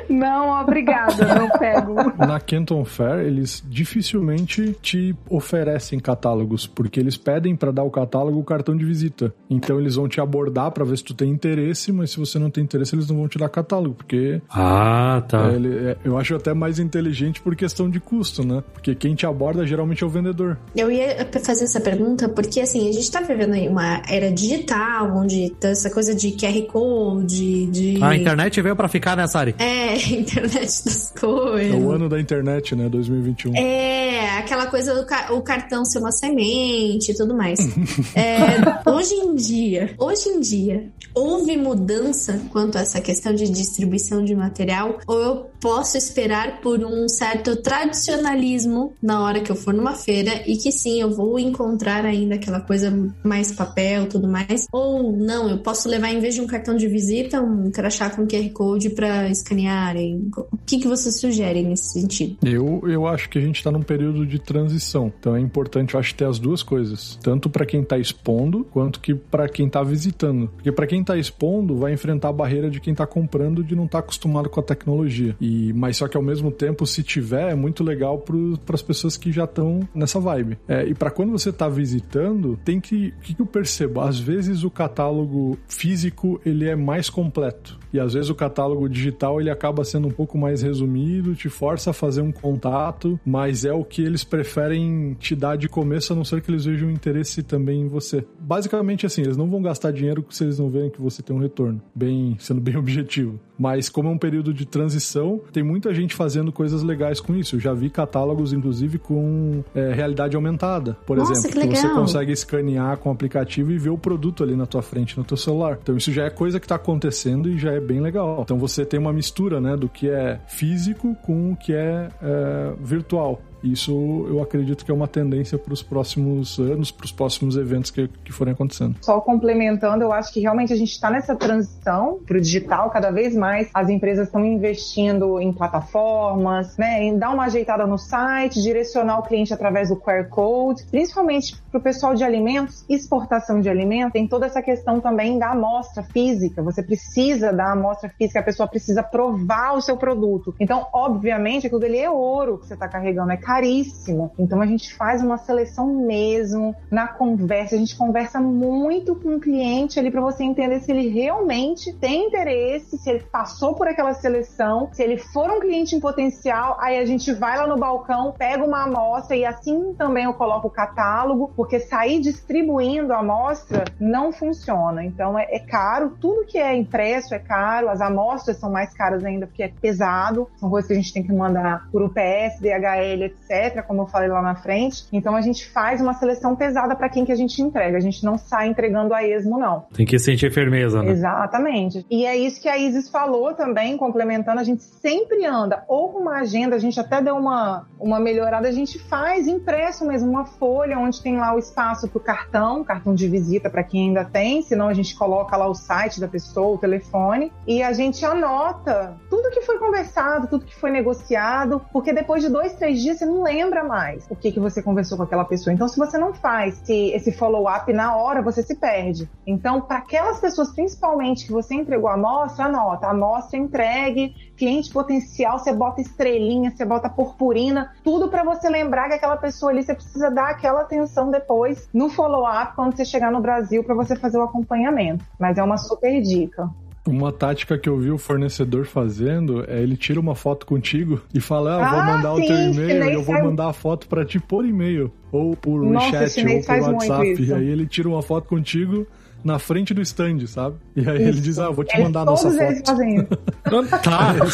Não, 0.09 0.61
obrigada, 0.61 1.35
não 1.35 1.49
pego. 1.51 1.95
Na 2.19 2.41
Canton 2.41 2.85
Fair, 2.85 3.27
eles 3.27 3.63
dificilmente 3.69 4.77
te 4.81 5.15
oferecem 5.29 6.01
catálogos, 6.01 6.67
porque 6.67 6.99
eles 6.99 7.17
pedem 7.17 7.55
para 7.55 7.71
dar 7.71 7.83
o 7.83 7.91
catálogo 7.91 8.39
o 8.41 8.45
cartão 8.45 8.77
de 8.77 8.85
visita. 8.85 9.33
Então 9.49 9.79
eles 9.79 9.95
vão 9.95 10.09
te 10.09 10.21
abordar 10.21 10.71
para 10.73 10.85
ver 10.85 10.99
se 10.99 11.05
tu 11.05 11.15
tem 11.15 11.31
interesse, 11.31 11.93
mas 11.93 12.11
se 12.11 12.19
você 12.19 12.39
não 12.39 12.51
tem 12.51 12.65
interesse, 12.65 12.95
eles 12.95 13.09
não 13.09 13.17
vão 13.17 13.29
te 13.29 13.39
dar 13.39 13.49
catálogo, 13.49 13.95
porque. 13.95 14.41
Ah, 14.51 15.23
tá. 15.29 15.51
É, 15.51 15.55
ele, 15.55 15.89
é, 15.91 15.97
eu 16.05 16.19
acho 16.19 16.35
até 16.35 16.55
mais 16.55 16.79
inteligente 16.79 17.41
por 17.41 17.55
questão 17.55 17.89
de 17.89 18.01
custo, 18.01 18.47
né? 18.47 18.63
Porque 18.73 18.95
quem 18.95 19.15
te 19.15 19.27
aborda 19.27 19.67
geralmente 19.67 20.03
é 20.03 20.07
o 20.07 20.11
vendedor. 20.11 20.59
Eu 20.75 20.91
ia 20.91 21.29
fazer 21.45 21.65
essa 21.65 21.81
pergunta 21.81 22.29
porque, 22.29 22.61
assim, 22.61 22.89
a 22.89 22.93
gente 22.93 23.11
tá 23.11 23.21
vivendo 23.21 23.55
aí 23.55 23.69
uma 23.69 24.03
era 24.09 24.31
digital, 24.31 25.17
onde 25.17 25.51
tá 25.51 25.69
essa 25.69 25.91
coisa 25.91 26.15
de 26.15 26.33
QR 26.33 26.61
Code, 26.67 27.67
de. 27.67 28.03
A 28.03 28.15
internet 28.17 28.61
veio 28.61 28.77
para 28.77 28.89
ficar, 28.89 29.17
né, 29.17 29.27
Sari? 29.27 29.55
É, 29.59 29.68
é, 29.69 29.97
internet 30.19 30.85
das 30.85 31.13
coisas. 31.19 31.75
É 31.75 31.77
o 31.77 31.91
ano 31.91 32.09
da 32.09 32.21
internet, 32.21 32.75
né? 32.75 32.89
2021. 32.89 33.55
É, 33.55 34.39
aquela 34.39 34.67
coisa 34.67 34.95
do 34.95 35.05
ca 35.05 35.33
o 35.33 35.43
cartão 35.43 35.85
ser 35.85 35.99
uma 35.99 36.13
semente 36.13 37.13
e 37.13 37.15
tudo 37.15 37.35
mais. 37.35 37.59
é, 38.17 38.91
hoje 38.91 39.15
em 39.15 39.35
dia, 39.35 39.95
hoje 39.99 40.29
em 40.29 40.41
dia, 40.41 40.91
houve 41.15 41.57
mudança 41.57 42.41
quanto 42.51 42.79
a 42.79 42.81
essa 42.81 43.01
questão 43.01 43.35
de 43.35 43.49
distribuição 43.49 44.25
de 44.25 44.35
material? 44.35 44.99
Ou 45.07 45.19
eu 45.21 45.37
posso 45.61 45.97
esperar 45.97 46.61
por 46.61 46.85
um 46.85 47.09
certo 47.09 47.57
tradicionalismo 47.57 48.95
na 49.03 49.23
hora 49.23 49.41
que 49.41 49.51
eu 49.51 49.57
for 49.57 49.75
numa 49.75 49.95
feira 49.95 50.43
e 50.47 50.57
que 50.57 50.73
sim, 50.73 51.01
eu 51.01 51.11
vou 51.11 51.39
encontrar 51.39 52.05
ainda 52.05 52.37
aquela 52.37 52.61
coisa 52.61 52.93
mais 53.23 53.53
papel 53.53 54.09
tudo 54.09 54.29
mais? 54.29 54.67
Ou 54.73 55.13
não, 55.13 55.49
eu 55.49 55.59
posso 55.59 55.89
levar 55.89 56.11
em 56.11 56.21
vez 56.21 56.35
de 56.35 56.41
um 56.41 56.47
cartão 56.47 56.77
de 56.77 56.87
visita, 56.87 57.41
um 57.41 57.71
crachá 57.71 58.11
com 58.11 58.27
QR 58.27 58.49
Code 58.53 58.91
para 58.91 59.29
escanear 59.29 59.58
escanearem? 59.59 60.31
O 60.37 60.57
que, 60.65 60.79
que 60.79 60.87
você 60.87 61.11
sugere 61.11 61.63
nesse 61.63 62.01
sentido? 62.01 62.37
Eu, 62.45 62.83
eu 62.87 63.07
acho 63.07 63.29
que 63.29 63.39
a 63.39 63.41
gente 63.41 63.57
está 63.57 63.71
num 63.71 63.83
período 63.83 64.25
de 64.25 64.39
transição. 64.39 65.13
Então 65.19 65.35
é 65.35 65.41
importante, 65.41 65.95
eu 65.95 66.01
acho, 66.01 66.15
ter 66.15 66.25
as 66.25 66.39
duas 66.39 66.63
coisas. 66.63 67.19
Tanto 67.23 67.51
para 67.51 67.67
quem 67.67 67.83
está 67.83 67.99
expondo, 67.99 68.65
quanto 68.71 69.01
que 69.01 69.15
para 69.15 69.49
quem 69.49 69.67
está 69.67 69.83
visitando. 69.83 70.49
Porque 70.49 70.71
para 70.71 70.87
quem 70.87 71.01
está 71.01 71.17
expondo, 71.17 71.77
vai 71.77 71.93
enfrentar 71.93 72.29
a 72.29 72.33
barreira 72.33 72.71
de 72.71 72.81
quem 72.81 72.93
está 72.93 73.07
comprando 73.07 73.65
de 73.65 73.75
não 73.75 73.87
estar 73.87 73.99
tá 73.99 74.05
acostumado 74.05 74.49
com 74.49 74.61
a 74.61 74.63
tecnologia. 74.63 75.37
E 75.41 75.73
Mas 75.73 75.97
só 75.97 76.07
que 76.07 76.17
ao 76.17 76.23
mesmo 76.23 76.51
tempo, 76.51 76.87
se 76.87 77.03
tiver, 77.03 77.51
é 77.51 77.55
muito 77.55 77.83
legal 77.83 78.19
para 78.19 78.75
as 78.75 78.83
pessoas 78.83 79.17
que 79.17 79.33
já 79.33 79.45
estão 79.45 79.81
nessa 79.95 80.21
vibe. 80.21 80.59
É, 80.69 80.87
e 80.87 80.95
para 80.95 81.11
quando 81.11 81.33
você 81.33 81.51
está 81.51 81.69
visitando, 81.69 82.59
tem 82.65 82.81
que... 82.81 83.15
O 83.19 83.21
que, 83.21 83.35
que 83.35 83.43
eu 83.43 83.47
percebo? 83.47 84.01
Às 84.01 84.19
vezes 84.19 84.65
o 84.65 84.71
catálogo 84.71 85.59
físico, 85.67 86.41
ele 86.45 86.69
é 86.69 86.77
mais 86.77 87.11
completo. 87.11 87.79
E 87.93 87.99
às 87.99 88.13
vezes 88.13 88.31
o 88.31 88.35
catálogo 88.35 88.89
digital, 88.89 89.41
ele 89.41 89.48
ele 89.49 89.51
acaba 89.51 89.85
sendo 89.85 90.09
um 90.09 90.11
pouco 90.11 90.37
mais 90.37 90.63
resumido, 90.63 91.35
te 91.35 91.49
força 91.49 91.91
a 91.91 91.93
fazer 91.93 92.21
um 92.21 92.31
contato, 92.31 93.19
mas 93.25 93.65
é 93.65 93.73
o 93.73 93.85
que 93.85 94.03
eles 94.03 94.23
preferem 94.23 95.17
te 95.19 95.35
dar 95.35 95.57
de 95.57 95.69
começo, 95.69 96.13
a 96.13 96.17
não 96.17 96.25
ser 96.25 96.41
que 96.41 96.51
eles 96.51 96.65
vejam 96.65 96.91
interesse 96.91 97.43
também 97.43 97.83
em 97.83 97.89
você. 97.89 98.25
Basicamente 98.39 99.07
assim, 99.07 99.23
eles 99.23 99.37
não 99.37 99.49
vão 99.49 99.63
gastar 99.63 99.91
dinheiro 99.91 100.25
se 100.31 100.45
eles 100.45 100.59
não 100.59 100.69
verem 100.69 100.91
que 100.91 101.01
você 101.01 101.23
tem 101.23 101.35
um 101.35 101.41
retorno, 101.41 101.81
bem 101.95 102.37
sendo 102.39 102.61
bem 102.61 102.77
objetivo. 102.79 103.41
Mas 103.59 103.89
como 103.89 104.09
é 104.09 104.13
um 104.13 104.19
período 104.19 104.55
de 104.55 104.65
transição, 104.65 105.41
tem 105.53 105.65
muita 105.65 105.93
gente 105.93 106.15
fazendo 106.15 106.53
coisas 106.53 106.83
legais 106.83 107.21
com 107.21 107.35
isso. 107.35 107.57
Eu 107.57 107.61
já 107.61 107.75
vi 107.75 107.91
catálogos, 107.91 108.53
inclusive, 108.53 108.99
com 108.99 109.65
é, 109.75 109.93
realidade 109.93 110.37
aumentada, 110.37 110.97
por 111.05 111.17
Nossa, 111.17 111.33
exemplo. 111.33 111.61
Que, 111.61 111.69
que 111.69 111.77
você 111.77 111.89
consegue 111.89 112.31
escanear 112.31 112.99
com 112.99 113.09
o 113.09 113.13
aplicativo 113.13 113.73
e 113.73 113.79
ver 113.79 113.91
o 113.91 113.99
produto 113.99 114.45
ali 114.45 114.55
na 114.55 114.65
tua 114.65 114.83
frente, 114.83 115.19
no 115.19 115.25
teu 115.25 115.37
celular. 115.37 115.79
Então 115.83 115.97
isso 115.97 116.13
já 116.13 116.25
é 116.25 116.31
coisa 116.31 116.61
que 116.61 116.67
está 116.67 116.77
acontecendo 116.77 117.49
e 117.49 117.59
já 117.59 117.73
é 117.73 117.81
bem 117.81 118.01
legal. 118.01 118.41
Então 118.43 118.59
você 118.59 118.85
tem 118.85 119.01
uma 119.01 119.13
mistura, 119.13 119.38
né, 119.61 119.77
do 119.77 119.89
que 119.89 120.09
é 120.11 120.41
físico 120.47 121.15
com 121.23 121.53
o 121.53 121.57
que 121.57 121.73
é, 121.73 122.09
é 122.21 122.75
virtual. 122.81 123.41
Isso 123.63 124.27
eu 124.29 124.43
acredito 124.43 124.85
que 124.85 124.91
é 124.91 124.95
uma 124.95 125.09
tendência 125.09 125.59
para 125.59 125.73
os 125.73 125.83
próximos 125.83 126.59
anos, 126.59 126.91
para 126.91 127.05
os 127.05 127.13
próximos 127.13 127.57
eventos 127.57 127.91
que, 127.91 128.09
que 128.25 128.33
forem 128.33 128.53
acontecendo. 128.53 128.97
Só 129.01 129.21
complementando, 129.21 130.05
eu 130.05 130.13
acho 130.13 130.33
que 130.33 130.41
realmente 130.41 130.73
a 130.73 130.77
gente 130.77 130.93
está 130.93 131.11
nessa 131.11 131.35
transição 131.35 132.19
para 132.27 132.39
o 132.39 132.41
digital 132.41 132.91
cada 132.91 133.11
vez 133.11 133.35
mais. 133.35 133.69
As 133.75 133.89
empresas 133.89 134.27
estão 134.27 134.45
investindo 134.45 135.41
em 135.41 135.53
plataformas, 135.53 136.77
né, 136.77 137.03
em 137.03 137.19
dar 137.19 137.31
uma 137.31 137.45
ajeitada 137.45 137.87
no 137.87 137.99
site, 137.99 138.63
direcionar 138.63 139.19
o 139.19 139.23
cliente 139.23 139.53
através 139.53 139.89
do 139.89 139.97
QR 139.97 140.25
Code, 140.29 140.85
principalmente 140.91 141.57
para 141.71 141.79
o 141.79 141.83
pessoal 141.83 142.15
de 142.15 142.25
alimentos, 142.25 142.85
exportação 142.89 143.61
de 143.61 143.69
alimentos, 143.69 144.13
tem 144.13 144.27
toda 144.27 144.47
essa 144.47 144.63
questão 144.63 145.01
também 145.01 145.39
da 145.39 145.51
amostra 145.51 146.03
física. 146.03 146.63
Você 146.63 146.83
precisa 146.83 147.53
da 147.53 147.73
amostra 147.73 148.09
física, 148.09 148.41
a 148.41 148.43
pessoa 148.43 148.69
precisa 148.69 149.03
provar 149.03 149.75
o 149.75 149.81
seu 149.81 149.97
produto. 149.97 150.55
Então, 150.61 150.87
obviamente, 150.93 151.67
aquilo 151.67 151.81
dele 151.81 151.99
é 151.99 152.11
ouro 152.11 152.59
que 152.59 152.67
você 152.67 152.75
está 152.75 152.89
carregando, 152.89 153.33
é 153.33 153.37
caríssimo. 153.49 154.31
Então 154.39 154.61
a 154.61 154.67
gente 154.67 154.95
faz 154.95 155.23
uma 155.23 155.39
seleção 155.39 155.87
mesmo 155.87 156.77
na 156.91 157.09
conversa. 157.09 157.77
A 157.77 157.79
gente 157.79 157.97
conversa 157.97 158.39
muito 158.39 159.15
com 159.15 159.37
o 159.37 159.41
cliente 159.41 159.99
ali 159.99 160.11
para 160.11 160.21
você 160.21 160.45
entender 160.45 160.81
se 160.81 160.93
ele 160.93 161.09
realmente 161.09 161.91
tem 161.95 162.27
interesse, 162.27 162.99
se 162.99 163.09
ele 163.09 163.21
passou 163.21 163.75
por 163.75 163.89
aquela 163.89 164.13
seleção, 164.13 164.91
se 164.93 165.03
ele 165.03 165.17
for 165.17 165.51
um 165.51 165.61
cliente 165.61 165.97
em 165.97 166.01
potencial. 166.01 166.77
Aí 166.79 166.99
a 166.99 167.07
gente 167.07 167.33
vai 167.33 167.57
lá 167.57 167.67
no 167.67 167.79
balcão, 167.79 168.35
pega 168.37 168.63
uma 168.63 168.83
amostra 168.83 169.35
e 169.35 169.47
assim 169.47 169.95
também 169.95 170.25
eu 170.25 170.35
coloco 170.35 170.69
o 170.69 170.71
catálogo, 170.71 171.51
porque 171.57 171.81
sair 171.81 172.21
distribuindo 172.21 173.15
a 173.15 173.21
amostra 173.21 173.85
não 173.99 174.31
funciona. 174.31 175.03
Então 175.03 175.39
é, 175.39 175.47
é 175.51 175.59
caro, 175.59 176.19
tudo 176.21 176.45
que 176.45 176.59
é 176.59 176.77
impresso 176.77 177.35
é 177.35 177.39
caro, 177.39 177.89
as 177.89 178.03
amostras 178.03 178.59
são 178.59 178.71
mais 178.71 178.93
caras 178.93 179.25
ainda 179.25 179.47
porque 179.47 179.63
é 179.63 179.69
pesado, 179.69 180.51
são 180.59 180.69
coisas 180.69 180.87
que 180.87 180.93
a 180.93 180.97
gente 180.97 181.15
tem 181.15 181.23
que 181.23 181.33
mandar 181.33 181.89
por 181.91 182.03
UPS, 182.03 182.61
DHL, 182.61 183.25
etc 183.25 183.38
etc., 183.49 183.83
como 183.87 184.03
eu 184.03 184.07
falei 184.07 184.29
lá 184.29 184.43
na 184.43 184.55
frente. 184.55 185.05
Então 185.13 185.35
a 185.35 185.41
gente 185.41 185.69
faz 185.71 186.01
uma 186.01 186.15
seleção 186.15 186.55
pesada 186.55 186.95
para 186.95 187.09
quem 187.09 187.25
que 187.25 187.33
a 187.33 187.37
gente 187.37 187.61
entrega. 187.63 187.97
A 187.97 188.01
gente 188.01 188.25
não 188.25 188.37
sai 188.37 188.69
entregando 188.69 189.15
a 189.15 189.25
esmo, 189.25 189.59
não. 189.59 189.87
Tem 189.95 190.07
que 190.07 190.19
sentir 190.19 190.53
firmeza, 190.53 191.03
né? 191.03 191.11
Exatamente. 191.11 192.05
E 192.11 192.27
é 192.27 192.37
isso 192.37 192.61
que 192.61 192.69
a 192.69 192.77
Isis 192.77 193.09
falou 193.09 193.55
também, 193.55 193.97
complementando, 193.97 194.61
a 194.61 194.65
gente 194.65 194.83
sempre 194.83 195.45
anda 195.45 195.85
ou 195.89 196.13
com 196.13 196.21
uma 196.21 196.39
agenda, 196.41 196.77
a 196.77 196.79
gente 196.79 196.99
até 197.01 197.21
deu 197.23 197.37
uma, 197.37 197.87
uma 197.99 198.21
melhorada, 198.21 198.69
a 198.69 198.73
gente 198.73 198.99
faz 198.99 199.47
impresso 199.47 200.07
mesmo 200.07 200.31
uma 200.31 200.45
folha 200.45 200.99
onde 200.99 201.23
tem 201.23 201.37
lá 201.37 201.55
o 201.55 201.59
espaço 201.59 202.09
para 202.09 202.19
o 202.19 202.21
cartão, 202.21 202.85
cartão 202.85 203.15
de 203.15 203.29
visita 203.29 203.71
para 203.71 203.83
quem 203.83 204.09
ainda 204.09 204.25
tem, 204.25 204.63
senão 204.63 204.89
a 204.89 204.95
gente 204.95 205.17
coloca 205.17 205.57
lá 205.57 205.67
o 205.67 205.75
site 205.75 206.21
da 206.21 206.29
pessoa, 206.29 206.75
o 206.75 206.79
telefone, 206.79 207.53
e 207.67 207.83
a 207.83 207.93
gente 207.93 208.25
anota 208.25 209.17
tudo 209.31 209.51
que 209.51 209.63
foi 209.63 209.79
conversado, 209.79 210.49
tudo 210.49 210.65
que 210.65 210.75
foi 210.75 210.91
negociado, 210.91 211.81
porque 211.93 212.13
depois 212.13 212.43
de 212.43 212.49
dois, 212.49 212.75
três 212.75 213.01
dias 213.01 213.19
você 213.19 213.27
não 213.27 213.38
lembra 213.43 213.85
mais 213.85 214.27
o 214.31 214.37
que, 214.37 214.53
que 214.53 214.61
você 214.61 214.83
conversou 214.83 215.17
com 215.17 215.25
aquela 215.25 215.45
pessoa. 215.45 215.73
Então, 215.73 215.89
se 215.89 215.99
você 215.99 216.19
não 216.19 216.33
faz 216.33 216.81
esse, 216.83 217.11
esse 217.11 217.33
follow-up 217.33 217.93
na 217.93 218.17
hora, 218.17 218.43
você 218.43 218.63
se 218.63 218.75
perde. 218.75 219.29
Então, 219.47 219.81
para 219.81 219.99
aquelas 219.99 220.41
pessoas, 220.41 220.73
principalmente 220.73 221.47
que 221.47 221.53
você 221.53 221.75
entregou 221.75 222.09
a 222.09 222.15
amostra, 222.15 222.67
anota, 222.67 223.07
amostra 223.07 223.59
entregue, 223.59 224.35
cliente 224.57 224.93
potencial, 224.93 225.59
você 225.59 225.73
bota 225.73 226.01
estrelinha, 226.01 226.71
você 226.71 226.85
bota 226.85 227.09
purpurina, 227.09 227.95
tudo 228.03 228.29
para 228.29 228.43
você 228.43 228.69
lembrar 228.69 229.09
que 229.09 229.15
aquela 229.15 229.37
pessoa 229.37 229.71
ali 229.71 229.83
você 229.83 229.95
precisa 229.95 230.31
dar 230.31 230.51
aquela 230.51 230.83
atenção 230.83 231.31
depois 231.31 231.89
no 231.93 232.11
follow-up 232.11 232.75
quando 232.75 232.97
você 232.97 233.05
chegar 233.05 233.31
no 233.31 233.41
Brasil 233.41 233.85
para 233.85 233.95
você 233.95 234.17
fazer 234.17 234.39
o 234.39 234.43
acompanhamento. 234.43 235.25
Mas 235.39 235.59
é 235.59 235.63
uma 235.63 235.77
super 235.77 236.21
dica. 236.21 236.69
Uma 237.09 237.33
tática 237.33 237.79
que 237.79 237.89
eu 237.89 237.97
vi 237.99 238.11
o 238.11 238.19
fornecedor 238.19 238.85
fazendo 238.85 239.65
é 239.67 239.81
ele 239.83 239.97
tira 239.97 240.21
uma 240.21 240.35
foto 240.35 240.67
contigo 240.67 241.21
e 241.33 241.41
fala: 241.41 241.77
ah, 241.77 241.91
vou 241.91 242.01
Ah, 242.01 242.05
mandar 242.17 242.33
o 242.35 242.37
sim, 242.37 242.47
teu 242.47 242.57
e-mail 242.57 243.05
e 243.05 243.15
eu 243.15 243.23
vou 243.23 243.43
mandar 243.43 243.69
a 243.69 243.73
foto 243.73 244.07
pra 244.09 244.25
ti 244.25 244.39
por 244.39 244.65
e-mail. 244.65 245.11
Ou 245.33 245.57
por 245.57 245.83
Nossa, 245.85 246.29
chat, 246.29 246.41
ou 246.47 246.63
por 246.63 246.93
WhatsApp. 246.95 247.43
E 247.43 247.53
aí 247.53 247.69
ele 247.69 247.87
tira 247.87 248.09
uma 248.09 248.23
foto 248.23 248.47
contigo 248.49 249.07
na 249.45 249.59
frente 249.59 249.95
do 249.95 250.03
stand, 250.03 250.47
sabe? 250.47 250.77
E 250.97 251.01
aí 251.09 251.17
ele 251.23 251.31
Isso. 251.31 251.41
diz: 251.43 251.59
Ah, 251.59 251.71
vou 251.71 251.85
te 251.85 251.95
Eles- 251.95 252.05
mandar 252.07 252.23
a 252.23 252.25
nossa 252.27 252.45
todos 252.45 252.59
eles 252.61 252.79
foto. 252.79 252.87
fazem 252.89 253.17
isso. 253.17 253.27
Tá. 254.03 254.35
É. 254.45 254.47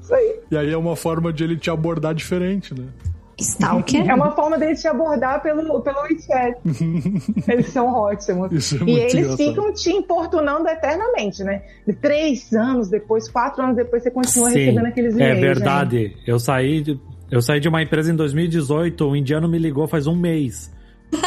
Isso 0.00 0.14
aí. 0.14 0.34
E 0.50 0.56
aí 0.56 0.70
é 0.72 0.76
uma 0.76 0.94
forma 0.96 1.32
de 1.32 1.44
ele 1.44 1.56
te 1.56 1.70
abordar 1.70 2.14
diferente, 2.14 2.72
né? 2.74 2.84
Stalker. 3.38 4.08
É 4.08 4.14
uma 4.14 4.32
forma 4.32 4.58
deles 4.58 4.80
te 4.80 4.88
abordar 4.88 5.40
pelo, 5.42 5.80
pelo 5.80 6.02
WeChat. 6.02 6.58
eles 7.48 7.68
são 7.68 7.86
ótimos. 7.86 8.50
Isso 8.52 8.74
é 8.74 8.78
e 8.78 8.80
muito 8.80 8.98
eles 8.98 9.14
engraçado. 9.14 9.36
ficam 9.36 9.72
te 9.72 9.90
importunando 9.90 10.68
eternamente, 10.68 11.44
né? 11.44 11.62
De 11.86 11.92
três 11.94 12.52
anos 12.52 12.88
depois, 12.88 13.30
quatro 13.30 13.62
anos 13.62 13.76
depois, 13.76 14.02
você 14.02 14.10
continua 14.10 14.50
Sim, 14.50 14.58
recebendo 14.58 14.86
aqueles 14.86 15.16
é 15.16 15.30
e-mails. 15.30 15.40
verdade. 15.40 16.16
Eu 16.26 16.38
saí 16.38 16.82
de, 16.82 17.00
eu 17.30 17.40
saí 17.40 17.60
de 17.60 17.68
uma 17.68 17.82
empresa 17.82 18.12
em 18.12 18.16
2018, 18.16 19.06
o 19.06 19.16
indiano 19.16 19.48
me 19.48 19.58
ligou 19.58 19.86
faz 19.86 20.06
um 20.06 20.16
mês. 20.16 20.74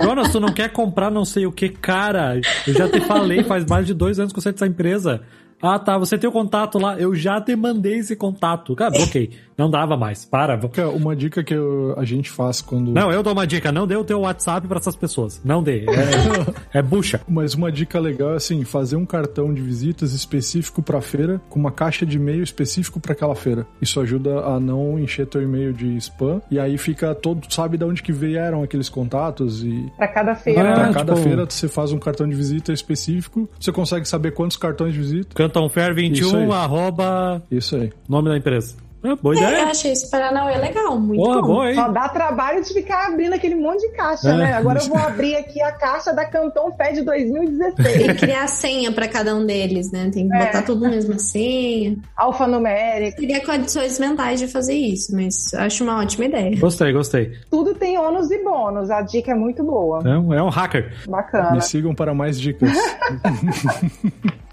Jonas, 0.00 0.30
tu 0.30 0.38
não 0.38 0.52
quer 0.52 0.70
comprar 0.70 1.10
não 1.10 1.24
sei 1.24 1.46
o 1.46 1.52
que, 1.52 1.70
cara? 1.70 2.38
Eu 2.66 2.74
já 2.74 2.88
te 2.88 3.00
falei, 3.00 3.42
faz 3.42 3.64
mais 3.64 3.86
de 3.86 3.94
dois 3.94 4.18
anos 4.18 4.32
que 4.32 4.40
você 4.40 4.50
é 4.50 4.52
dessa 4.52 4.66
empresa. 4.66 5.22
Ah, 5.62 5.78
tá, 5.78 5.96
você 5.98 6.18
tem 6.18 6.28
o 6.28 6.32
contato 6.32 6.78
lá, 6.78 6.98
eu 6.98 7.14
já 7.14 7.40
te 7.40 7.54
mandei 7.56 7.98
esse 7.98 8.14
contato. 8.14 8.74
Cara, 8.76 8.94
ok, 9.02 9.30
não 9.56 9.70
dava 9.70 9.96
mais, 9.96 10.24
para. 10.24 10.60
É 10.76 10.84
Uma 10.86 11.16
dica 11.16 11.42
que 11.42 11.54
eu- 11.54 11.94
a 11.96 12.04
gente 12.04 12.30
faz 12.30 12.60
quando. 12.60 12.92
Não, 12.92 13.10
eu 13.10 13.22
dou 13.22 13.32
uma 13.32 13.46
dica, 13.46 13.72
não 13.72 13.86
dê 13.86 13.96
o 13.96 14.04
teu 14.04 14.20
WhatsApp 14.20 14.68
pra 14.68 14.78
essas 14.78 14.94
pessoas. 14.94 15.40
Não 15.44 15.62
dê, 15.62 15.84
é, 15.86 15.86
é 16.78 16.82
bucha. 16.82 17.20
Mas 17.26 17.54
uma 17.54 17.72
dica 17.72 17.98
legal 17.98 18.32
é 18.32 18.36
assim, 18.36 18.64
fazer 18.64 18.96
um 18.96 19.06
cartão 19.06 19.52
de 19.52 19.62
visitas 19.62 20.12
específico 20.12 20.82
pra 20.82 21.00
feira, 21.00 21.40
com 21.48 21.58
uma 21.58 21.70
caixa 21.72 22.04
de 22.04 22.16
e-mail 22.16 22.42
específico 22.42 23.00
pra 23.00 23.12
aquela 23.12 23.34
feira. 23.34 23.66
Isso 23.80 23.98
ajuda 24.00 24.40
a 24.40 24.60
não 24.60 24.98
encher 24.98 25.26
teu 25.26 25.42
e-mail 25.42 25.72
de 25.72 25.96
spam 25.96 26.40
e 26.50 26.58
aí 26.60 26.76
fica 26.76 27.14
todo 27.14 27.46
sabe 27.52 27.78
de 27.78 27.84
onde 27.84 28.02
que 28.02 28.12
vieram 28.12 28.62
aqueles 28.62 28.88
contatos 28.88 29.64
e 29.64 29.90
Pra 29.96 30.08
cada 30.08 30.34
feira. 30.34 30.70
Ah, 30.70 30.74
pra 30.74 30.92
cada 30.92 31.14
tipo- 31.14 31.26
feira 31.26 31.46
você 31.48 31.66
faz 31.68 31.92
um 31.92 31.98
cartão 31.98 32.28
de 32.28 32.34
visita 32.34 32.72
específico, 32.72 33.48
você 33.58 33.72
consegue 33.72 34.06
saber 34.06 34.32
quantos 34.32 34.56
cartões 34.56 34.92
de 34.92 34.98
visita. 34.98 35.34
Canton 35.48 35.68
Fair 35.68 35.90
Isso 35.90 36.30
21, 36.30 36.52
aí. 36.52 36.58
arroba, 36.58 37.42
Isso 37.50 37.76
aí. 37.76 37.92
nome 38.08 38.28
da 38.28 38.36
empresa. 38.36 38.74
É, 39.04 39.14
boa 39.14 39.36
É, 39.36 39.38
eu 39.38 39.42
ideia. 39.48 39.64
achei 39.66 39.92
esse 39.92 40.10
Paranauê 40.10 40.56
legal, 40.56 40.98
muito 40.98 41.22
Boa, 41.22 41.40
bom. 41.40 41.46
boa, 41.46 41.68
hein? 41.68 41.76
Só 41.76 41.86
dá 41.92 42.08
trabalho 42.08 42.60
de 42.64 42.72
ficar 42.72 43.06
abrindo 43.06 43.34
aquele 43.34 43.54
monte 43.54 43.82
de 43.82 43.94
caixa, 43.94 44.30
É, 44.30 44.36
né? 44.36 44.52
Agora 44.54 44.78
isso. 44.78 44.88
eu 44.90 44.94
vou 44.94 45.00
abrir 45.06 45.36
aqui 45.36 45.62
a 45.62 45.70
caixa 45.70 46.12
da 46.12 46.24
Canton 46.24 46.72
Fed 46.72 46.94
Tem 46.96 47.04
2016. 47.04 47.98
que 47.98 48.14
criar 48.14 48.48
senha 48.48 48.90
pra 48.90 49.06
cada 49.06 49.36
um 49.36 49.46
deles, 49.46 49.92
né? 49.92 50.10
Tem 50.12 50.28
que 50.28 50.34
É. 50.34 50.46
botar 50.46 50.62
tudo 50.62 50.80
na 50.80 50.88
mesma 50.88 51.20
senha. 51.20 51.96
Alfanumérico. 52.16 53.18
Teria 53.20 53.44
condições 53.46 53.96
mentais 54.00 54.40
de 54.40 54.48
fazer 54.48 54.74
isso, 54.74 55.14
mas 55.14 55.54
acho 55.54 55.84
uma 55.84 56.00
ótima 56.00 56.24
ideia. 56.24 56.58
Gostei, 56.58 56.92
gostei. 56.92 57.32
Tudo 57.48 57.74
tem 57.74 57.96
ônus 57.98 58.28
e 58.32 58.42
bônus. 58.42 58.90
A 58.90 59.02
dica 59.02 59.30
é 59.30 59.34
muito 59.36 59.62
boa. 59.62 60.00
É 60.04 60.18
um, 60.18 60.34
é 60.34 60.42
um 60.42 60.48
hacker. 60.48 60.92
Bacana. 61.08 61.52
Me 61.52 61.60
sigam 61.62 61.94
para 61.94 62.12
mais 62.12 62.40
dicas. 62.40 62.72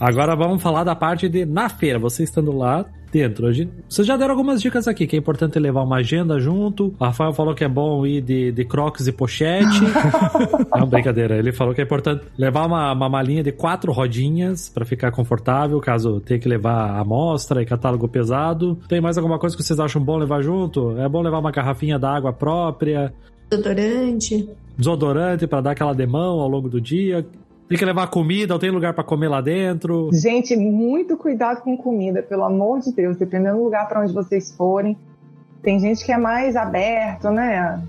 Agora 0.00 0.34
vamos 0.34 0.60
falar 0.62 0.82
da 0.84 0.94
parte 0.96 1.28
de 1.28 1.44
na 1.46 1.68
feira, 1.68 1.98
você 2.00 2.24
estando 2.24 2.50
lá 2.56 2.84
dentro. 3.12 3.50
Gente- 3.52 3.70
Vocês 3.88 4.04
já 4.04 4.16
deram 4.16 4.32
algumas 4.32 4.60
dicas 4.60 4.88
aqui, 4.88 5.06
que 5.06 5.14
é 5.14 5.18
importante 5.18 5.56
levar 5.60 5.82
uma 5.84 5.98
agenda 5.98 6.40
junto. 6.40 6.92
O 6.98 7.04
Rafael 7.04 7.32
falou 7.32 7.54
que 7.54 7.62
é 7.62 7.68
bom 7.68 8.04
ir 8.04 8.20
de, 8.20 8.50
de 8.50 8.64
crocs 8.64 9.06
e 9.06 9.12
pochete. 9.12 9.80
Não, 10.76 10.88
brincadeira. 10.88 11.36
Ele 11.36 11.52
falou 11.52 11.72
que 11.72 11.80
é 11.80 11.84
importante 11.84 12.24
levar 12.36 12.66
uma, 12.66 12.92
uma 12.92 13.08
malinha 13.08 13.44
de 13.44 13.52
quatro 13.52 13.92
rodinhas 13.92 14.68
pra 14.68 14.84
ficar 14.84 15.12
confortável, 15.12 15.78
caso 15.80 16.20
tenha 16.20 16.40
que 16.40 16.48
levar 16.48 16.98
amostra 16.98 17.62
e 17.62 17.64
catálogo 17.64 18.08
pesado. 18.08 18.76
Tem 18.88 19.00
mais 19.00 19.16
alguma 19.16 19.38
coisa 19.38 19.56
que 19.56 19.62
vocês 19.62 19.78
acham 19.78 20.02
bom 20.02 20.16
levar 20.16 20.42
junto? 20.42 20.98
É 20.98 21.08
bom 21.08 21.22
levar 21.22 21.38
uma 21.38 21.52
garrafinha 21.52 22.00
d'água 22.00 22.32
própria, 22.32 23.14
Desodorante. 23.50 24.48
desodorante 24.76 25.46
pra 25.46 25.60
dar 25.60 25.70
aquela 25.72 25.94
demão 25.94 26.40
ao 26.40 26.48
longo 26.48 26.68
do 26.68 26.80
dia. 26.80 27.26
Tem 27.68 27.78
que 27.78 27.84
levar 27.84 28.08
comida, 28.08 28.52
ou 28.52 28.60
tem 28.60 28.70
lugar 28.70 28.92
pra 28.92 29.02
comer 29.02 29.28
lá 29.28 29.40
dentro. 29.40 30.10
Gente, 30.12 30.54
muito 30.54 31.16
cuidado 31.16 31.62
com 31.62 31.76
comida, 31.76 32.22
pelo 32.22 32.44
amor 32.44 32.80
de 32.80 32.92
Deus, 32.92 33.16
dependendo 33.16 33.56
do 33.56 33.64
lugar 33.64 33.88
para 33.88 34.02
onde 34.02 34.12
vocês 34.12 34.54
forem. 34.54 34.96
Tem 35.62 35.80
gente 35.80 36.04
que 36.04 36.12
é 36.12 36.18
mais 36.18 36.56
aberto, 36.56 37.30
né? 37.30 37.82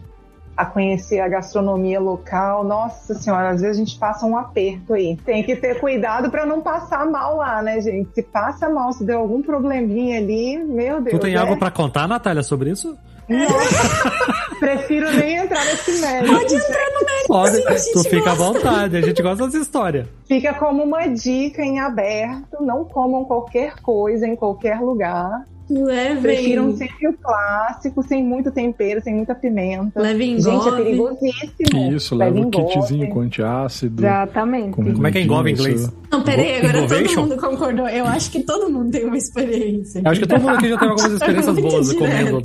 A 0.56 0.66
conhecer 0.66 1.20
a 1.20 1.28
gastronomia 1.28 2.00
local. 2.00 2.64
Nossa 2.64 3.14
senhora, 3.16 3.50
às 3.50 3.60
vezes 3.60 3.76
a 3.76 3.84
gente 3.84 4.00
passa 4.00 4.26
um 4.26 4.38
aperto 4.38 4.94
aí. 4.94 5.18
Tem 5.26 5.44
que 5.44 5.58
ter 5.58 5.78
cuidado 5.82 6.32
para 6.32 6.46
não 6.46 6.62
passar 6.62 7.06
mal 7.06 7.36
lá, 7.36 7.62
né, 7.62 7.82
gente? 7.82 8.10
Se 8.16 8.24
passa 8.24 8.70
mal, 8.70 8.94
se 8.94 9.04
deu 9.04 9.20
algum 9.20 9.42
probleminha 9.42 10.18
ali, 10.20 10.58
meu 10.64 11.02
Deus. 11.02 11.18
Tu 11.18 11.22
tem 11.22 11.34
é- 11.34 11.38
algo 11.38 11.58
pra 11.58 11.70
contar, 11.70 12.08
Natália, 12.08 12.42
sobre 12.44 12.70
isso? 12.70 12.96
Nossa, 13.28 14.12
prefiro 14.60 15.12
nem 15.18 15.36
entrar 15.38 15.64
nesse 15.66 16.00
mérito. 16.00 16.34
Pode 16.34 16.56
entrar 16.56 16.86
no 16.94 17.06
médico. 17.06 17.28
Pode, 17.28 17.80
sim, 17.80 17.92
tu 17.94 18.04
fica 18.04 18.32
à 18.32 18.36
gosta. 18.36 18.54
vontade, 18.54 18.98
a 18.98 19.02
gente 19.02 19.22
gosta 19.22 19.46
dessa 19.46 19.58
história. 19.58 20.08
Fica 20.28 20.54
como 20.54 20.84
uma 20.84 21.08
dica 21.08 21.62
em 21.64 21.80
aberto. 21.80 22.62
Não 22.62 22.86
comam 22.86 23.26
qualquer 23.26 23.76
coisa 23.82 24.28
em 24.28 24.36
qualquer 24.36 24.80
lugar. 24.80 25.46
Levem. 25.68 26.22
Prefiram 26.22 26.78
sempre 26.78 27.08
o 27.08 27.14
clássico, 27.18 28.04
sem 28.04 28.24
muito 28.24 28.52
tempero, 28.52 29.02
sem 29.02 29.16
muita 29.16 29.34
pimenta. 29.34 30.00
Levem 30.00 30.40
Gente, 30.40 30.48
é 30.48 30.54
engove. 30.54 30.84
perigosíssimo. 30.84 31.96
Isso, 31.96 32.16
leva 32.16 32.36
um 32.40 32.44
engove. 32.44 32.74
kitzinho 32.74 33.10
com 33.10 33.20
antiácido. 33.22 34.00
Exatamente. 34.06 34.72
com 34.76 34.94
Como 34.94 35.08
é 35.08 35.12
que 35.12 35.18
é 35.18 35.22
engove 35.22 35.50
em 35.50 35.54
inglês? 35.54 35.92
Não, 36.12 36.22
peraí, 36.22 36.58
agora 36.58 36.78
Innovation? 36.78 37.16
todo 37.16 37.30
mundo 37.30 37.42
concordou. 37.42 37.88
Eu 37.90 38.06
acho 38.06 38.30
que 38.30 38.42
todo 38.44 38.70
mundo 38.72 38.92
tem 38.92 39.06
uma 39.06 39.18
experiência. 39.18 40.02
Eu 40.06 40.12
acho 40.12 40.22
que 40.22 40.28
todo 40.28 40.40
mundo 40.42 40.56
aqui 40.56 40.70
já 40.70 40.78
teve 40.78 40.92
algumas 40.92 41.12
experiências 41.18 41.56
Muito 41.56 41.68
boas 41.72 41.94
comendo. 41.94 42.42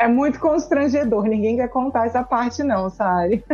É 0.00 0.08
muito 0.08 0.40
constrangedor. 0.40 1.24
Ninguém 1.24 1.56
quer 1.56 1.68
contar 1.68 2.06
essa 2.06 2.22
parte, 2.22 2.62
não, 2.62 2.88
Sari. 2.88 3.44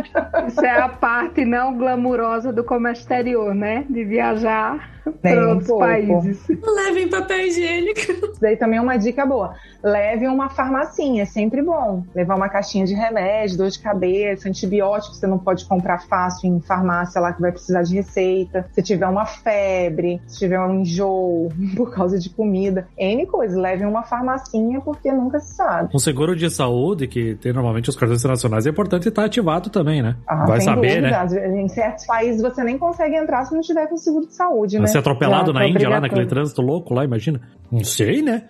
Isso 0.47 0.63
é 0.63 0.79
a 0.79 0.87
parte 0.87 1.43
não 1.43 1.77
glamurosa 1.77 2.53
do 2.53 2.63
comércio 2.63 3.01
exterior, 3.01 3.53
né? 3.53 3.85
De 3.89 4.05
viajar 4.05 4.96
Nem 5.23 5.33
para 5.33 5.45
um 5.45 5.49
outros 5.49 5.67
pouco. 5.67 5.83
países. 5.85 6.43
Levem 6.75 7.07
papel 7.09 7.47
higiênico. 7.47 7.99
Isso 7.99 8.41
daí 8.41 8.55
também 8.57 8.79
é 8.79 8.81
uma 8.81 8.97
dica 8.97 9.25
boa. 9.25 9.53
Leve 9.83 10.27
uma 10.27 10.49
farmacinha, 10.49 11.23
é 11.23 11.25
sempre 11.25 11.61
bom. 11.61 12.03
Levar 12.15 12.35
uma 12.35 12.49
caixinha 12.49 12.85
de 12.85 12.93
remédio, 12.93 13.57
dor 13.57 13.69
de 13.69 13.79
cabeça, 13.79 14.49
antibiótico, 14.49 15.15
você 15.15 15.27
não 15.27 15.37
pode 15.37 15.65
comprar 15.65 15.99
fácil 16.07 16.49
em 16.49 16.59
farmácia 16.61 17.21
lá 17.21 17.33
que 17.33 17.41
vai 17.41 17.51
precisar 17.51 17.83
de 17.83 17.95
receita. 17.95 18.67
Se 18.71 18.81
tiver 18.81 19.07
uma 19.07 19.25
febre, 19.25 20.21
se 20.27 20.39
tiver 20.39 20.59
um 20.59 20.81
enjoo 20.81 21.49
por 21.75 21.93
causa 21.93 22.17
de 22.19 22.29
comida, 22.29 22.87
N 22.97 23.25
coisas. 23.25 23.57
Leve 23.57 23.85
uma 23.85 24.03
farmacinha 24.03 24.81
porque 24.81 25.11
nunca 25.11 25.39
se 25.39 25.55
sabe. 25.55 25.89
Um 25.93 25.99
seguro 25.99 26.35
de 26.35 26.49
saúde, 26.49 27.07
que 27.07 27.35
tem 27.35 27.53
normalmente 27.53 27.89
os 27.89 27.95
cartões 27.95 28.19
internacionais, 28.19 28.65
é 28.65 28.69
importante 28.69 29.07
estar 29.07 29.25
ativado 29.25 29.69
também, 29.69 30.01
né? 30.01 30.15
Ah, 30.27 30.45
Vai 30.45 30.61
saber, 30.61 31.01
dúvida. 31.01 31.25
né? 31.25 31.61
Em 31.61 31.67
certos 31.67 32.05
países 32.05 32.41
você 32.41 32.63
nem 32.63 32.77
consegue 32.77 33.15
entrar 33.15 33.45
se 33.45 33.53
não 33.53 33.61
tiver 33.61 33.87
com 33.87 33.97
seguro 33.97 34.25
de 34.27 34.33
saúde, 34.33 34.77
né? 34.77 34.83
Ser 34.97 34.99
atropelado 34.99 35.53
na 35.53 35.67
Índia, 35.67 35.87
lá 35.89 36.01
naquele 36.01 36.25
trânsito 36.25 36.61
louco 36.61 36.93
lá, 36.93 37.03
imagina. 37.05 37.39
Não 37.71 37.83
sei, 37.83 38.21
né? 38.21 38.43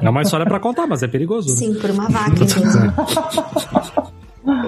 É 0.00 0.08
uma 0.08 0.22
história 0.22 0.46
pra 0.46 0.60
contar, 0.60 0.86
mas 0.86 1.02
é 1.02 1.08
perigoso. 1.08 1.48
né? 1.48 1.54
Sim, 1.56 1.74
por 1.80 1.90
uma 1.90 2.08
vaca, 2.08 2.44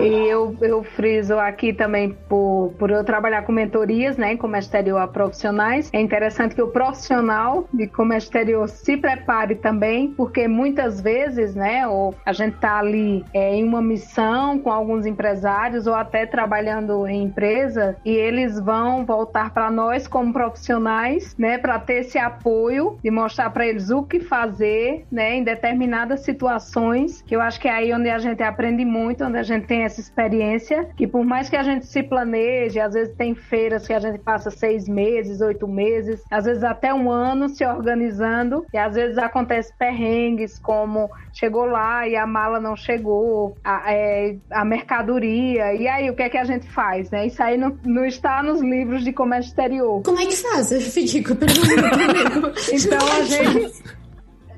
eu, 0.01 0.57
eu 0.61 0.83
friso 0.83 1.39
aqui 1.39 1.73
também 1.73 2.11
por, 2.29 2.75
por 2.79 2.91
eu 2.91 3.03
trabalhar 3.05 3.43
com 3.43 3.53
mentorias, 3.53 4.17
né, 4.17 4.33
em 4.33 4.37
comércio 4.37 4.69
exterior 4.69 4.99
a 4.99 5.09
profissionais. 5.09 5.91
É 5.93 6.01
interessante 6.01 6.55
que 6.55 6.63
o 6.63 6.69
profissional 6.69 7.69
de 7.73 7.87
comércio 7.87 8.29
exterior 8.29 8.69
se 8.69 8.97
prepare 8.97 9.55
também, 9.55 10.13
porque 10.13 10.47
muitas 10.47 11.01
vezes, 11.01 11.55
né, 11.55 11.87
ou 11.87 12.15
a 12.25 12.33
gente 12.33 12.57
tá 12.59 12.79
ali 12.79 13.25
é, 13.33 13.55
em 13.55 13.65
uma 13.65 13.81
missão 13.81 14.59
com 14.59 14.71
alguns 14.71 15.07
empresários 15.07 15.87
ou 15.87 15.95
até 15.95 16.27
trabalhando 16.27 17.07
em 17.07 17.25
empresa 17.25 17.97
e 18.05 18.11
eles 18.11 18.59
vão 18.61 19.05
voltar 19.05 19.53
para 19.53 19.71
nós 19.71 20.07
como 20.07 20.33
profissionais, 20.33 21.35
né, 21.39 21.59
para 21.59 21.79
ter 21.79 22.01
esse 22.01 22.19
apoio 22.19 22.99
de 23.03 23.11
mostrar 23.11 23.51
para 23.51 23.67
eles 23.67 23.91
o 23.91 24.03
que 24.03 24.21
fazer, 24.21 25.07
né, 25.11 25.37
em 25.37 25.45
determinadas 25.45 26.21
situações, 26.21 27.23
que 27.23 27.35
eu 27.35 27.41
acho 27.41 27.61
que 27.61 27.69
é 27.69 27.73
aí 27.73 27.93
onde 27.93 28.11
a 28.11 28.19
gente 28.19 28.43
aprende 28.43 28.85
muito, 28.85 29.25
onde 29.25 29.39
a 29.39 29.43
gente 29.43 29.67
tem 29.71 29.85
essa 29.85 30.01
experiência 30.01 30.89
que 30.97 31.07
por 31.07 31.25
mais 31.25 31.49
que 31.49 31.55
a 31.55 31.63
gente 31.63 31.87
se 31.87 32.03
planeje, 32.03 32.81
às 32.81 32.93
vezes 32.93 33.15
tem 33.15 33.37
feiras 33.37 33.87
que 33.87 33.93
a 33.93 34.01
gente 34.01 34.19
passa 34.19 34.51
seis 34.51 34.89
meses, 34.89 35.41
oito 35.41 35.69
meses, 35.69 36.25
às 36.29 36.45
vezes 36.45 36.65
até 36.65 36.93
um 36.93 37.09
ano 37.09 37.49
se 37.49 37.65
organizando 37.65 38.67
e 38.75 38.77
às 38.77 38.97
vezes 38.97 39.17
acontece 39.17 39.73
perrengues 39.79 40.59
como 40.59 41.09
chegou 41.33 41.67
lá 41.67 42.09
e 42.09 42.17
a 42.17 42.27
mala 42.27 42.59
não 42.59 42.75
chegou, 42.75 43.57
a, 43.63 43.95
é, 43.95 44.39
a 44.51 44.65
mercadoria, 44.65 45.73
e 45.73 45.87
aí 45.87 46.11
o 46.11 46.17
que 46.17 46.25
é 46.25 46.29
que 46.29 46.39
a 46.39 46.45
gente 46.45 46.69
faz, 46.69 47.09
né? 47.13 47.29
Isso 47.29 47.41
aí 47.41 47.57
não, 47.57 47.79
não 47.85 48.05
está 48.05 48.43
nos 48.43 48.61
livros 48.61 49.05
de 49.05 49.13
comércio 49.13 49.51
exterior. 49.51 50.03
Como 50.03 50.19
é 50.19 50.27
que 50.27 50.37
faz? 50.37 50.73
Eu 50.73 50.81
fiquei 50.81 51.23
com 51.23 51.35
a 51.35 51.37
pergunta 51.37 52.61
Então 52.73 52.99
a 52.99 53.23
gente... 53.23 53.83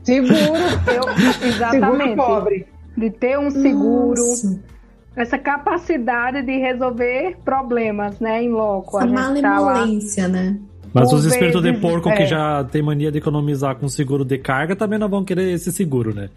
Seguro. 0.05 0.33
Eu, 0.33 1.49
exatamente. 1.49 1.99
Seguro 1.99 2.17
pobre. 2.17 2.67
De 2.97 3.11
ter 3.11 3.39
um 3.39 3.51
seguro. 3.51 4.19
Nossa 4.19 4.72
essa 5.15 5.39
capacidade 5.39 6.43
de 6.43 6.59
resolver 6.59 7.37
problemas, 7.45 8.19
né, 8.19 8.43
em 8.43 8.51
loco. 8.51 8.99
Essa 8.99 9.07
malemolência, 9.07 10.25
tá 10.25 10.29
né? 10.29 10.59
Mas 10.95 11.13
os 11.13 11.25
espíritos 11.25 11.63
de 11.63 11.73
porco 11.75 12.11
é. 12.11 12.17
que 12.17 12.27
já 12.27 12.65
tem 12.65 12.83
mania 12.83 13.11
de 13.11 13.19
economizar 13.19 13.77
com 13.77 13.89
seguro 13.89 14.25
de 14.25 14.37
carga 14.37 14.77
também 14.77 14.99
não 14.99 15.09
vão 15.09 15.25
querer 15.25 15.51
esse 15.53 15.73
seguro, 15.73 16.15
né? 16.15 16.29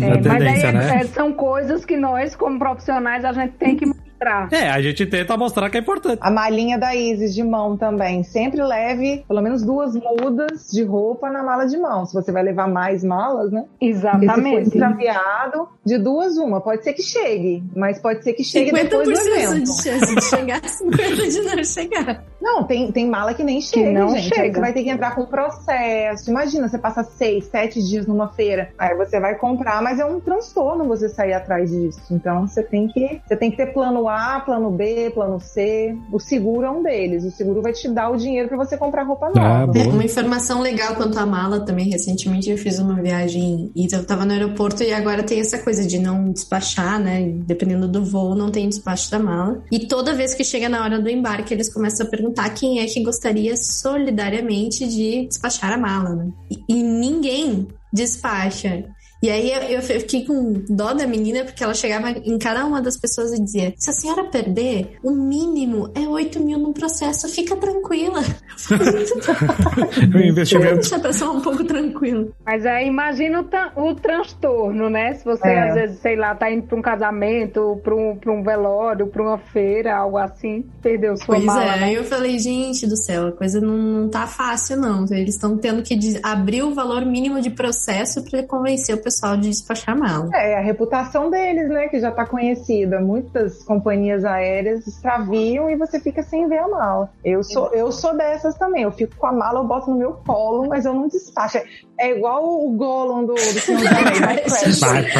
É, 0.00 0.06
é 0.06 0.16
tendência, 0.16 0.38
mas 0.40 0.64
aí, 0.64 0.72
né? 0.72 1.00
É, 1.00 1.04
são 1.06 1.32
coisas 1.32 1.84
que 1.84 1.96
nós, 1.96 2.36
como 2.36 2.58
profissionais, 2.58 3.24
a 3.24 3.32
gente 3.32 3.52
tem 3.52 3.76
que 3.76 3.86
mostrar. 4.14 4.48
É, 4.52 4.70
a 4.70 4.80
gente 4.80 5.06
tenta 5.06 5.36
mostrar 5.36 5.70
que 5.70 5.76
é 5.76 5.80
importante. 5.80 6.18
A 6.20 6.30
malinha 6.30 6.78
da 6.78 6.94
Isis 6.94 7.34
de 7.34 7.42
mão 7.42 7.76
também. 7.76 8.22
Sempre 8.22 8.62
leve 8.62 9.24
pelo 9.26 9.42
menos 9.42 9.62
duas 9.62 9.94
mudas 9.94 10.70
de 10.70 10.82
roupa 10.82 11.30
na 11.30 11.42
mala 11.42 11.66
de 11.66 11.76
mão. 11.76 12.06
Se 12.06 12.14
você 12.14 12.32
vai 12.32 12.42
levar 12.42 12.68
mais 12.68 13.04
malas, 13.04 13.50
né? 13.50 13.64
Exatamente. 13.80 14.70
se 14.70 14.76
extraviado, 14.76 15.68
de 15.84 15.98
duas 15.98 16.36
uma. 16.36 16.60
Pode 16.60 16.84
ser 16.84 16.92
que 16.92 17.02
chegue, 17.02 17.62
mas 17.74 17.98
pode 17.98 18.22
ser 18.22 18.32
que 18.32 18.44
chegue 18.44 18.72
depois 18.72 19.08
do 19.08 19.12
evento. 19.12 19.64
de 19.64 19.82
chance 19.82 20.14
de 20.14 20.24
chegar, 20.24 20.60
50 20.68 21.28
de 21.28 21.40
não 21.42 21.64
chegar. 21.64 22.24
Não, 22.40 22.64
tem, 22.64 22.92
tem 22.92 23.08
mala 23.08 23.32
que 23.32 23.42
nem 23.42 23.60
chega, 23.60 23.86
que 23.86 23.92
não 23.92 24.10
gente. 24.10 24.28
Chega. 24.28 24.42
Aí 24.42 24.52
você 24.52 24.60
vai 24.60 24.72
ter 24.72 24.82
que 24.82 24.90
entrar 24.90 25.14
com 25.14 25.26
processo. 25.26 26.30
Imagina, 26.30 26.68
você 26.68 26.78
passa 26.78 27.02
seis, 27.02 27.46
sete 27.46 27.82
dias 27.82 28.06
numa 28.06 28.28
feira. 28.28 28.70
Aí 28.78 28.94
você 28.96 29.18
vai 29.18 29.34
comprar, 29.36 29.82
mas 29.82 29.98
é 29.98 30.04
um 30.04 30.20
transtorno 30.20 30.86
você 30.86 31.08
sair 31.08 31.32
atrás 31.32 31.70
disso. 31.70 32.00
Então 32.10 32.46
você 32.46 32.62
tem 32.62 32.88
que, 32.88 33.20
você 33.26 33.36
tem 33.36 33.50
que 33.50 33.56
ter 33.56 33.72
plano 33.72 34.03
A, 34.08 34.40
plano 34.40 34.70
B, 34.70 35.10
plano 35.10 35.40
C. 35.40 35.96
O 36.12 36.18
seguro 36.18 36.66
é 36.66 36.70
um 36.70 36.82
deles. 36.82 37.24
O 37.24 37.30
seguro 37.30 37.62
vai 37.62 37.72
te 37.72 37.88
dar 37.88 38.10
o 38.10 38.16
dinheiro 38.16 38.48
para 38.48 38.56
você 38.56 38.76
comprar 38.76 39.02
roupa 39.02 39.26
ah, 39.34 39.66
nova. 39.66 39.72
Ah, 39.78 39.88
uma 39.88 40.04
informação 40.04 40.60
legal 40.60 40.94
quanto 40.94 41.18
à 41.18 41.26
mala 41.26 41.60
também. 41.60 41.88
Recentemente 41.88 42.50
eu 42.50 42.58
fiz 42.58 42.78
uma 42.78 42.94
viagem 43.00 43.70
e 43.74 43.86
eu 43.92 44.04
tava 44.04 44.24
no 44.24 44.32
aeroporto 44.32 44.82
e 44.82 44.92
agora 44.92 45.22
tem 45.22 45.40
essa 45.40 45.58
coisa 45.58 45.86
de 45.86 45.98
não 45.98 46.32
despachar, 46.32 47.00
né? 47.00 47.22
Dependendo 47.46 47.88
do 47.88 48.04
voo, 48.04 48.34
não 48.34 48.50
tem 48.50 48.68
despacho 48.68 49.10
da 49.10 49.18
mala. 49.18 49.62
E 49.70 49.86
toda 49.86 50.14
vez 50.14 50.34
que 50.34 50.44
chega 50.44 50.68
na 50.68 50.82
hora 50.82 51.00
do 51.00 51.08
embarque, 51.08 51.54
eles 51.54 51.72
começam 51.72 52.06
a 52.06 52.10
perguntar 52.10 52.50
quem 52.50 52.80
é 52.80 52.86
que 52.86 53.02
gostaria 53.02 53.56
solidariamente 53.56 54.86
de 54.86 55.26
despachar 55.26 55.72
a 55.72 55.78
mala, 55.78 56.14
né? 56.14 56.28
E, 56.50 56.62
e 56.68 56.82
ninguém 56.82 57.68
despacha. 57.92 58.84
E 59.24 59.30
aí 59.30 59.50
eu, 59.72 59.80
eu 59.80 60.00
fiquei 60.00 60.26
com 60.26 60.52
dó 60.68 60.92
da 60.92 61.06
menina, 61.06 61.44
porque 61.44 61.64
ela 61.64 61.72
chegava 61.72 62.10
em 62.10 62.38
cada 62.38 62.66
uma 62.66 62.82
das 62.82 62.98
pessoas 62.98 63.32
e 63.32 63.42
dizia: 63.42 63.72
se 63.78 63.88
a 63.88 63.92
senhora 63.94 64.24
perder, 64.24 64.98
o 65.02 65.12
mínimo 65.12 65.90
é 65.94 66.00
8 66.00 66.40
mil 66.40 66.58
no 66.58 66.74
processo, 66.74 67.26
fica 67.30 67.56
tranquila. 67.56 68.20
o 70.14 70.18
investimento. 70.18 70.74
Deixa 70.74 70.96
a 70.96 71.00
pessoa 71.00 71.32
um 71.32 71.40
pouco 71.40 71.64
tranquila. 71.64 72.28
Mas 72.44 72.66
aí 72.66 72.86
imagina 72.86 73.40
o, 73.40 73.82
o 73.82 73.94
transtorno, 73.94 74.90
né? 74.90 75.14
Se 75.14 75.24
você, 75.24 75.48
é. 75.48 75.68
às 75.70 75.74
vezes, 75.74 76.00
sei 76.00 76.16
lá, 76.16 76.34
tá 76.34 76.52
indo 76.52 76.64
pra 76.64 76.78
um 76.78 76.82
casamento, 76.82 77.80
pra 77.82 77.96
um, 77.96 78.16
pra 78.16 78.30
um 78.30 78.42
velório, 78.42 79.06
pra 79.06 79.22
uma 79.22 79.38
feira, 79.38 79.96
algo 79.96 80.18
assim, 80.18 80.66
perdeu 80.82 81.16
sua 81.16 81.36
pois 81.36 81.44
mala. 81.44 81.62
Pois 81.62 81.76
é, 81.76 81.80
né? 81.80 81.86
aí 81.86 81.94
eu 81.94 82.04
falei, 82.04 82.38
gente 82.38 82.86
do 82.86 82.96
céu, 82.98 83.28
a 83.28 83.32
coisa 83.32 83.58
não, 83.58 83.74
não 83.74 84.08
tá 84.10 84.26
fácil, 84.26 84.76
não. 84.76 85.06
Eles 85.10 85.36
estão 85.36 85.56
tendo 85.56 85.82
que 85.82 85.98
abrir 86.22 86.62
o 86.62 86.74
valor 86.74 87.06
mínimo 87.06 87.40
de 87.40 87.48
processo 87.48 88.22
para 88.22 88.42
convencer 88.42 88.94
o 88.94 88.98
pessoal 88.98 89.13
pessoal 89.14 89.36
de 89.36 89.48
despachar 89.48 89.96
mala. 89.96 90.28
É, 90.34 90.58
a 90.58 90.60
reputação 90.60 91.30
deles, 91.30 91.68
né, 91.68 91.86
que 91.88 92.00
já 92.00 92.08
está 92.08 92.26
conhecida. 92.26 93.00
Muitas 93.00 93.62
companhias 93.62 94.24
aéreas 94.24 94.86
extraviam 94.86 95.70
e 95.70 95.76
você 95.76 96.00
fica 96.00 96.22
sem 96.22 96.48
ver 96.48 96.58
a 96.58 96.68
mala. 96.68 97.10
Eu 97.24 97.42
sou, 97.44 97.72
eu 97.72 97.92
sou 97.92 98.16
dessas 98.16 98.56
também. 98.56 98.82
Eu 98.82 98.92
fico 98.92 99.14
com 99.16 99.26
a 99.26 99.32
mala, 99.32 99.60
eu 99.60 99.64
boto 99.64 99.90
no 99.90 99.96
meu 99.96 100.12
colo, 100.26 100.68
mas 100.68 100.84
eu 100.84 100.92
não 100.92 101.06
despacho. 101.08 101.58
É 101.98 102.10
igual 102.10 102.44
o 102.44 102.72
Gollum 102.72 103.24
do, 103.24 103.34
do 103.34 103.38
Senhor 103.38 103.80
dos 103.80 104.82
Anéis. 104.82 105.14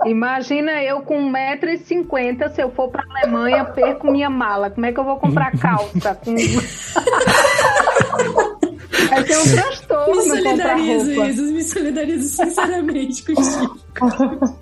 Imagina 0.06 0.82
eu 0.82 1.02
com 1.02 1.30
1,50m, 1.30 2.54
se 2.54 2.62
eu 2.62 2.70
for 2.70 2.88
pra 2.88 3.04
Alemanha, 3.10 3.66
perco 3.66 4.10
minha 4.10 4.30
mala. 4.30 4.70
Como 4.70 4.86
é 4.86 4.92
que 4.92 4.98
eu 4.98 5.04
vou 5.04 5.18
comprar 5.18 5.52
calça? 5.58 6.14
Com... 6.14 6.34
Vai 9.10 9.26
ser 9.26 9.38
um 9.38 9.52
transtorno 9.54 10.16
me 10.16 10.22
solidarizo, 10.22 11.14
roupa. 11.14 11.32
me 11.52 11.64
solidarizo 11.64 12.28
sinceramente 12.28 13.24
com 13.24 13.32
o 13.32 13.44
Chico. 13.44 14.58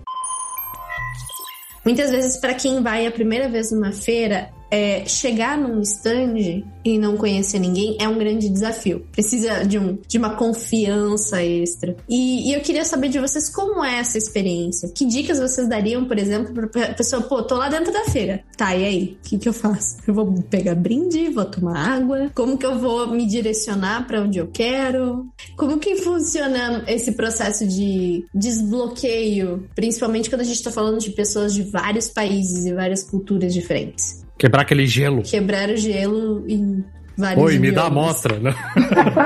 Muitas 1.84 2.10
vezes, 2.10 2.36
para 2.38 2.54
quem 2.54 2.82
vai 2.82 3.06
a 3.06 3.10
primeira 3.10 3.48
vez 3.48 3.70
numa 3.70 3.92
feira, 3.92 4.50
é, 4.70 5.04
chegar 5.06 5.56
num 5.56 5.80
stand 5.80 6.64
e 6.84 6.98
não 6.98 7.16
conhecer 7.16 7.58
ninguém 7.58 7.96
é 8.00 8.08
um 8.08 8.18
grande 8.18 8.48
desafio. 8.48 9.06
Precisa 9.12 9.64
de, 9.64 9.78
um, 9.78 9.98
de 10.06 10.18
uma 10.18 10.30
confiança 10.36 11.42
extra. 11.42 11.96
E, 12.08 12.50
e, 12.50 12.54
eu 12.54 12.60
queria 12.60 12.84
saber 12.84 13.08
de 13.08 13.18
vocês 13.18 13.48
como 13.48 13.84
é 13.84 13.98
essa 13.98 14.16
experiência. 14.16 14.88
Que 14.88 15.04
dicas 15.04 15.38
vocês 15.38 15.68
dariam, 15.68 16.04
por 16.06 16.18
exemplo, 16.18 16.68
pra 16.70 16.94
pessoa, 16.94 17.22
pô, 17.22 17.42
tô 17.42 17.56
lá 17.56 17.68
dentro 17.68 17.92
da 17.92 18.04
feira. 18.04 18.42
Tá, 18.56 18.74
e 18.74 18.84
aí? 18.84 19.18
O 19.20 19.28
que, 19.28 19.38
que 19.38 19.48
eu 19.48 19.52
faço? 19.52 19.98
Eu 20.06 20.14
vou 20.14 20.32
pegar 20.42 20.74
brinde, 20.74 21.28
vou 21.28 21.44
tomar 21.44 21.76
água? 21.96 22.30
Como 22.34 22.56
que 22.56 22.66
eu 22.66 22.78
vou 22.78 23.08
me 23.08 23.26
direcionar 23.26 24.06
para 24.06 24.22
onde 24.22 24.38
eu 24.38 24.48
quero? 24.48 25.26
Como 25.56 25.78
que 25.78 25.96
funciona 25.96 26.84
esse 26.86 27.12
processo 27.12 27.66
de 27.66 28.24
desbloqueio, 28.34 29.68
principalmente 29.74 30.30
quando 30.30 30.42
a 30.42 30.44
gente 30.44 30.62
tá 30.62 30.70
falando 30.70 30.98
de 30.98 31.10
pessoas 31.10 31.52
de 31.54 31.62
vários 31.62 32.08
países 32.08 32.64
e 32.64 32.72
várias 32.72 33.02
culturas 33.02 33.52
diferentes? 33.52 34.17
Quebrar 34.38 34.62
aquele 34.62 34.86
gelo. 34.86 35.22
Quebrar 35.22 35.68
o 35.68 35.76
gelo 35.76 36.44
em 36.48 36.84
vários 37.16 37.44
Oi, 37.44 37.54
idiomas. 37.54 37.60
me 37.60 37.72
dá 37.72 37.86
amostra. 37.86 38.38
Né? 38.38 38.54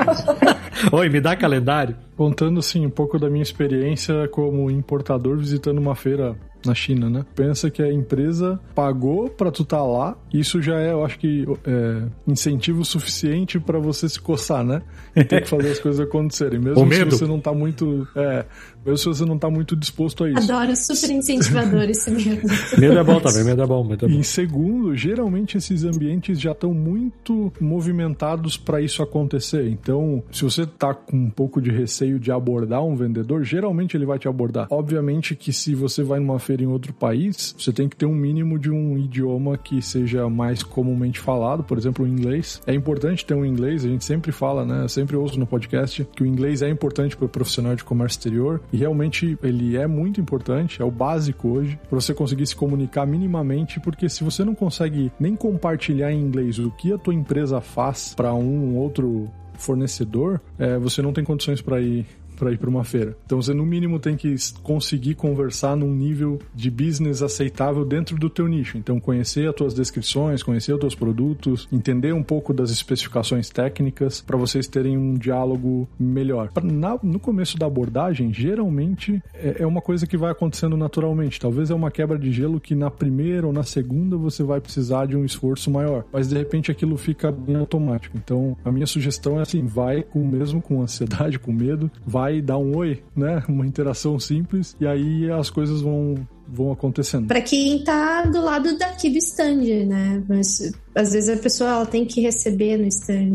Oi, 0.91 1.09
me 1.09 1.21
dá 1.21 1.35
calendário. 1.35 1.95
Contando, 2.17 2.59
assim, 2.59 2.85
um 2.85 2.89
pouco 2.89 3.19
da 3.19 3.29
minha 3.29 3.43
experiência 3.43 4.27
como 4.29 4.71
importador 4.71 5.37
visitando 5.37 5.77
uma 5.77 5.95
feira 5.95 6.35
na 6.65 6.73
China, 6.73 7.09
né? 7.09 7.25
Pensa 7.35 7.69
que 7.69 7.81
a 7.81 7.91
empresa 7.91 8.59
pagou 8.73 9.29
para 9.29 9.51
tu 9.51 9.63
estar 9.63 9.77
tá 9.77 9.83
lá, 9.83 10.17
isso 10.33 10.61
já 10.61 10.79
é, 10.79 10.91
eu 10.91 11.05
acho 11.05 11.19
que, 11.19 11.45
é, 11.65 12.03
incentivo 12.27 12.85
suficiente 12.85 13.59
para 13.59 13.79
você 13.79 14.07
se 14.07 14.19
coçar, 14.19 14.63
né? 14.63 14.81
E 15.15 15.23
ter 15.23 15.41
que 15.41 15.49
fazer 15.49 15.71
as 15.71 15.79
coisas 15.79 15.99
acontecerem. 15.99 16.59
Mesmo 16.59 16.91
se 16.93 17.03
você 17.05 17.25
não 17.25 17.39
tá 17.39 17.53
muito. 17.53 18.07
É, 18.15 18.45
mesmo 18.85 18.97
se 18.97 19.05
você 19.05 19.25
não 19.25 19.37
tá 19.37 19.49
muito 19.49 19.75
disposto 19.75 20.23
a 20.23 20.29
isso. 20.29 20.51
Adoro, 20.51 20.75
super 20.75 21.11
incentivador 21.11 21.83
esse 21.83 22.11
medo. 22.11 22.47
medo 22.77 22.97
é 22.97 23.03
bom 23.03 23.19
também, 23.19 23.43
medo 23.43 23.61
é 23.61 23.65
bom, 23.65 23.83
medo 23.83 24.05
é 24.05 24.09
bom. 24.09 24.15
Em 24.15 24.23
segundo, 24.23 24.95
geralmente 24.95 25.57
esses 25.57 25.83
ambientes 25.83 26.39
já 26.39 26.51
estão 26.51 26.73
muito 26.73 27.51
movimentados 27.59 28.57
para 28.57 28.81
isso 28.81 29.01
acontecer. 29.01 29.67
Então, 29.69 30.23
se 30.31 30.43
você 30.43 30.65
tá 30.65 30.93
com 30.93 31.17
um 31.17 31.29
pouco 31.29 31.61
de 31.61 31.71
receio 31.71 32.19
de 32.19 32.31
abordar 32.31 32.83
um 32.83 32.95
vendedor, 32.95 33.43
geralmente 33.43 33.95
ele 33.95 34.05
vai 34.05 34.19
te 34.19 34.27
abordar. 34.27 34.67
Obviamente 34.69 35.35
que 35.35 35.53
se 35.53 35.75
você 35.75 36.03
vai 36.03 36.19
numa 36.19 36.39
feira 36.39 36.63
em 36.63 36.67
outro 36.67 36.93
país, 36.93 37.55
você 37.57 37.71
tem 37.71 37.87
que 37.87 37.95
ter 37.95 38.05
um 38.05 38.15
mínimo 38.15 38.59
de 38.59 38.69
um 38.69 38.97
idioma 38.97 39.57
que 39.57 39.81
seja 39.81 40.29
mais 40.29 40.63
comumente 40.63 41.19
falado, 41.19 41.63
por 41.63 41.77
exemplo, 41.77 42.05
o 42.05 42.07
inglês. 42.07 42.61
É 42.65 42.73
importante 42.73 43.25
ter 43.25 43.33
um 43.33 43.45
inglês, 43.45 43.85
a 43.85 43.87
gente 43.87 44.03
sempre 44.03 44.31
fala, 44.31 44.65
né? 44.65 44.83
Eu 44.83 44.89
sempre 44.89 45.15
ouço 45.15 45.39
no 45.39 45.45
podcast 45.45 46.07
que 46.15 46.23
o 46.23 46.25
inglês 46.25 46.61
é 46.61 46.69
importante 46.69 47.15
para 47.15 47.25
o 47.25 47.29
profissional 47.29 47.75
de 47.75 47.83
comércio 47.83 48.17
exterior 48.17 48.61
e 48.73 48.77
realmente 48.77 49.37
ele 49.43 49.77
é 49.77 49.85
muito 49.85 50.19
importante, 50.19 50.81
é 50.81 50.85
o 50.85 50.89
básico 50.89 51.47
hoje, 51.47 51.79
para 51.87 52.01
você 52.01 52.11
conseguir 52.11 52.47
se 52.47 52.55
comunicar 52.55 53.05
minimamente, 53.05 53.79
porque 53.79 54.09
se 54.09 54.23
você 54.23 54.43
não 54.43 54.55
consegue 54.55 55.11
nem 55.19 55.35
compartilhar 55.35 56.11
em 56.11 56.19
inglês 56.19 56.57
o 56.57 56.71
que 56.71 56.91
a 56.91 56.97
tua 56.97 57.13
empresa 57.13 57.61
faz 57.61 58.15
para 58.15 58.33
um 58.33 58.75
outro 58.75 59.29
fornecedor, 59.53 60.41
é, 60.57 60.79
você 60.79 61.03
não 61.03 61.13
tem 61.13 61.23
condições 61.23 61.61
para 61.61 61.79
ir 61.79 62.07
para 62.33 62.51
ir 62.51 62.57
para 62.57 62.69
uma 62.69 62.83
feira. 62.83 63.15
Então 63.25 63.41
você 63.41 63.53
no 63.53 63.65
mínimo 63.65 63.99
tem 63.99 64.15
que 64.15 64.35
conseguir 64.61 65.15
conversar 65.15 65.75
num 65.75 65.93
nível 65.93 66.39
de 66.53 66.69
business 66.69 67.21
aceitável 67.21 67.85
dentro 67.85 68.17
do 68.17 68.29
teu 68.29 68.47
nicho. 68.47 68.77
Então 68.77 68.99
conhecer 68.99 69.47
as 69.47 69.55
tuas 69.55 69.73
descrições, 69.73 70.43
conhecer 70.43 70.73
os 70.73 70.79
teus 70.79 70.95
produtos, 70.95 71.67
entender 71.71 72.13
um 72.13 72.23
pouco 72.23 72.53
das 72.53 72.69
especificações 72.71 73.49
técnicas 73.49 74.21
para 74.21 74.37
vocês 74.37 74.67
terem 74.67 74.97
um 74.97 75.13
diálogo 75.13 75.87
melhor. 75.99 76.49
Na, 76.63 76.99
no 77.01 77.19
começo 77.19 77.57
da 77.57 77.65
abordagem, 77.65 78.33
geralmente 78.33 79.21
é, 79.33 79.57
é 79.59 79.67
uma 79.67 79.81
coisa 79.81 80.07
que 80.07 80.17
vai 80.17 80.31
acontecendo 80.31 80.75
naturalmente. 80.77 81.39
Talvez 81.39 81.69
é 81.69 81.75
uma 81.75 81.91
quebra 81.91 82.17
de 82.17 82.31
gelo 82.31 82.59
que 82.59 82.75
na 82.75 82.89
primeira 82.89 83.45
ou 83.45 83.53
na 83.53 83.63
segunda 83.63 84.17
você 84.17 84.43
vai 84.43 84.59
precisar 84.59 85.05
de 85.05 85.15
um 85.15 85.25
esforço 85.25 85.69
maior, 85.69 86.05
mas 86.11 86.29
de 86.29 86.37
repente 86.37 86.71
aquilo 86.71 86.97
fica 86.97 87.31
bem 87.31 87.55
automático. 87.55 88.17
Então 88.17 88.57
a 88.63 88.71
minha 88.71 88.87
sugestão 88.87 89.39
é 89.39 89.41
assim, 89.43 89.65
vai 89.65 90.03
com 90.03 90.25
mesmo 90.25 90.61
com 90.61 90.81
ansiedade, 90.81 91.39
com 91.39 91.51
medo, 91.51 91.91
vai 92.05 92.22
vai 92.23 92.41
dar 92.41 92.57
um 92.57 92.75
oi, 92.77 93.03
né? 93.13 93.43
Uma 93.49 93.67
interação 93.67 94.17
simples 94.17 94.77
e 94.79 94.87
aí 94.87 95.29
as 95.29 95.49
coisas 95.49 95.81
vão 95.81 96.15
vão 96.47 96.71
acontecendo. 96.71 97.27
Para 97.27 97.41
quem 97.41 97.83
tá 97.83 98.23
do 98.23 98.41
lado 98.41 98.77
daqui 98.77 99.09
do 99.09 99.17
stand, 99.17 99.85
né? 99.87 100.23
Mas 100.27 100.71
às 100.95 101.13
vezes 101.13 101.29
a 101.29 101.41
pessoa 101.41 101.69
ela 101.69 101.85
tem 101.85 102.05
que 102.05 102.21
receber 102.21 102.77
no 102.77 102.85
stand 102.87 103.33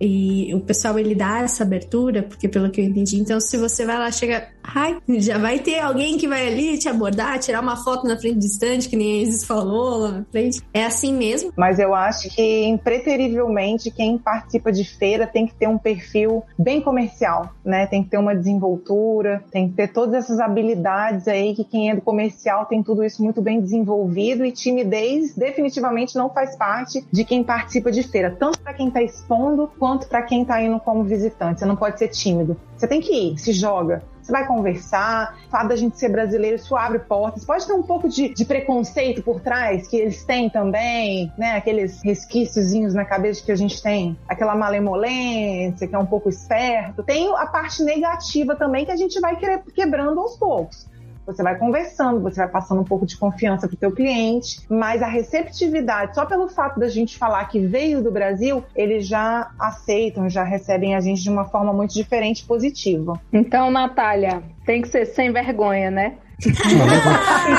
e 0.00 0.52
o 0.54 0.60
pessoal 0.60 0.98
ele 0.98 1.14
dá 1.14 1.40
essa 1.40 1.62
abertura, 1.62 2.22
porque 2.22 2.48
pelo 2.48 2.70
que 2.70 2.80
eu 2.80 2.84
entendi, 2.84 3.18
então 3.18 3.40
se 3.40 3.56
você 3.56 3.84
vai 3.86 3.98
lá 3.98 4.10
chega, 4.10 4.48
ai, 4.62 4.98
já 5.18 5.38
vai 5.38 5.58
ter 5.60 5.78
alguém 5.78 6.16
que 6.16 6.26
vai 6.26 6.46
ali 6.48 6.78
te 6.78 6.88
abordar, 6.88 7.38
tirar 7.38 7.60
uma 7.60 7.76
foto 7.76 8.06
na 8.06 8.16
frente 8.18 8.38
do 8.38 8.46
stand, 8.46 8.80
que 8.88 8.96
nem 8.96 9.20
a 9.20 9.22
Isis 9.22 9.44
falou 9.44 9.98
lá 9.98 10.12
na 10.12 10.24
frente. 10.24 10.60
É 10.74 10.84
assim 10.84 11.12
mesmo? 11.12 11.52
Mas 11.56 11.78
eu 11.78 11.94
acho 11.94 12.28
que 12.34 12.64
impreterivelmente 12.64 13.90
quem 13.90 14.18
participa 14.18 14.72
de 14.72 14.84
feira 14.84 15.26
tem 15.26 15.46
que 15.46 15.54
ter 15.54 15.68
um 15.68 15.78
perfil 15.78 16.42
bem 16.58 16.80
comercial, 16.80 17.54
né? 17.64 17.86
Tem 17.86 18.02
que 18.02 18.10
ter 18.10 18.18
uma 18.18 18.34
desenvoltura, 18.34 19.44
tem 19.52 19.68
que 19.68 19.74
ter 19.74 19.88
todas 19.88 20.14
essas 20.14 20.40
habilidades 20.40 21.28
aí 21.28 21.54
que 21.54 21.62
quem 21.62 21.90
é 21.90 21.94
do 21.94 22.00
comercial 22.00 22.45
tem 22.66 22.82
tudo 22.82 23.04
isso 23.04 23.22
muito 23.22 23.42
bem 23.42 23.60
desenvolvido 23.60 24.44
e 24.44 24.52
timidez 24.52 25.34
definitivamente 25.34 26.16
não 26.16 26.30
faz 26.30 26.56
parte 26.56 27.04
de 27.10 27.24
quem 27.24 27.42
participa 27.42 27.90
de 27.90 28.02
feira, 28.02 28.30
tanto 28.30 28.60
para 28.60 28.74
quem 28.74 28.88
está 28.88 29.02
expondo 29.02 29.70
quanto 29.78 30.08
para 30.08 30.22
quem 30.22 30.42
está 30.42 30.62
indo 30.62 30.78
como 30.80 31.04
visitante. 31.04 31.60
Você 31.60 31.66
não 31.66 31.76
pode 31.76 31.98
ser 31.98 32.08
tímido. 32.08 32.56
Você 32.76 32.86
tem 32.86 33.00
que 33.00 33.12
ir, 33.12 33.38
se 33.38 33.52
joga. 33.52 34.02
Você 34.26 34.32
vai 34.32 34.44
conversar, 34.44 35.38
falar 35.48 35.68
da 35.68 35.76
gente 35.76 35.96
ser 35.96 36.08
brasileiro, 36.08 36.56
isso 36.56 36.74
abre 36.76 36.98
portas. 36.98 37.44
Pode 37.44 37.64
ter 37.64 37.72
um 37.72 37.82
pouco 37.82 38.08
de, 38.08 38.34
de 38.34 38.44
preconceito 38.44 39.22
por 39.22 39.40
trás, 39.40 39.86
que 39.86 39.96
eles 39.96 40.24
têm 40.24 40.50
também, 40.50 41.32
né? 41.38 41.52
Aqueles 41.52 42.02
resquíciozinhos 42.02 42.92
na 42.92 43.04
cabeça 43.04 43.44
que 43.44 43.52
a 43.52 43.56
gente 43.56 43.80
tem, 43.80 44.18
aquela 44.28 44.56
malemolência, 44.56 45.86
que 45.86 45.94
é 45.94 45.98
um 45.98 46.06
pouco 46.06 46.28
esperto. 46.28 47.04
Tem 47.04 47.32
a 47.36 47.46
parte 47.46 47.84
negativa 47.84 48.56
também 48.56 48.84
que 48.84 48.90
a 48.90 48.96
gente 48.96 49.20
vai 49.20 49.36
quebrando 49.72 50.18
aos 50.18 50.36
poucos. 50.36 50.88
Você 51.26 51.42
vai 51.42 51.58
conversando, 51.58 52.20
você 52.20 52.36
vai 52.36 52.48
passando 52.48 52.80
um 52.80 52.84
pouco 52.84 53.04
de 53.04 53.16
confiança 53.16 53.66
pro 53.66 53.76
teu 53.76 53.90
cliente, 53.90 54.60
mas 54.68 55.02
a 55.02 55.08
receptividade, 55.08 56.14
só 56.14 56.24
pelo 56.24 56.48
fato 56.48 56.78
da 56.78 56.88
gente 56.88 57.18
falar 57.18 57.44
que 57.46 57.58
veio 57.58 58.02
do 58.02 58.12
Brasil, 58.12 58.62
eles 58.74 59.06
já 59.06 59.50
aceitam, 59.58 60.30
já 60.30 60.44
recebem 60.44 60.94
a 60.94 61.00
gente 61.00 61.22
de 61.22 61.30
uma 61.30 61.44
forma 61.44 61.72
muito 61.72 61.92
diferente 61.92 62.40
e 62.40 62.44
positiva. 62.44 63.20
Então, 63.32 63.70
Natália, 63.70 64.42
tem 64.64 64.82
que 64.82 64.88
ser 64.88 65.06
sem 65.06 65.32
vergonha, 65.32 65.90
né? 65.90 66.14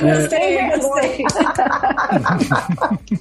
gostei, 0.02 0.70
gostei. 0.78 1.26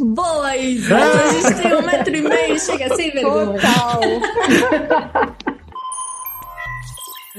Boa, 0.00 0.56
Isa. 0.56 0.96
A 0.96 1.32
gente 1.32 1.62
tem 1.62 1.74
um 1.74 1.82
metro 1.82 2.14
e 2.14 2.20
meio, 2.20 2.60
chega 2.60 2.94
sem 2.94 3.10
vergonha. 3.10 3.58
Total. 3.58 4.00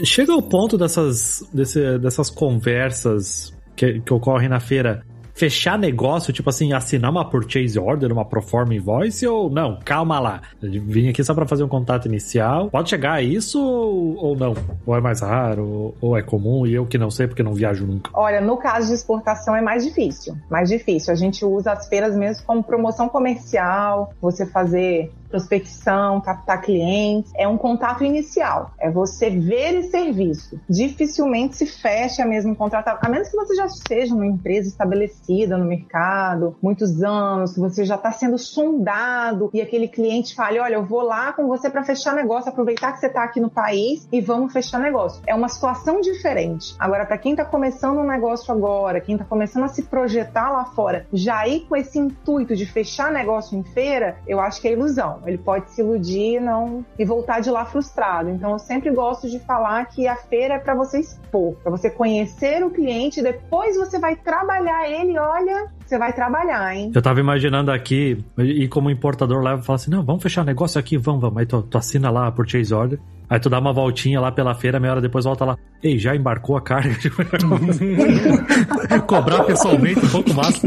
Chega 0.03 0.33
ao 0.33 0.41
ponto 0.41 0.77
dessas, 0.77 1.47
desse, 1.53 1.97
dessas 1.99 2.29
conversas 2.29 3.53
que, 3.75 3.99
que 3.99 4.13
ocorrem 4.13 4.49
na 4.49 4.59
feira 4.59 5.03
fechar 5.37 5.77
negócio, 5.77 6.33
tipo 6.33 6.49
assim, 6.49 6.73
assinar 6.73 7.11
uma 7.11 7.23
purchase 7.29 7.77
order, 7.77 8.11
uma 8.11 8.25
proforma 8.25 8.73
invoice 8.73 9.25
ou 9.27 9.51
não? 9.51 9.77
Calma 9.85 10.19
lá. 10.19 10.41
Vim 10.59 11.09
aqui 11.09 11.23
só 11.23 11.33
para 11.35 11.45
fazer 11.45 11.63
um 11.63 11.67
contato 11.67 12.07
inicial. 12.07 12.71
Pode 12.71 12.89
chegar 12.89 13.13
a 13.13 13.21
isso 13.21 13.61
ou, 13.61 14.35
não? 14.35 14.55
Ou 14.85 14.97
é 14.97 14.99
mais 14.99 15.21
raro, 15.21 15.93
ou 16.01 16.17
é 16.17 16.23
comum 16.23 16.65
e 16.65 16.73
eu 16.73 16.87
que 16.87 16.97
não 16.97 17.11
sei 17.11 17.27
porque 17.27 17.43
não 17.43 17.53
viajo 17.53 17.85
nunca. 17.85 18.09
Olha, 18.15 18.41
no 18.41 18.57
caso 18.57 18.87
de 18.87 18.95
exportação 18.95 19.55
é 19.55 19.61
mais 19.61 19.85
difícil. 19.85 20.35
Mais 20.49 20.69
difícil. 20.69 21.13
A 21.13 21.15
gente 21.15 21.45
usa 21.45 21.71
as 21.71 21.87
feiras 21.87 22.15
mesmo 22.15 22.43
como 22.43 22.63
promoção 22.63 23.07
comercial, 23.07 24.11
você 24.19 24.43
fazer 24.43 25.11
prospecção, 25.29 26.21
captar 26.21 26.61
clientes, 26.61 27.31
é 27.35 27.47
um 27.47 27.57
contato 27.57 28.03
inicial, 28.03 28.71
é 28.79 28.89
você 28.89 29.29
ver 29.29 29.75
esse 29.75 29.91
serviço. 29.91 30.59
Dificilmente 30.69 31.55
se 31.55 31.65
fecha 31.65 32.25
mesmo 32.25 32.55
contrato, 32.55 32.97
a 33.01 33.09
menos 33.09 33.29
que 33.29 33.35
você 33.35 33.55
já 33.55 33.67
seja 33.67 34.13
uma 34.13 34.25
empresa 34.25 34.67
estabelecida 34.67 35.57
no 35.57 35.65
mercado, 35.65 36.55
muitos 36.61 37.03
anos, 37.03 37.55
você 37.57 37.85
já 37.85 37.95
está 37.95 38.11
sendo 38.11 38.37
sondado 38.37 39.49
e 39.53 39.61
aquele 39.61 39.87
cliente 39.87 40.35
fale, 40.35 40.59
olha, 40.59 40.75
eu 40.75 40.85
vou 40.85 41.01
lá 41.01 41.33
com 41.33 41.47
você 41.47 41.69
para 41.69 41.83
fechar 41.83 42.15
negócio, 42.15 42.49
aproveitar 42.49 42.93
que 42.93 42.99
você 42.99 43.07
está 43.07 43.23
aqui 43.23 43.39
no 43.39 43.49
país 43.49 44.07
e 44.11 44.21
vamos 44.21 44.53
fechar 44.53 44.79
negócio. 44.79 45.21
É 45.25 45.33
uma 45.33 45.49
situação 45.49 46.01
diferente. 46.01 46.75
Agora, 46.79 47.05
para 47.05 47.17
quem 47.17 47.31
está 47.31 47.45
começando 47.45 47.99
um 47.99 48.07
negócio 48.07 48.53
agora, 48.53 49.01
quem 49.01 49.15
está 49.15 49.25
começando 49.25 49.63
a 49.63 49.67
se 49.67 49.83
projetar 49.83 50.49
lá 50.51 50.65
fora, 50.65 51.05
já 51.11 51.47
ir 51.47 51.61
com 51.61 51.75
esse 51.75 51.97
intuito 51.99 52.55
de 52.55 52.65
fechar 52.65 53.11
negócio 53.11 53.57
em 53.57 53.63
feira, 53.63 54.17
eu 54.27 54.39
acho 54.39 54.61
que 54.61 54.67
é 54.67 54.73
ilusão. 54.73 55.16
Ele 55.25 55.37
pode 55.37 55.71
se 55.71 55.81
iludir 55.81 56.35
e 56.35 56.39
não 56.39 56.85
e 56.97 57.05
voltar 57.05 57.39
de 57.39 57.49
lá 57.49 57.65
frustrado. 57.65 58.29
Então 58.29 58.51
eu 58.51 58.59
sempre 58.59 58.91
gosto 58.91 59.29
de 59.29 59.39
falar 59.39 59.85
que 59.85 60.07
a 60.07 60.15
feira 60.15 60.55
é 60.55 60.59
para 60.59 60.75
você 60.75 60.99
expor, 60.99 61.55
para 61.61 61.71
você 61.71 61.89
conhecer 61.89 62.63
o 62.63 62.69
cliente, 62.69 63.21
depois 63.21 63.75
você 63.75 63.99
vai 63.99 64.15
trabalhar 64.15 64.89
ele, 64.89 65.17
olha, 65.17 65.67
você 65.85 65.97
vai 65.97 66.13
trabalhar, 66.13 66.75
hein? 66.75 66.91
Eu 66.93 67.01
tava 67.01 67.19
imaginando 67.19 67.71
aqui, 67.71 68.23
e 68.37 68.67
como 68.67 68.89
importador 68.89 69.41
leva 69.41 69.61
e 69.61 69.65
fala 69.65 69.77
assim: 69.77 69.91
não, 69.91 70.03
vamos 70.03 70.21
fechar 70.21 70.43
negócio 70.43 70.79
aqui, 70.79 70.97
vamos, 70.97 71.21
vamos. 71.21 71.37
Aí 71.37 71.45
tu, 71.45 71.61
tu 71.61 71.77
assina 71.77 72.09
lá 72.09 72.27
a 72.27 72.31
purchase 72.31 72.73
order. 72.73 72.99
Aí 73.29 73.39
tu 73.39 73.49
dá 73.49 73.59
uma 73.59 73.73
voltinha 73.73 74.21
lá 74.21 74.31
pela 74.31 74.55
feira, 74.55 74.79
meia 74.79 74.93
hora 74.93 75.01
depois 75.01 75.25
volta 75.25 75.43
lá. 75.43 75.57
Ei, 75.83 75.99
já 75.99 76.15
embarcou 76.15 76.55
a 76.55 76.61
carga? 76.61 76.95
Cobrar 79.05 79.43
pessoalmente 79.43 80.05
um 80.05 80.09
pouco 80.09 80.33
mais. 80.33 80.61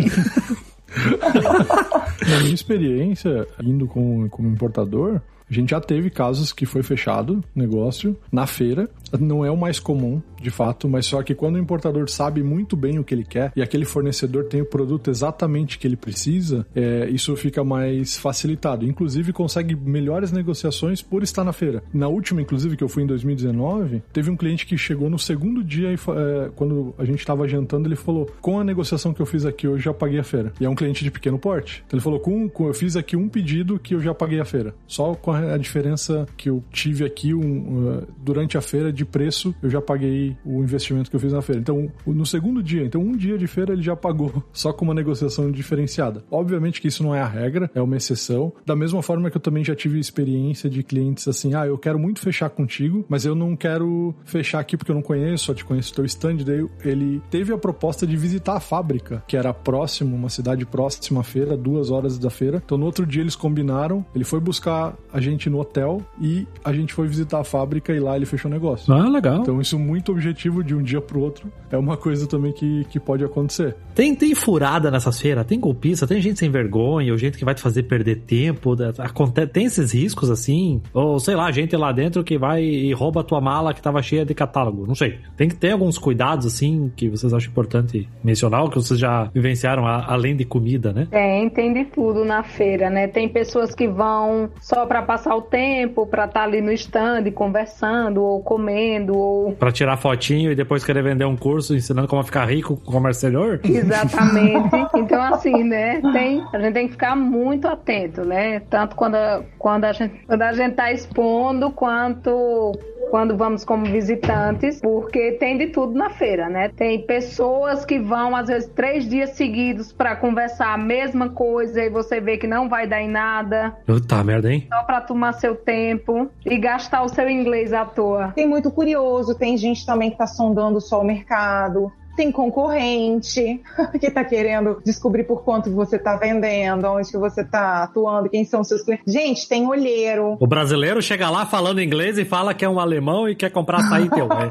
Na 2.28 2.41
minha 2.41 2.55
experiência, 2.55 3.47
indo 3.62 3.86
como, 3.86 4.28
como 4.28 4.49
importador, 4.49 5.20
a 5.51 5.55
gente 5.55 5.70
já 5.70 5.80
teve 5.80 6.11
casos 6.11 6.53
que 6.53 6.64
foi 6.64 6.82
fechado 6.82 7.42
negócio 7.55 8.16
na 8.30 8.46
feira. 8.46 8.88
Não 9.18 9.44
é 9.44 9.51
o 9.51 9.57
mais 9.57 9.80
comum, 9.80 10.22
de 10.40 10.51
fato, 10.51 10.88
mas 10.88 11.07
só 11.07 11.22
que 11.22 11.34
quando 11.34 11.57
o 11.57 11.59
importador 11.59 12.09
sabe 12.09 12.42
muito 12.42 12.76
bem 12.76 12.98
o 12.98 13.05
que 13.05 13.12
ele 13.12 13.24
quer 13.24 13.53
e 13.57 13.62
aquele 13.62 13.84
fornecedor 13.84 14.44
tem 14.44 14.61
o 14.61 14.64
produto 14.64 15.11
exatamente 15.11 15.78
que 15.78 15.86
ele 15.86 15.96
precisa, 15.96 16.66
é, 16.74 17.09
isso 17.11 17.34
fica 17.36 17.62
mais 17.64 18.16
facilitado. 18.16 18.86
Inclusive, 18.86 19.32
consegue 19.32 19.74
melhores 19.74 20.32
negociações 20.32 21.03
por 21.03 21.22
estar 21.22 21.44
na 21.44 21.53
feira. 21.53 21.82
Na 21.92 22.09
última, 22.09 22.40
inclusive, 22.40 22.76
que 22.76 22.84
eu 22.84 22.88
fui 22.88 23.03
em 23.03 23.07
2019, 23.07 24.03
teve 24.12 24.30
um 24.30 24.36
cliente 24.36 24.66
que 24.66 24.78
chegou 24.78 25.11
no 25.11 25.18
segundo 25.18 25.62
dia 25.62 25.92
e 25.92 25.94
é, 25.94 26.51
quando 26.55 26.94
a 26.96 27.05
gente 27.05 27.18
estava 27.18 27.46
jantando, 27.48 27.88
ele 27.88 27.96
falou: 27.96 28.30
com 28.40 28.61
a 28.61 28.64
negociação 28.64 29.12
que 29.12 29.20
eu 29.20 29.26
fiz 29.26 29.44
aqui 29.44 29.66
hoje, 29.66 29.84
já 29.84 29.92
paguei 29.92 30.20
a 30.20 30.24
feira. 30.24 30.53
E 30.61 30.64
é 30.64 30.68
um 30.68 30.74
cliente 30.74 31.03
de 31.03 31.11
pequeno 31.11 31.38
porte. 31.38 31.82
Então 31.86 31.96
ele 31.96 32.05
falou: 32.05 32.20
com, 32.20 32.48
com 32.48 32.68
eu 32.68 32.74
fiz 32.74 32.96
aqui 32.96 33.16
um 33.16 33.28
pedido 33.28 33.78
que 33.78 33.94
eu 33.94 34.01
já 34.01 34.14
paguei 34.14 34.40
a 34.40 34.44
feira. 34.44 34.74
Só 34.86 35.14
com 35.14 35.32
a, 35.32 35.39
a 35.53 35.57
diferença 35.57 36.26
que 36.36 36.49
eu 36.49 36.62
tive 36.70 37.05
aqui 37.05 37.34
um, 37.34 37.88
uh, 37.88 38.07
durante 38.18 38.57
a 38.57 38.61
feira 38.61 38.93
de 38.93 39.05
preço, 39.05 39.55
eu 39.62 39.70
já 39.70 39.80
paguei 39.80 40.36
o 40.45 40.62
investimento 40.62 41.11
que 41.11 41.16
eu 41.16 41.20
fiz 41.20 41.32
na 41.32 41.43
feira. 41.43 41.61
Então, 41.61 41.91
no 42.07 42.26
segundo 42.26 42.62
dia, 42.62 42.84
então 42.84 43.01
um 43.01 43.16
dia 43.16 43.36
de 43.38 43.47
feira 43.47 43.72
ele 43.72 43.82
já 43.82 43.97
pagou 43.97 44.43
só 44.53 44.72
com 44.72 44.84
uma 44.84 44.95
negociação 44.95 45.51
diferenciada. 45.51 46.24
Obviamente 46.30 46.80
que 46.80 46.88
isso 46.88 47.03
não 47.03 47.14
é 47.14 47.20
a 47.20 47.26
regra, 47.26 47.70
é 47.74 47.80
uma 47.80 47.97
exceção. 47.97 48.53
Da 48.64 48.76
mesma 48.76 49.03
forma 49.03 49.30
que 49.30 49.36
eu 49.36 49.41
também 49.41 49.64
já 49.64 49.74
tive 49.74 49.99
experiência 49.99 50.68
de 50.68 50.82
clientes 50.82 51.26
assim, 51.28 51.55
ah, 51.55 51.66
eu 51.66 51.78
quero 51.78 51.99
muito 51.99 52.20
fechar 52.20 52.51
contigo, 52.51 53.05
mas 53.09 53.24
eu 53.24 53.34
não 53.34 53.57
quero 53.57 54.14
fechar 54.24 54.61
aqui 54.61 54.76
porque 54.76 54.91
eu 54.91 54.95
não 54.95 55.03
conheço, 55.03 55.47
só 55.47 55.55
te 55.55 55.64
conheço 55.64 55.95
teu 55.95 56.05
stand. 56.05 56.38
Daí 56.38 56.66
ele 56.84 57.22
teve 57.30 57.53
a 57.53 57.59
proposta 57.59 58.07
de 58.07 58.16
visitar 58.16 58.57
a 58.57 58.61
fábrica, 58.61 59.22
que 59.26 59.36
era 59.36 59.53
próximo, 59.53 60.14
uma 60.14 60.28
cidade 60.28 60.64
próxima 60.66 61.20
à 61.20 61.24
feira, 61.24 61.57
duas 61.57 61.91
horas 61.91 62.18
da 62.18 62.30
feira. 62.30 62.62
Então 62.64 62.78
no 62.78 62.86
outro 62.86 63.07
dia 63.07 63.22
eles 63.22 63.36
combinaram, 63.36 64.05
ele 64.14 64.24
foi 64.24 64.41
buscar 64.41 64.97
a 65.12 65.20
gente 65.20 65.30
no 65.51 65.61
hotel 65.61 66.03
e 66.20 66.47
a 66.64 66.72
gente 66.72 66.93
foi 66.93 67.07
visitar 67.07 67.41
a 67.41 67.45
fábrica 67.45 67.93
e 67.93 68.01
lá 68.01 68.16
ele 68.16 68.26
fechou 68.26 68.51
o 68.51 68.55
negócio. 68.55 68.93
Ah, 68.93 69.09
legal. 69.09 69.41
Então 69.41 69.61
isso 69.61 69.76
é 69.76 69.78
muito 69.78 70.12
objetivo 70.12 70.64
de 70.64 70.74
um 70.74 70.83
dia 70.83 71.01
pro 71.01 71.20
outro. 71.20 71.51
É 71.70 71.76
uma 71.76 71.97
coisa 71.97 72.26
também 72.26 72.53
que, 72.53 72.85
que 72.85 72.99
pode 72.99 73.24
acontecer. 73.24 73.76
Tem, 73.95 74.14
tem 74.14 74.35
furada 74.35 74.91
nessas 74.91 75.20
feiras, 75.20 75.47
tem 75.47 75.59
golpista, 75.59 76.07
tem 76.07 76.20
gente 76.20 76.39
sem 76.39 76.51
vergonha, 76.51 77.12
ou 77.12 77.18
gente 77.18 77.39
que 77.39 77.45
vai 77.45 77.55
te 77.55 77.61
fazer 77.61 77.85
perder 77.85 78.22
tempo. 78.22 78.74
Acontece, 78.99 79.47
tem 79.49 79.64
esses 79.66 79.93
riscos 79.93 80.31
assim? 80.31 80.83
Ou 80.93 81.18
sei 81.20 81.35
lá, 81.35 81.51
gente 81.53 81.76
lá 81.76 81.93
dentro 81.93 82.24
que 82.24 82.39
vai 82.39 82.62
e 82.62 82.93
rouba 82.93 83.20
a 83.20 83.24
tua 83.24 83.41
mala 83.41 83.74
que 83.74 83.83
tava 83.83 84.03
cheia 84.03 84.24
de 84.24 84.35
catálogo. 84.35 84.87
Não 84.87 84.95
sei. 84.95 85.18
Tem 85.37 85.49
que 85.49 85.55
ter 85.55 85.72
alguns 85.72 85.99
cuidados 85.99 86.47
assim 86.47 86.91
que 86.97 87.09
vocês 87.09 87.33
acham 87.33 87.51
importante 87.51 88.09
mencionar, 88.22 88.62
ou 88.62 88.70
que 88.70 88.76
vocês 88.76 88.99
já 88.99 89.31
vivenciaram 89.35 89.87
a, 89.87 90.12
além 90.12 90.37
de 90.37 90.45
comida, 90.45 90.93
né? 90.93 91.07
Tem, 91.11 91.49
tem 91.51 91.72
de 91.72 91.85
tudo 91.87 92.24
na 92.24 92.43
feira, 92.43 92.91
né? 92.91 93.09
Tem 93.09 93.28
pessoas 93.28 93.74
que 93.74 93.89
vão 93.89 94.51
só 94.61 94.87
para 94.87 95.03
passar 95.11 95.34
o 95.34 95.42
tempo, 95.42 96.06
para 96.06 96.26
estar 96.26 96.38
tá 96.38 96.46
ali 96.46 96.61
no 96.61 96.70
stand 96.70 97.32
conversando 97.34 98.22
ou 98.22 98.40
comendo 98.44 99.18
ou 99.18 99.52
para 99.54 99.72
tirar 99.72 99.96
fotinho 99.96 100.52
e 100.52 100.54
depois 100.54 100.84
querer 100.84 101.02
vender 101.02 101.24
um 101.24 101.36
curso 101.36 101.74
ensinando 101.74 102.06
como 102.06 102.22
ficar 102.22 102.44
rico 102.44 102.76
com 102.76 102.90
o 102.90 102.94
comércio 102.94 103.26
exterior? 103.26 103.61
Exatamente. 103.64 104.76
então 104.94 105.20
assim, 105.20 105.64
né? 105.64 106.00
Tem, 106.12 106.46
a 106.52 106.61
gente 106.61 106.74
tem 106.74 106.86
que 106.86 106.92
ficar 106.92 107.16
muito 107.16 107.66
atento, 107.66 108.24
né? 108.24 108.61
Tanto 108.70 108.94
quando 108.94 109.16
a, 109.16 109.42
quando 109.58 109.84
a 109.86 109.92
gente 109.92 110.14
quando 110.28 110.42
a 110.42 110.52
gente 110.52 110.74
tá 110.76 110.92
expondo 110.92 111.72
quanto 111.72 112.78
quando 113.11 113.36
vamos 113.36 113.64
como 113.64 113.84
visitantes, 113.84 114.80
porque 114.80 115.32
tem 115.32 115.58
de 115.58 115.66
tudo 115.68 115.92
na 115.92 116.11
feira, 116.11 116.48
né? 116.48 116.68
Tem 116.68 117.04
pessoas 117.04 117.84
que 117.84 117.98
vão, 117.98 118.34
às 118.34 118.48
vezes, 118.48 118.70
três 118.70 119.08
dias 119.08 119.30
seguidos 119.30 119.92
para 119.92 120.16
conversar 120.16 120.72
a 120.72 120.78
mesma 120.78 121.28
coisa 121.28 121.82
e 121.82 121.90
você 121.90 122.20
vê 122.20 122.38
que 122.38 122.46
não 122.46 122.68
vai 122.68 122.86
dar 122.86 123.02
em 123.02 123.08
nada. 123.08 123.76
Puta 123.84 124.22
merda, 124.22 124.52
hein? 124.52 124.66
Só 124.72 124.82
pra 124.84 125.00
tomar 125.00 125.32
seu 125.32 125.54
tempo 125.54 126.30
e 126.46 126.56
gastar 126.56 127.02
o 127.02 127.08
seu 127.08 127.28
inglês 127.28 127.72
à 127.72 127.84
toa. 127.84 128.28
Tem 128.34 128.48
muito 128.48 128.70
curioso, 128.70 129.34
tem 129.34 129.56
gente 129.56 129.84
também 129.84 130.11
que 130.11 130.16
tá 130.16 130.26
sondando 130.26 130.80
só 130.80 131.00
o 131.00 131.04
mercado 131.04 131.92
tem 132.21 132.31
concorrente 132.31 133.62
que 133.99 134.07
está 134.07 134.23
querendo 134.23 134.83
descobrir 134.85 135.25
por 135.25 135.43
quanto 135.43 135.71
você 135.71 135.97
está 135.97 136.16
vendendo, 136.16 136.87
onde 136.87 137.11
que 137.11 137.16
você 137.16 137.41
está 137.41 137.83
atuando, 137.85 138.29
quem 138.29 138.45
são 138.45 138.61
os 138.61 138.68
seus 138.68 138.83
clientes. 138.83 139.11
Gente, 139.11 139.49
tem 139.49 139.66
olheiro. 139.66 140.37
O 140.39 140.47
brasileiro 140.47 141.01
chega 141.01 141.31
lá 141.31 141.47
falando 141.47 141.81
inglês 141.81 142.18
e 142.18 142.25
fala 142.27 142.53
que 142.53 142.62
é 142.62 142.68
um 142.68 142.79
alemão 142.79 143.27
e 143.27 143.35
quer 143.35 143.49
comprar 143.49 143.79
açaí 143.79 144.11
teu. 144.11 144.29
Né? 144.29 144.51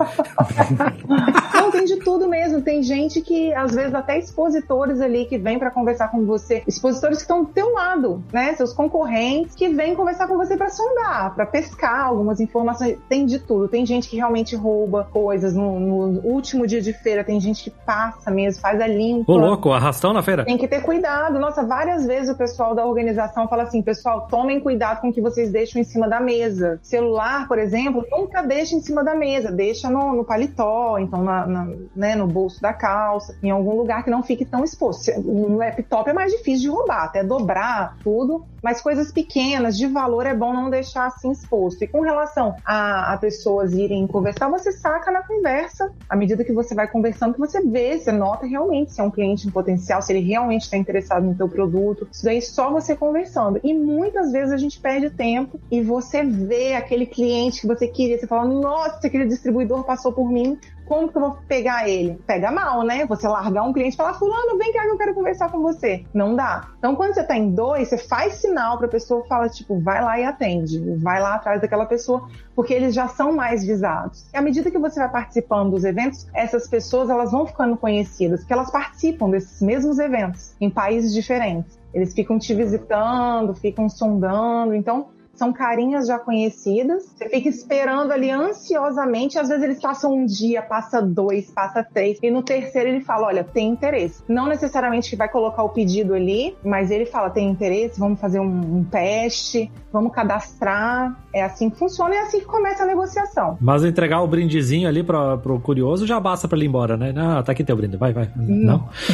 Não, 1.54 1.70
tem 1.70 1.86
de 1.86 1.98
tudo 1.98 2.28
mesmo. 2.28 2.62
Tem 2.64 2.82
gente 2.82 3.22
que, 3.22 3.54
às 3.54 3.76
vezes, 3.76 3.94
até 3.94 4.18
expositores 4.18 5.00
ali 5.00 5.26
que 5.26 5.38
vêm 5.38 5.60
para 5.60 5.70
conversar 5.70 6.10
com 6.10 6.26
você. 6.26 6.64
Expositores 6.68 7.18
que 7.18 7.24
estão 7.24 7.44
do 7.44 7.50
teu 7.50 7.74
lado, 7.74 8.24
né? 8.34 8.56
Seus 8.56 8.74
concorrentes 8.74 9.54
que 9.54 9.70
vêm 9.70 9.94
conversar 9.94 10.28
com 10.28 10.38
você 10.38 10.58
para 10.58 10.70
sondar, 10.70 11.36
para 11.36 11.46
pescar 11.46 12.06
algumas 12.06 12.40
informações. 12.40 12.98
Tem 13.08 13.28
de 13.28 13.38
tudo. 13.38 13.68
Tem 13.68 13.86
gente 13.86 14.10
que 14.10 14.16
realmente 14.16 14.56
rouba 14.56 15.08
coisas 15.12 15.54
no, 15.54 15.80
no 15.80 16.22
último 16.22 16.66
dia 16.66 16.82
de 16.82 16.94
feira. 16.94 17.24
Tem 17.24 17.40
gente 17.40 17.59
que 17.64 17.70
passa 17.70 18.32
mesmo, 18.32 18.62
faz 18.62 18.80
a 18.82 18.88
limpa. 18.88 19.32
Ô, 19.32 19.38
louco, 19.38 19.72
arrastão 19.72 20.14
na 20.14 20.22
feira. 20.22 20.46
Tem 20.46 20.58
que 20.58 20.68
ter 20.68 20.82
cuidado. 20.82 21.40
Nossa, 21.40 21.64
várias 21.64 22.06
vezes 22.06 22.30
o 22.30 22.38
pessoal 22.38 22.76
da 22.76 22.86
organização 22.86 23.48
fala 23.48 23.64
assim, 23.64 23.82
pessoal, 23.82 24.28
tomem 24.30 24.60
cuidado 24.60 25.02
com 25.02 25.10
o 25.10 25.14
que 25.14 25.22
vocês 25.22 25.52
deixam 25.52 25.82
em 25.82 25.84
cima 25.84 26.08
da 26.08 26.20
mesa. 26.20 26.80
Celular, 26.82 27.48
por 27.48 27.60
exemplo, 27.60 28.06
nunca 28.12 28.42
deixa 28.42 28.76
em 28.76 28.82
cima 28.82 29.04
da 29.04 29.16
mesa, 29.16 29.52
deixa 29.52 29.90
no, 29.90 30.16
no 30.16 30.24
paletó, 30.24 30.98
então 31.00 31.24
na, 31.24 31.46
na, 31.46 31.68
né, 31.96 32.16
no 32.16 32.28
bolso 32.28 32.62
da 32.62 32.74
calça, 32.74 33.38
em 33.42 33.50
algum 33.50 33.76
lugar 33.76 34.04
que 34.04 34.10
não 34.10 34.24
fique 34.24 34.46
tão 34.46 34.64
exposto. 34.64 35.12
No 35.22 35.58
laptop 35.58 36.10
é 36.10 36.14
mais 36.14 36.32
difícil 36.32 36.62
de 36.62 36.70
roubar, 36.70 37.04
até 37.04 37.24
dobrar 37.24 37.98
tudo, 38.04 38.46
mas 38.62 38.82
coisas 38.82 39.12
pequenas, 39.12 39.78
de 39.78 39.88
valor, 39.88 40.26
é 40.26 40.34
bom 40.34 40.54
não 40.54 40.70
deixar 40.70 41.08
assim 41.08 41.32
exposto. 41.32 41.84
E 41.84 41.88
com 41.88 42.02
relação 42.02 42.56
a, 42.66 43.14
a 43.14 43.18
pessoas 43.18 43.74
irem 43.74 44.06
conversar, 44.08 44.50
você 44.50 44.72
saca 44.72 45.12
na 45.12 45.24
conversa, 45.24 45.92
à 46.10 46.16
medida 46.16 46.44
que 46.44 46.54
você 46.54 46.76
vai 46.76 46.88
conversando, 46.88 47.38
que 47.40 47.52
você 47.52 47.62
vê, 47.62 47.98
você 47.98 48.12
nota 48.12 48.46
realmente 48.46 48.92
se 48.92 49.00
é 49.00 49.04
um 49.04 49.10
cliente 49.10 49.48
em 49.48 49.52
potencial, 49.52 50.02
se 50.02 50.12
ele 50.12 50.20
realmente 50.20 50.64
está 50.64 50.76
interessado 50.76 51.24
no 51.24 51.36
teu 51.36 51.48
produto. 51.48 52.08
Isso 52.12 52.26
daí 52.26 52.42
só 52.42 52.70
você 52.72 52.96
conversando. 52.96 53.60
E 53.64 53.74
muitas 53.74 54.32
vezes 54.32 54.52
a 54.52 54.58
gente 54.58 54.80
perde 54.80 55.10
tempo 55.10 55.60
e 55.72 55.82
você 55.82 56.24
vê 56.24 56.74
aquele 56.74 57.06
cliente 57.06 57.62
que 57.62 57.68
você 57.68 57.88
queria, 57.88 58.18
você 58.18 58.28
fala, 58.28 58.46
nossa, 58.46 59.08
aquele 59.08 59.26
distribuidor 59.26 59.84
passou 59.84 60.12
por 60.12 60.30
mim, 60.30 60.58
como 60.90 61.08
que 61.08 61.16
eu 61.16 61.22
vou 61.22 61.38
pegar 61.48 61.88
ele? 61.88 62.20
Pega 62.26 62.52
mal, 62.52 62.84
né? 62.84 63.06
Você 63.06 63.28
largar 63.28 63.62
um 63.62 63.72
cliente 63.72 63.94
e 63.94 63.98
falar, 63.98 64.16
fulano, 64.16 64.58
vem 64.58 64.74
cá 64.74 64.82
que 64.82 64.90
eu 64.90 64.98
quero 64.98 65.14
conversar 65.14 65.52
com 65.52 65.62
você. 65.62 66.04
Não 66.12 66.36
dá. 66.36 66.68
Então, 66.80 66.96
quando 66.96 67.14
você 67.14 67.24
tá 67.24 67.38
em 67.38 67.52
dois, 67.52 67.88
você 67.88 67.98
faz 68.00 68.34
sinal 68.34 68.80
pra 68.80 68.88
pessoa, 68.88 69.24
fala, 69.28 69.48
tipo, 69.48 69.80
vai 69.80 70.04
lá 70.04 70.20
e 70.20 70.26
atende. 70.26 70.80
Vai 70.98 71.22
lá 71.22 71.36
atrás 71.36 71.62
daquela 71.62 71.86
pessoa, 71.86 72.28
porque 72.56 72.74
eles 72.74 72.96
já 72.96 73.08
são 73.08 73.32
mais 73.32 73.64
visados. 73.64 74.28
E 74.34 74.38
à 74.38 74.42
medida 74.42 74.72
que 74.72 74.80
você 74.80 75.00
vai 75.00 75.12
participando 75.12 75.70
dos 75.70 75.84
eventos, 75.84 76.28
essas 76.34 76.68
pessoas, 76.68 77.10
elas 77.12 77.32
vão 77.32 77.46
ficando 77.46 77.78
conhecidas, 77.78 78.40
porque 78.40 78.54
elas 78.54 78.72
participam 78.72 79.30
desses 79.30 79.62
mesmos 79.62 80.00
eventos, 80.00 80.56
em 80.60 80.72
países 80.72 81.14
diferentes. 81.14 81.78
Eles 81.94 82.14
ficam 82.14 82.40
te 82.40 82.54
visitando, 82.56 83.54
ficam 83.54 83.88
sondando. 83.88 84.74
Então, 84.74 85.10
são 85.40 85.54
carinhas 85.54 86.06
já 86.06 86.20
conhecidas. 86.20 87.06
Você 87.16 87.30
fica 87.30 87.48
esperando 87.48 88.12
ali 88.12 88.30
ansiosamente. 88.30 89.40
Às 89.40 89.48
vezes 89.48 89.64
eles 89.64 89.82
passam 89.82 90.14
um 90.14 90.26
dia, 90.26 90.62
passa 90.62 91.02
dois, 91.02 91.50
passa 91.50 91.82
três. 91.82 92.20
E 92.22 92.30
no 92.30 92.44
terceiro 92.44 92.90
ele 92.90 93.00
fala: 93.00 93.28
Olha, 93.28 93.44
tem 93.44 93.70
interesse. 93.70 94.22
Não 94.28 94.48
necessariamente 94.48 95.10
que 95.10 95.16
vai 95.16 95.30
colocar 95.30 95.64
o 95.64 95.70
pedido 95.70 96.14
ali, 96.14 96.56
mas 96.64 96.92
ele 96.92 97.06
fala: 97.06 97.30
Tem 97.30 97.50
interesse, 97.50 97.98
vamos 98.00 98.20
fazer 98.20 98.40
um, 98.40 98.80
um 98.80 98.84
teste, 98.84 99.72
vamos 99.94 100.14
cadastrar. 100.14 101.18
É 101.34 101.44
assim 101.44 101.70
que 101.70 101.78
funciona 101.78 102.16
e 102.16 102.18
é 102.18 102.22
assim 102.22 102.40
que 102.40 102.46
começa 102.46 102.84
a 102.84 102.86
negociação. 102.86 103.58
Mas 103.62 103.84
entregar 103.84 104.22
o 104.22 104.28
brindezinho 104.28 104.90
ali 104.90 105.04
pra, 105.04 105.38
pro 105.38 105.60
curioso 105.60 106.06
já 106.06 106.20
basta 106.20 106.48
pra 106.48 106.58
ele 106.58 106.66
ir 106.66 106.70
embora, 106.70 106.98
né? 106.98 107.14
Ah, 107.16 107.42
tá 107.42 107.54
aqui 107.54 107.64
teu 107.64 107.78
brinde. 107.78 107.96
Vai, 107.96 108.12
vai. 108.12 108.30
Não? 108.36 108.90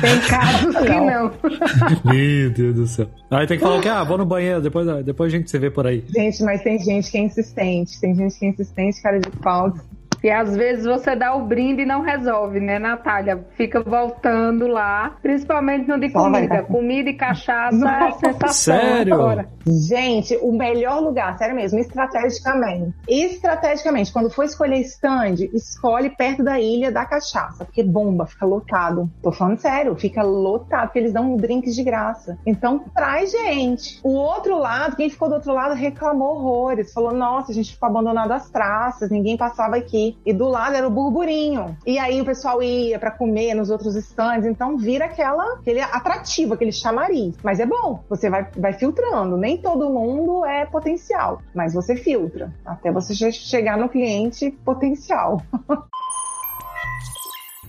tem 0.00 0.20
casos 0.28 0.76
que 0.76 1.00
não. 1.00 1.30
Meu 2.10 2.50
Deus 2.50 2.74
do 2.74 2.86
céu. 2.86 3.08
Aí 3.30 3.46
tem 3.46 3.58
que 3.58 3.64
falar 3.64 3.80
que, 3.80 3.88
ah, 3.88 4.04
vou 4.04 4.16
no 4.16 4.24
banheiro, 4.24 4.60
depois, 4.60 4.86
depois 5.04 5.32
a 5.32 5.36
gente 5.36 5.41
se 5.50 5.58
vê 5.58 5.70
por 5.70 5.86
aí. 5.86 6.04
Gente, 6.08 6.42
mas 6.42 6.62
tem 6.62 6.78
gente 6.78 7.10
que 7.10 7.18
é 7.18 7.20
insistente. 7.20 8.00
Tem 8.00 8.14
gente 8.14 8.38
que 8.38 8.44
é 8.44 8.48
insistente, 8.48 9.02
cara 9.02 9.20
de 9.20 9.30
pau. 9.38 9.72
E 10.22 10.30
às 10.30 10.56
vezes 10.56 10.84
você 10.84 11.16
dá 11.16 11.34
o 11.34 11.44
brinde 11.44 11.82
e 11.82 11.86
não 11.86 12.00
resolve, 12.00 12.60
né, 12.60 12.78
Natália? 12.78 13.44
Fica 13.56 13.82
voltando 13.82 14.66
lá, 14.66 15.16
principalmente 15.20 15.88
no 15.88 15.98
de 15.98 16.10
comida. 16.10 16.62
Comida 16.62 17.10
e 17.10 17.14
cachaça 17.14 17.88
é 17.88 18.12
sensação. 18.12 18.52
Sério? 18.52 19.14
Agora. 19.14 19.48
Gente, 19.66 20.36
o 20.42 20.52
melhor 20.52 21.00
lugar, 21.00 21.36
sério 21.38 21.54
mesmo, 21.54 21.78
estrategicamente. 21.78 22.94
Estrategicamente, 23.08 24.12
quando 24.12 24.30
for 24.30 24.44
escolher 24.44 24.80
stand, 24.82 25.34
escolhe 25.52 26.10
perto 26.10 26.42
da 26.42 26.58
ilha 26.60 26.90
da 26.90 27.04
cachaça, 27.04 27.64
porque 27.64 27.82
bomba, 27.82 28.26
fica 28.26 28.46
lotado. 28.46 29.10
Tô 29.22 29.32
falando 29.32 29.58
sério, 29.58 29.94
fica 29.96 30.22
lotado, 30.22 30.86
porque 30.86 30.98
eles 30.98 31.12
dão 31.12 31.36
drinks 31.36 31.74
de 31.74 31.82
graça. 31.82 32.38
Então, 32.46 32.84
traz 32.94 33.30
gente. 33.30 34.00
O 34.02 34.14
outro 34.14 34.58
lado, 34.58 34.96
quem 34.96 35.10
ficou 35.10 35.28
do 35.28 35.34
outro 35.34 35.52
lado 35.52 35.74
reclamou 35.74 36.36
horrores. 36.36 36.92
Falou, 36.92 37.12
nossa, 37.12 37.52
a 37.52 37.54
gente 37.54 37.72
ficou 37.72 37.88
abandonado 37.88 38.32
às 38.32 38.50
traças, 38.50 39.10
ninguém 39.10 39.36
passava 39.36 39.76
aqui. 39.76 40.11
E 40.24 40.32
do 40.32 40.48
lado 40.48 40.76
era 40.76 40.86
o 40.86 40.90
burburinho. 40.90 41.76
E 41.86 41.98
aí 41.98 42.20
o 42.20 42.24
pessoal 42.24 42.62
ia 42.62 42.98
para 42.98 43.10
comer 43.10 43.54
nos 43.54 43.70
outros 43.70 43.94
stands. 43.96 44.46
Então 44.46 44.76
vira 44.76 45.06
aquela, 45.06 45.54
aquele 45.54 45.80
atrativo, 45.80 46.54
aquele 46.54 46.72
chamariz. 46.72 47.36
Mas 47.42 47.60
é 47.60 47.66
bom, 47.66 48.02
você 48.08 48.28
vai, 48.28 48.46
vai 48.56 48.72
filtrando. 48.72 49.36
Nem 49.36 49.58
todo 49.58 49.90
mundo 49.90 50.44
é 50.44 50.66
potencial, 50.66 51.40
mas 51.54 51.74
você 51.74 51.96
filtra. 51.96 52.52
Até 52.64 52.90
você 52.90 53.14
chegar 53.32 53.76
no 53.76 53.88
cliente 53.88 54.50
potencial. 54.50 55.40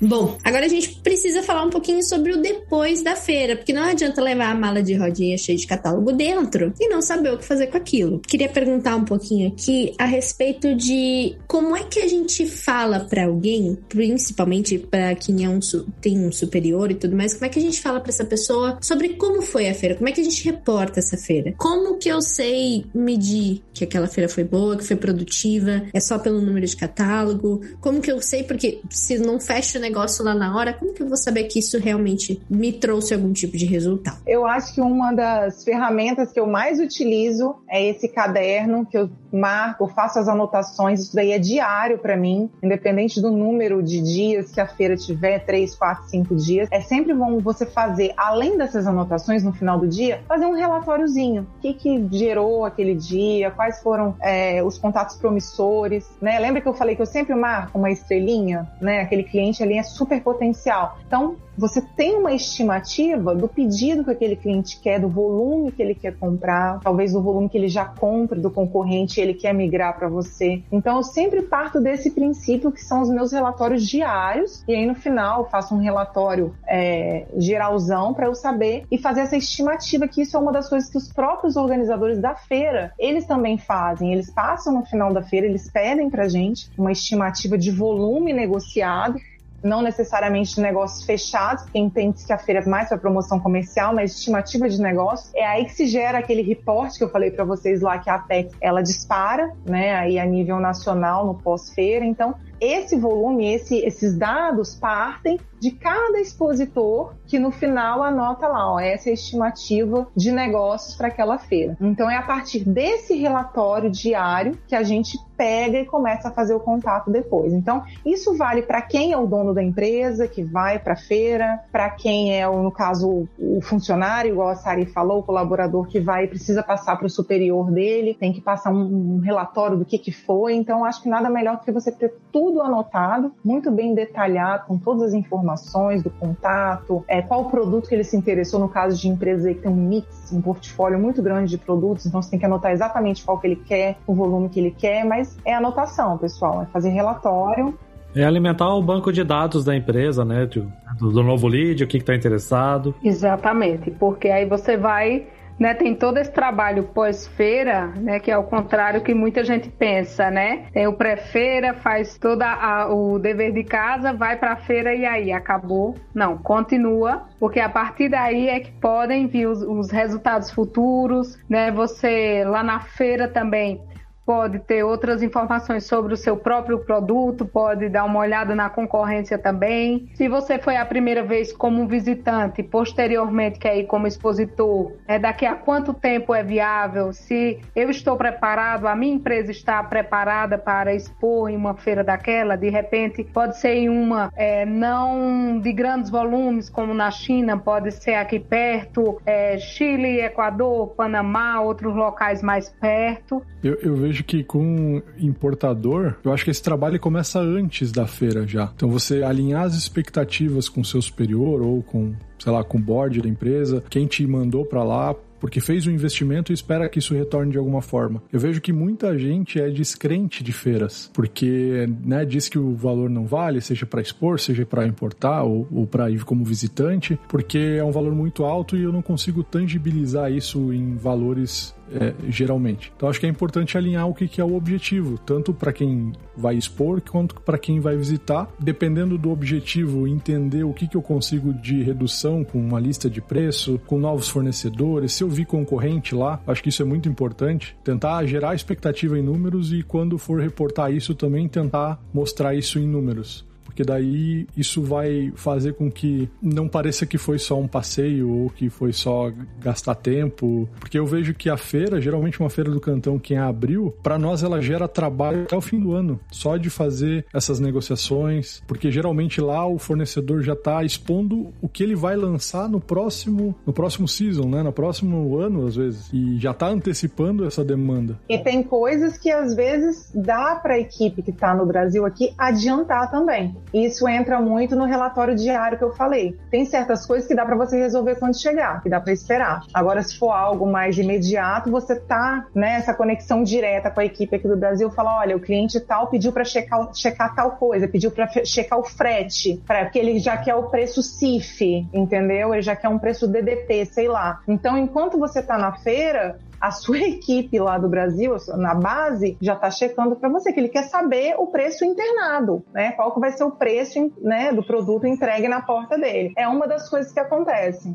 Bom, 0.04 0.38
agora 0.44 0.66
a 0.66 0.70
gente 0.70 0.96
precisa 0.96 1.42
falar 1.42 1.64
um 1.64 1.70
pouquinho 1.70 2.04
sobre 2.04 2.34
o 2.34 2.42
depois 2.42 3.02
da 3.02 3.16
feira, 3.16 3.56
porque 3.56 3.72
não 3.72 3.84
adianta 3.84 4.22
levar 4.22 4.52
a 4.52 4.56
mala 4.56 4.84
de 4.84 4.94
rodinha 4.96 5.38
cheia 5.38 5.58
de 5.58 5.66
catálogo 5.66 6.12
dentro 6.12 6.74
e 6.78 6.90
não 6.90 7.02
saber 7.02 7.34
o 7.34 7.38
que 7.38 7.46
fazer 7.46 7.68
com 7.68 7.78
aquilo. 7.78 8.20
Queria 8.20 8.50
perguntar 8.50 8.98
um 8.98 9.06
pouquinho 9.06 9.48
aqui 9.48 9.94
a 9.98 10.04
respeito 10.04 10.76
de 10.76 11.38
como 11.48 11.74
é 11.74 11.84
que 11.84 12.00
a 12.00 12.08
gente 12.08 12.46
fala 12.46 13.00
para 13.00 13.26
alguém, 13.26 13.78
principalmente 13.88 14.78
para 14.78 15.16
quem 15.16 15.46
é 15.46 15.50
um, 15.50 15.60
tem 16.02 16.20
um 16.20 16.34
superior 16.34 16.92
e 16.92 16.96
tudo 16.96 17.16
mais, 17.16 17.34
como 17.34 17.46
é 17.46 17.50
que 17.50 17.60
a 17.60 17.62
gente 17.62 17.80
fala 17.80 18.02
para 18.02 18.10
essa 18.10 18.26
pessoa 18.26 18.78
sobre 18.82 19.10
como 19.14 19.42
foi 19.42 19.70
a 19.70 19.74
feira, 19.74 19.96
como 19.96 20.10
é 20.10 20.12
que 20.12 20.20
a 20.20 20.24
gente 20.24 20.44
reporta 20.44 21.00
essa 21.00 21.16
feira? 21.16 21.54
Como 21.58 21.98
que 21.98 22.10
eu 22.10 22.22
sei 22.22 22.86
medir 22.94 23.62
que 23.74 23.86
aquela 23.86 24.08
feira 24.08 24.28
foi 24.28 24.44
boa, 24.44 24.76
que 24.76 24.84
foi 24.84 24.98
produtiva? 24.98 25.84
É 25.94 26.00
só 26.02 26.20
pelo 26.20 26.42
número 26.42 26.66
de 26.66 26.76
catálogo? 26.76 27.62
Como 27.80 28.02
que 28.02 28.12
eu 28.12 28.22
sei? 28.22 28.44
Porque 28.44 28.82
se 28.90 29.18
não 29.18 29.40
fecha 29.40 29.78
o 29.78 29.82
negócio 29.82 29.93
negócio 29.94 30.26
lá 30.26 30.34
na 30.34 30.58
hora, 30.58 30.74
como 30.74 30.92
que 30.92 31.04
eu 31.04 31.08
vou 31.08 31.16
saber 31.16 31.44
que 31.44 31.60
isso 31.60 31.78
realmente 31.78 32.42
me 32.50 32.74
trouxe 32.74 33.14
algum 33.14 33.32
tipo 33.32 33.56
de 33.56 33.66
resultado? 33.66 34.18
Eu 34.26 34.48
acho 34.48 34.74
que 34.74 34.82
uma 34.82 35.14
das 35.14 35.64
ferramentas 35.64 36.32
que 36.32 36.40
eu 36.40 36.48
mais 36.48 36.80
utilizo 36.80 37.56
é 37.70 37.88
esse 37.88 38.08
caderno 38.08 38.88
que 38.88 38.98
eu 38.98 39.10
marco, 39.36 39.88
faço 39.88 40.20
as 40.20 40.28
anotações, 40.28 41.02
isso 41.02 41.16
daí 41.16 41.32
é 41.32 41.40
diário 41.40 41.98
para 41.98 42.16
mim, 42.16 42.50
independente 42.62 43.22
do 43.22 43.32
número 43.32 43.82
de 43.82 44.02
dias 44.02 44.52
que 44.52 44.62
a 44.62 44.68
feira 44.68 44.96
tiver, 44.96 45.40
três, 45.40 45.76
quatro, 45.76 46.06
cinco 46.10 46.36
dias. 46.36 46.68
É 46.72 46.82
sempre 46.82 47.14
bom 47.14 47.40
você 47.40 47.66
fazer, 47.66 48.14
além 48.18 48.58
dessas 48.58 48.88
anotações 48.88 49.44
no 49.44 49.52
final 49.54 49.80
do 49.80 49.88
dia, 49.88 50.22
fazer 50.28 50.46
um 50.46 50.54
relatóriozinho. 50.54 51.48
O 51.58 51.62
que, 51.62 51.74
que 51.74 52.08
gerou 52.12 52.66
aquele 52.66 52.96
dia, 52.96 53.52
quais 53.52 53.82
foram 53.82 54.16
é, 54.22 54.64
os 54.64 54.78
contatos 54.78 55.16
promissores, 55.18 56.10
né? 56.22 56.40
Lembra 56.40 56.62
que 56.62 56.68
eu 56.68 56.74
falei 56.74 56.96
que 56.96 57.02
eu 57.02 57.06
sempre 57.06 57.36
marco 57.36 57.78
uma 57.78 57.92
estrelinha, 57.92 58.70
né? 58.82 59.02
Aquele 59.02 59.24
cliente 59.24 59.64
ali 59.64 59.78
é 59.78 59.84
super 59.84 60.22
potencial. 60.22 60.98
Então, 61.08 61.36
você 61.58 61.82
tem 61.82 62.16
uma 62.16 62.34
estimativa 62.34 63.36
do 63.36 63.48
pedido 63.48 64.04
que 64.04 64.12
aquele 64.12 64.36
cliente 64.36 64.80
quer, 64.80 65.00
do 65.00 65.08
volume 65.08 65.72
que 65.72 65.82
ele 65.82 65.96
quer 65.96 66.16
comprar, 66.16 66.80
talvez 66.80 67.14
do 67.14 67.22
volume 67.22 67.50
que 67.50 67.58
ele 67.58 67.68
já 67.68 67.86
compra 67.86 68.40
do 68.40 68.50
concorrente 68.50 69.20
e 69.20 69.24
ele 69.24 69.34
quer 69.34 69.54
migrar 69.54 69.98
para 69.98 70.08
você. 70.08 70.62
Então, 70.72 70.98
eu 70.98 71.04
sempre 71.04 71.42
parto 71.44 71.80
desse 71.80 72.12
princípio 72.12 72.72
que 72.72 72.82
são 72.82 73.02
os 73.02 73.10
meus 73.10 73.32
relatórios 73.32 73.88
diários 73.88 74.64
e 74.68 74.74
aí 74.74 74.86
no 74.86 74.96
final 74.96 75.42
eu 75.42 75.46
faço 75.46 75.76
um 75.76 75.80
relatório 75.80 76.54
é, 76.68 77.26
geralzão 77.38 78.14
para 78.14 78.28
eu 78.28 78.36
saber 78.36 78.86
e 78.92 78.98
fazer 78.98 79.22
essa 79.22 79.38
estimativa 79.38 80.08
que 80.08 80.22
isso 80.22 80.36
é 80.36 80.40
uma 80.40 80.52
das 80.52 80.70
coisas 80.70 80.90
que 80.90 80.98
os 80.98 81.12
próprios 81.12 81.56
organizadores 81.56 82.20
da 82.20 82.36
feira 82.36 82.94
eles 82.98 83.26
também 83.26 83.58
fazem. 83.58 84.14
Eles 84.14 84.30
passam 84.32 84.74
no 84.74 84.86
final 84.86 85.14
da 85.14 85.22
feira, 85.22 85.48
eles 85.48 85.70
pedem 85.70 86.10
para 86.10 86.28
gente 86.28 86.70
uma 86.78 86.92
estimativa 86.92 87.58
de 87.58 87.72
volume 87.72 88.34
negociado 88.34 89.20
não 89.64 89.82
necessariamente 89.82 90.56
de 90.56 90.62
negócios 90.62 91.06
fechados, 91.06 91.64
porque 91.64 91.80
entende-se 91.80 92.26
que 92.28 92.34
a 92.34 92.38
feira 92.38 92.62
é 92.62 92.66
mais 92.66 92.90
para 92.90 92.98
promoção 92.98 93.40
comercial, 93.40 93.94
mas 93.94 94.12
estimativa 94.12 94.68
de 94.68 94.82
negócio. 94.82 95.32
É 95.36 95.46
aí 95.46 95.66
que 95.66 95.74
se 95.74 95.88
gera 95.88 96.20
aquele 96.20 96.42
reporte 96.42 96.98
que 96.98 97.04
eu 97.04 97.10
falei 97.10 97.32
para 97.32 97.46
vocês 97.46 97.82
lá 97.82 97.98
que 97.98 98.10
a 98.10 98.16
Apex 98.16 98.54
ela 98.60 98.82
dispara, 98.82 99.54
né, 99.66 99.96
aí 99.96 100.20
a 100.20 100.26
nível 100.26 100.60
nacional 100.60 101.26
no 101.26 101.36
pós-feira. 101.36 102.06
Então, 102.06 102.36
esse 102.64 102.98
volume, 102.98 103.54
esse, 103.54 103.78
esses 103.78 104.18
dados 104.18 104.76
partem 104.76 105.40
de 105.60 105.72
cada 105.72 106.20
expositor 106.20 107.14
que 107.26 107.40
no 107.40 107.50
final 107.50 108.04
anota 108.04 108.48
lá, 108.48 108.74
ó, 108.74 108.80
essa 108.80 109.10
é 109.10 109.12
a 109.12 109.14
estimativa 109.14 110.08
de 110.16 110.32
negócios 110.32 110.96
para 110.96 111.08
aquela 111.08 111.38
feira. 111.38 111.78
Então 111.80 112.10
é 112.10 112.18
a 112.18 112.22
partir 112.22 112.68
desse 112.68 113.16
relatório 113.16 113.90
diário 113.90 114.58
que 114.68 114.76
a 114.76 114.84
gente 114.84 115.18
pega 115.38 115.80
e 115.80 115.86
começa 115.86 116.30
a 116.30 116.32
fazer 116.32 116.54
o 116.54 116.60
contato 116.60 117.10
depois. 117.12 117.54
Então, 117.54 117.84
isso 118.06 118.36
vale 118.38 118.62
para 118.62 118.82
quem 118.82 119.12
é 119.12 119.18
o 119.18 119.26
dono 119.26 119.54
da 119.54 119.64
empresa, 119.64 120.28
que 120.28 120.44
vai 120.44 120.80
para 120.80 120.94
a 120.94 120.98
feira, 120.98 121.60
para 121.72 121.90
quem 121.90 122.40
é, 122.40 122.48
no 122.48 122.72
caso, 122.72 123.28
o 123.38 123.62
funcionário, 123.62 124.32
igual 124.32 124.50
a 124.50 124.56
Sari 124.56 124.86
falou, 124.86 125.20
o 125.20 125.24
colaborador 125.24 125.88
que 125.88 126.00
vai 126.00 126.26
e 126.26 126.28
precisa 126.28 126.62
passar 126.64 126.98
para 126.98 127.08
o 127.08 127.10
superior 127.10 127.72
dele, 127.72 128.14
tem 128.14 128.32
que 128.32 128.42
passar 128.42 128.72
um, 128.72 129.16
um 129.16 129.20
relatório 129.20 129.78
do 129.78 129.86
que, 129.86 129.98
que 129.98 130.12
foi. 130.12 130.54
Então, 130.54 130.86
acho 130.86 131.02
que 131.02 131.10
nada 131.10 131.30
melhor 131.30 131.58
do 131.58 131.64
que 131.64 131.72
você 131.72 131.92
ter 131.92 132.14
tudo 132.32 132.53
anotado, 132.62 133.32
muito 133.44 133.72
bem 133.72 133.94
detalhado, 133.94 134.66
com 134.68 134.78
todas 134.78 135.04
as 135.04 135.14
informações 135.14 136.04
do 136.04 136.10
contato, 136.10 137.04
é, 137.08 137.22
qual 137.22 137.46
produto 137.46 137.88
que 137.88 137.96
ele 137.96 138.04
se 138.04 138.16
interessou, 138.16 138.60
no 138.60 138.70
caso 138.70 139.00
de 139.00 139.08
empresa 139.08 139.54
que 139.54 139.62
tem 139.62 139.72
um 139.72 139.76
mix, 139.76 140.32
um 140.32 140.42
portfólio 140.42 141.00
muito 141.00 141.22
grande 141.22 141.52
de 141.52 141.58
produtos, 141.58 142.06
então 142.06 142.22
você 142.22 142.32
tem 142.32 142.40
que 142.40 142.46
anotar 142.46 142.72
exatamente 142.72 143.24
qual 143.24 143.40
que 143.40 143.48
ele 143.48 143.56
quer, 143.56 143.98
o 144.06 144.14
volume 144.14 144.50
que 144.50 144.60
ele 144.60 144.72
quer, 144.72 145.06
mas 145.06 145.38
é 145.46 145.54
anotação, 145.54 146.18
pessoal, 146.18 146.62
é 146.64 146.66
fazer 146.66 146.90
relatório 146.90 147.78
é 148.16 148.24
alimentar 148.24 148.70
o 148.76 148.82
banco 148.82 149.12
de 149.12 149.24
dados 149.24 149.66
da 149.66 149.76
empresa, 149.76 150.24
né? 150.24 150.46
Do, 150.46 150.72
do 151.12 151.24
novo 151.24 151.48
lead, 151.48 151.84
o 151.84 151.88
que 151.88 151.98
está 151.98 152.14
interessado. 152.14 152.94
Exatamente, 153.04 153.90
porque 153.90 154.30
aí 154.30 154.46
você 154.46 154.78
vai 154.78 155.26
né, 155.60 155.74
tem 155.74 155.96
todo 155.96 156.18
esse 156.18 156.32
trabalho 156.32 156.84
pós-feira, 156.84 157.88
né, 157.96 158.20
que 158.20 158.32
é 158.32 158.38
o 158.38 158.44
contrário 158.44 159.02
que 159.02 159.14
muita 159.14 159.44
gente 159.44 159.70
pensa, 159.70 160.30
né? 160.30 160.66
Tem 160.74 160.88
o 160.88 160.94
pré-feira, 160.94 161.74
faz 161.74 162.18
todo 162.18 162.44
o 162.90 163.20
dever 163.20 163.54
de 163.54 163.64
casa, 163.64 164.14
vai 164.14 164.38
para 164.38 164.54
a 164.54 164.56
feira 164.58 164.94
e 164.94 165.06
aí 165.06 165.32
acabou. 165.32 165.96
Não, 166.14 166.38
continua, 166.38 167.28
porque 167.40 167.60
a 167.60 167.70
partir 167.70 168.10
daí 168.10 168.50
é 168.50 168.60
que 168.60 168.72
podem 168.74 169.28
vir 169.28 169.48
os, 169.48 169.62
os 169.62 169.92
resultados 169.92 170.52
futuros, 170.52 171.38
né? 171.50 171.72
Você 171.72 172.44
lá 172.46 172.64
na 172.64 172.80
feira 172.80 173.28
também 173.28 173.82
pode 174.26 174.60
ter 174.60 174.84
outras 174.84 175.22
informações 175.22 175.86
sobre 175.86 176.14
o 176.14 176.18
seu 176.18 176.38
próprio 176.38 176.80
produto, 176.80 177.46
pode 177.46 177.90
dar 177.90 178.06
uma 178.06 178.20
olhada 178.20 178.56
na 178.56 178.70
concorrência 178.70 179.38
também. 179.38 180.10
Se 180.16 180.28
você 180.28 180.58
foi 180.58 180.78
a 180.78 180.86
primeira 180.86 181.24
vez 181.24 181.52
como 181.52 181.88
visitante, 181.88 182.64
posteriormente 182.64 183.60
que 183.60 183.68
aí 183.68 183.86
como 183.86 184.08
expositor, 184.08 184.94
é 185.08 185.20
daqui 185.20 185.46
a 185.46 185.56
quanto 185.56 185.94
tempo 185.94 186.34
é 186.34 186.44
viável? 186.44 187.12
Se 187.14 187.60
eu 187.76 187.90
estou 187.90 188.16
preparado, 188.18 188.88
a 188.88 188.96
minha 188.96 189.16
empresa 189.16 189.52
está 189.52 189.84
preparada 189.84 190.58
para 190.58 190.94
expor 190.94 191.50
em 191.50 191.56
uma 191.56 191.76
feira 191.76 192.04
daquela, 192.04 192.56
de 192.56 192.70
repente 192.70 193.24
pode 193.24 193.58
ser 193.58 193.74
em 193.74 193.90
uma 193.90 194.32
é, 194.36 194.66
não 194.66 195.60
de 195.60 195.72
grandes 195.74 196.10
volumes 196.10 196.70
como 196.70 196.94
na 196.94 197.12
China, 197.12 197.58
pode 197.58 197.92
ser 197.92 198.16
aqui 198.16 198.40
perto, 198.40 199.22
é, 199.26 199.58
Chile, 199.58 200.22
Equador, 200.22 200.88
Panamá, 200.96 201.60
outros 201.62 201.96
locais 201.96 202.42
mais 202.42 202.70
perto. 202.70 203.42
Eu, 203.64 203.76
eu 203.82 203.96
vejo 203.96 204.13
vejo 204.14 204.24
que 204.24 204.44
com 204.44 205.02
importador, 205.18 206.16
eu 206.24 206.32
acho 206.32 206.46
que 206.46 206.52
esse 206.52 206.62
trabalho 206.62 207.00
começa 207.00 207.40
antes 207.40 207.92
da 207.92 208.06
feira 208.06 208.46
já. 208.48 208.72
Então 208.76 208.90
você 208.90 209.24
alinhar 209.24 209.64
as 209.64 209.76
expectativas 209.76 210.70
com 210.70 210.84
seu 210.84 211.02
superior 211.02 211.62
ou 211.62 211.82
com, 211.82 212.14
sei 212.38 212.52
lá, 212.52 212.64
com 212.64 212.78
o 212.78 212.82
board 212.82 213.22
da 213.22 213.28
empresa, 213.28 213.84
quem 213.90 214.06
te 214.06 214.26
mandou 214.28 214.64
para 214.66 214.84
lá, 214.84 215.16
porque 215.44 215.60
fez 215.60 215.86
um 215.86 215.92
investimento 215.92 216.54
e 216.54 216.56
espera 216.56 216.88
que 216.88 217.00
isso 217.00 217.14
retorne 217.14 217.52
de 217.52 217.58
alguma 217.58 217.82
forma. 217.82 218.24
Eu 218.32 218.40
vejo 218.40 218.62
que 218.62 218.72
muita 218.72 219.20
gente 219.20 219.60
é 219.60 219.70
descrente 219.70 220.42
de 220.42 220.54
feiras, 220.54 221.12
porque 221.14 221.86
né, 222.02 222.24
diz 222.24 222.48
que 222.48 222.58
o 222.58 222.74
valor 222.76 223.10
não 223.10 223.26
vale, 223.26 223.60
seja 223.60 223.86
para 223.86 224.02
expor, 224.02 224.40
seja 224.40 224.66
para 224.66 224.88
importar 224.88 225.44
ou, 225.44 225.68
ou 225.70 225.86
para 225.86 226.10
ir 226.10 226.24
como 226.24 226.46
visitante, 226.46 227.20
porque 227.28 227.58
é 227.78 227.84
um 227.84 227.92
valor 227.92 228.16
muito 228.16 228.46
alto 228.46 228.78
e 228.78 228.84
eu 228.84 228.94
não 228.94 229.02
consigo 229.02 229.44
tangibilizar 229.44 230.32
isso 230.32 230.72
em 230.72 230.96
valores 230.96 231.76
é, 232.00 232.14
geralmente. 232.30 232.92
Então 232.96 233.10
acho 233.10 233.20
que 233.20 233.26
é 233.26 233.30
importante 233.30 233.78
alinhar 233.78 234.08
o 234.08 234.14
que, 234.14 234.28
que 234.28 234.42
é 234.42 234.44
o 234.44 234.56
objetivo, 234.56 235.18
tanto 235.18 235.54
para 235.54 235.72
quem 235.72 236.14
vai 236.36 236.56
expor 236.56 237.02
quanto 237.02 237.36
para 237.42 237.58
quem 237.58 237.80
vai 237.80 237.96
visitar. 237.96 238.48
Dependendo 238.60 239.18
do 239.18 239.32
objetivo, 239.32 240.08
entender 240.08 240.64
o 240.64 240.74
que, 240.74 240.88
que 240.88 240.98
eu 240.98 241.02
consigo 241.02 241.54
de 241.54 241.84
redução 241.84 242.44
com 242.44 242.60
uma 242.60 242.80
lista 242.80 243.10
de 243.10 243.22
preço, 243.22 243.80
com 243.86 244.00
novos 244.00 244.30
fornecedores, 244.30 245.14
se 245.14 245.24
eu 245.24 245.30
vi 245.30 245.46
concorrente 245.46 246.16
lá, 246.16 246.42
acho 246.48 246.64
que 246.64 246.70
isso 246.70 246.82
é 246.82 246.86
muito 246.86 247.08
importante. 247.08 247.76
Tentar 247.84 248.26
gerar 248.26 248.56
expectativa 248.56 249.18
em 249.18 249.22
números 249.22 249.72
e 249.74 249.84
quando 249.84 250.18
for 250.18 250.42
reportar 250.42 250.92
isso 250.92 251.14
também 251.14 251.48
tentar 251.48 252.02
mostrar 252.14 252.56
isso 252.56 252.80
em 252.80 252.88
números 252.88 253.46
porque 253.64 253.84
daí 253.84 254.48
isso 254.56 254.82
vai 254.82 255.32
fazer 255.36 255.74
com 255.74 255.92
que 255.92 256.30
não 256.42 256.68
pareça 256.68 257.06
que 257.06 257.18
foi 257.18 257.40
só 257.40 257.60
um 257.60 257.68
passeio 257.68 258.30
ou 258.30 258.50
que 258.50 258.70
foi 258.70 258.94
só 258.94 259.32
gastar 259.60 259.96
tempo, 259.96 260.70
porque 260.80 260.98
eu 260.98 261.06
vejo 261.06 261.34
que 261.34 261.50
a 261.50 261.58
feira, 261.58 262.02
geralmente 262.02 262.40
uma 262.40 262.50
feira 262.50 262.70
do 262.70 262.80
Cantão, 262.80 263.18
quem 263.18 263.38
abriu, 263.38 263.94
para 264.04 264.20
nós 264.20 264.44
ela 264.44 264.62
gera 264.62 264.88
trabalho 264.88 265.44
até 265.44 265.56
o 265.56 265.62
fim 265.62 265.80
do 265.80 265.94
ano, 265.94 266.20
só 266.32 266.58
de 266.58 266.70
fazer 266.70 267.26
essas 267.34 267.60
negociações, 267.60 268.62
porque 268.68 268.92
geralmente 268.92 269.42
lá 269.42 269.66
o 269.66 269.78
fornecedor 269.78 270.42
já 270.42 270.54
está 270.54 270.84
expondo 270.84 271.52
o 271.62 271.68
que 271.68 271.84
ele 271.84 271.96
vai 271.96 272.16
lançar 272.16 272.70
no 272.70 272.80
próximo, 272.80 273.56
no 273.66 273.74
próximo 273.74 274.08
season, 274.08 274.50
né, 274.50 274.64
no 274.64 274.72
próximo 274.72 275.38
ano 275.38 275.66
às 275.66 275.76
vezes, 275.76 276.10
e 276.14 276.38
já 276.38 276.52
está 276.52 276.68
antecipando 276.68 277.46
essa 277.46 277.64
demanda. 277.64 278.20
E 278.30 278.38
tem 278.38 278.64
coisas 278.64 279.18
que 279.18 279.32
às 279.32 279.56
vezes 279.56 280.12
dá 280.14 280.56
para 280.56 280.76
a 280.76 280.80
equipe 280.80 281.22
que 281.22 281.32
está 281.32 281.56
no 281.56 281.66
Brasil 281.66 282.06
aqui 282.06 282.34
adiantar 282.38 283.10
também. 283.10 283.53
Isso 283.74 284.08
entra 284.08 284.40
muito 284.40 284.76
no 284.76 284.86
relatório 284.86 285.36
diário 285.36 285.78
que 285.78 285.84
eu 285.84 285.94
falei. 285.94 286.38
Tem 286.52 286.66
certas 286.66 287.06
coisas 287.06 287.28
que 287.28 287.36
dá 287.36 287.46
para 287.46 287.56
você 287.56 287.78
resolver 287.78 288.16
quando 288.16 288.40
chegar, 288.40 288.82
que 288.82 288.90
dá 288.90 289.00
para 289.00 289.12
esperar. 289.12 289.64
Agora, 289.74 290.02
se 290.04 290.18
for 290.18 290.32
algo 290.32 290.66
mais 290.66 290.98
imediato, 290.98 291.72
você 291.72 291.96
tá 291.96 292.46
nessa 292.54 292.92
né, 292.92 292.98
conexão 292.98 293.44
direta 293.44 293.90
com 293.90 294.00
a 294.00 294.06
equipe 294.06 294.36
aqui 294.36 294.48
do 294.48 294.58
Brasil, 294.58 294.90
fala, 294.92 295.20
olha, 295.20 295.36
o 295.36 295.40
cliente 295.40 295.80
tal 295.80 296.08
pediu 296.08 296.32
para 296.32 296.44
checar, 296.44 296.94
checar 296.94 297.36
tal 297.36 297.52
coisa, 297.52 297.88
pediu 297.88 298.12
para 298.12 298.28
checar 298.46 298.80
o 298.80 298.84
frete, 298.84 299.62
pra, 299.66 299.86
porque 299.86 300.00
ele 300.00 300.20
já 300.20 300.38
quer 300.38 300.56
o 300.56 300.64
preço 300.64 301.02
CIF, 301.02 301.88
entendeu? 301.94 302.54
Ele 302.54 302.62
já 302.62 302.76
quer 302.76 302.90
um 302.90 303.00
preço 303.00 303.28
DDP, 303.28 303.86
sei 303.86 304.08
lá. 304.08 304.42
Então, 304.48 304.78
enquanto 304.78 305.18
você 305.18 305.42
tá 305.42 305.58
na 305.58 305.74
feira, 305.74 306.38
a 306.64 306.72
sua 306.72 306.98
equipe 307.04 307.60
lá 307.60 307.78
do 307.78 307.90
Brasil, 307.90 308.38
na 308.56 308.74
base, 308.74 309.38
já 309.42 309.54
está 309.54 309.70
checando 309.70 310.16
para 310.16 310.30
você, 310.30 310.54
que 310.54 310.60
ele 310.62 310.70
quer 310.70 310.84
saber 310.84 311.36
o 311.38 311.48
preço 311.48 311.84
internado, 311.84 312.64
né? 312.74 312.94
Qual 312.94 313.14
que 313.14 313.20
vai 313.20 313.34
ser 313.34 313.44
o 313.44 313.52
preço 313.52 314.14
né, 314.22 314.54
do 314.54 314.64
produto 314.64 315.06
entregue 315.06 315.50
na 315.50 315.62
porta 315.62 315.98
dele. 315.98 316.32
É 316.38 316.48
uma 316.48 316.66
das 316.66 316.90
coisas 316.90 317.12
que 317.12 317.20
acontece. 317.20 317.94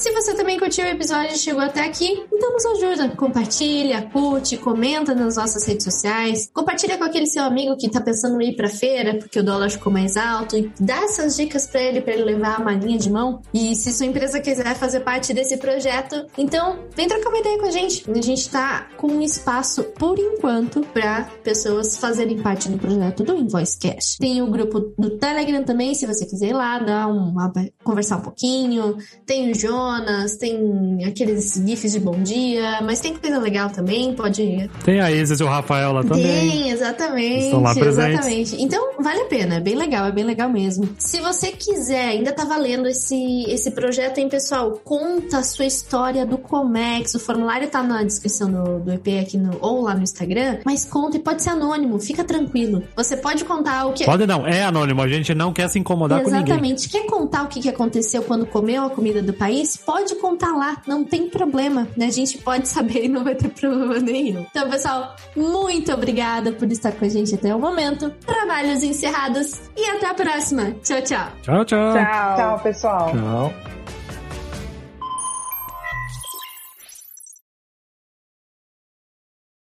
Se 0.00 0.10
você 0.12 0.34
também 0.34 0.58
curtiu 0.58 0.86
o 0.86 0.88
episódio 0.88 1.34
e 1.34 1.38
chegou 1.38 1.60
até 1.60 1.84
aqui, 1.84 2.24
então 2.32 2.52
nos 2.54 2.64
ajuda. 2.64 3.10
Compartilha, 3.16 4.08
curte, 4.10 4.56
comenta 4.56 5.14
nas 5.14 5.36
nossas 5.36 5.66
redes 5.66 5.84
sociais. 5.84 6.50
Compartilha 6.54 6.96
com 6.96 7.04
aquele 7.04 7.26
seu 7.26 7.44
amigo 7.44 7.76
que 7.76 7.90
tá 7.90 8.00
pensando 8.00 8.40
em 8.40 8.48
ir 8.48 8.56
pra 8.56 8.70
feira 8.70 9.18
porque 9.18 9.38
o 9.38 9.44
dólar 9.44 9.68
ficou 9.68 9.92
mais 9.92 10.16
alto 10.16 10.56
e 10.56 10.72
dá 10.80 11.04
essas 11.04 11.36
dicas 11.36 11.66
para 11.66 11.82
ele, 11.82 12.00
para 12.00 12.14
ele 12.14 12.24
levar 12.24 12.56
a 12.56 12.64
malinha 12.64 12.98
de 12.98 13.10
mão. 13.10 13.42
E 13.52 13.76
se 13.76 13.92
sua 13.92 14.06
empresa 14.06 14.40
quiser 14.40 14.74
fazer 14.74 15.00
parte 15.00 15.34
desse 15.34 15.58
projeto, 15.58 16.24
então 16.38 16.78
vem 16.96 17.06
trocar 17.06 17.28
uma 17.28 17.38
ideia 17.38 17.58
com 17.58 17.66
a 17.66 17.70
gente. 17.70 18.10
A 18.10 18.22
gente 18.22 18.48
tá 18.48 18.88
com 18.96 19.08
um 19.08 19.20
espaço, 19.20 19.84
por 19.98 20.18
enquanto, 20.18 20.80
para 20.94 21.24
pessoas 21.44 21.98
fazerem 21.98 22.38
parte 22.40 22.70
do 22.70 22.78
projeto 22.78 23.22
do 23.22 23.36
Invoice 23.36 23.78
Cash. 23.78 24.16
Tem 24.18 24.40
o 24.40 24.50
grupo 24.50 24.94
do 24.98 25.18
Telegram 25.18 25.62
também, 25.62 25.94
se 25.94 26.06
você 26.06 26.24
quiser 26.24 26.48
ir 26.48 26.54
lá, 26.54 26.78
dar 26.78 27.06
uma, 27.06 27.52
conversar 27.84 28.16
um 28.16 28.22
pouquinho. 28.22 28.96
Tem 29.26 29.50
o 29.50 29.54
João 29.54 29.89
tem 30.38 31.04
aqueles 31.04 31.54
GIFs 31.54 31.92
de 31.92 32.00
bom 32.00 32.22
dia, 32.22 32.80
mas 32.82 33.00
tem 33.00 33.14
coisa 33.14 33.38
legal 33.38 33.70
também, 33.70 34.14
pode 34.14 34.42
ir. 34.42 34.70
Tem 34.84 35.00
a 35.00 35.10
Isis 35.10 35.40
e 35.40 35.44
o 35.44 35.46
Rafael 35.46 35.92
lá 35.92 36.02
também. 36.02 36.22
Tem, 36.22 36.70
exatamente. 36.70 37.44
Estão 37.44 37.62
lá 37.62 37.74
presentes. 37.74 38.14
Exatamente. 38.14 38.62
Então, 38.62 38.90
vale 39.00 39.22
a 39.22 39.24
pena, 39.26 39.56
é 39.56 39.60
bem 39.60 39.74
legal, 39.74 40.06
é 40.06 40.12
bem 40.12 40.24
legal 40.24 40.48
mesmo. 40.48 40.88
Se 40.98 41.20
você 41.20 41.52
quiser, 41.52 42.08
ainda 42.08 42.32
tá 42.32 42.44
valendo 42.44 42.88
esse, 42.88 43.44
esse 43.48 43.70
projeto, 43.70 44.18
hein, 44.18 44.28
pessoal? 44.28 44.80
Conta 44.84 45.38
a 45.38 45.42
sua 45.42 45.66
história 45.66 46.26
do 46.26 46.38
Comex. 46.38 47.14
O 47.14 47.20
formulário 47.20 47.68
tá 47.68 47.82
na 47.82 48.02
descrição 48.02 48.50
do, 48.50 48.80
do 48.80 48.92
EP 48.92 49.08
aqui 49.22 49.36
no, 49.36 49.56
ou 49.60 49.82
lá 49.82 49.94
no 49.94 50.02
Instagram, 50.02 50.58
mas 50.64 50.84
conta 50.84 51.16
e 51.16 51.20
pode 51.20 51.42
ser 51.42 51.50
anônimo, 51.50 51.98
fica 51.98 52.24
tranquilo. 52.24 52.82
Você 52.96 53.16
pode 53.16 53.44
contar 53.44 53.86
o 53.86 53.92
que. 53.92 54.04
Pode 54.04 54.26
não, 54.26 54.46
é 54.46 54.64
anônimo, 54.64 55.02
a 55.02 55.08
gente 55.08 55.34
não 55.34 55.52
quer 55.52 55.68
se 55.68 55.78
incomodar 55.78 56.20
Exatamente. 56.20 56.48
com 56.48 56.54
ninguém. 56.54 56.72
Exatamente. 56.72 56.88
Quer 56.88 57.06
contar 57.06 57.44
o 57.44 57.48
que 57.48 57.68
aconteceu 57.68 58.22
quando 58.22 58.46
comeu 58.46 58.84
a 58.84 58.90
comida 58.90 59.22
do 59.22 59.32
país? 59.32 59.79
Pode 59.84 60.14
contar 60.16 60.52
lá, 60.56 60.82
não 60.86 61.04
tem 61.04 61.28
problema, 61.28 61.88
né? 61.96 62.06
A 62.06 62.10
gente 62.10 62.38
pode 62.38 62.68
saber 62.68 63.04
e 63.04 63.08
não 63.08 63.24
vai 63.24 63.34
ter 63.34 63.48
problema 63.48 63.98
nenhum. 63.98 64.46
Então, 64.50 64.68
pessoal, 64.68 65.16
muito 65.36 65.92
obrigada 65.92 66.52
por 66.52 66.70
estar 66.70 66.92
com 66.92 67.04
a 67.04 67.08
gente 67.08 67.34
até 67.34 67.54
o 67.54 67.58
momento. 67.58 68.10
Trabalhos 68.26 68.82
encerrados 68.82 69.60
e 69.76 69.84
até 69.90 70.06
a 70.06 70.14
próxima. 70.14 70.72
Tchau, 70.82 71.02
tchau. 71.02 71.26
Tchau, 71.42 71.64
tchau. 71.64 71.92
Tchau, 71.92 72.36
tchau 72.36 72.60
pessoal. 72.60 73.10
Tchau. 73.12 73.79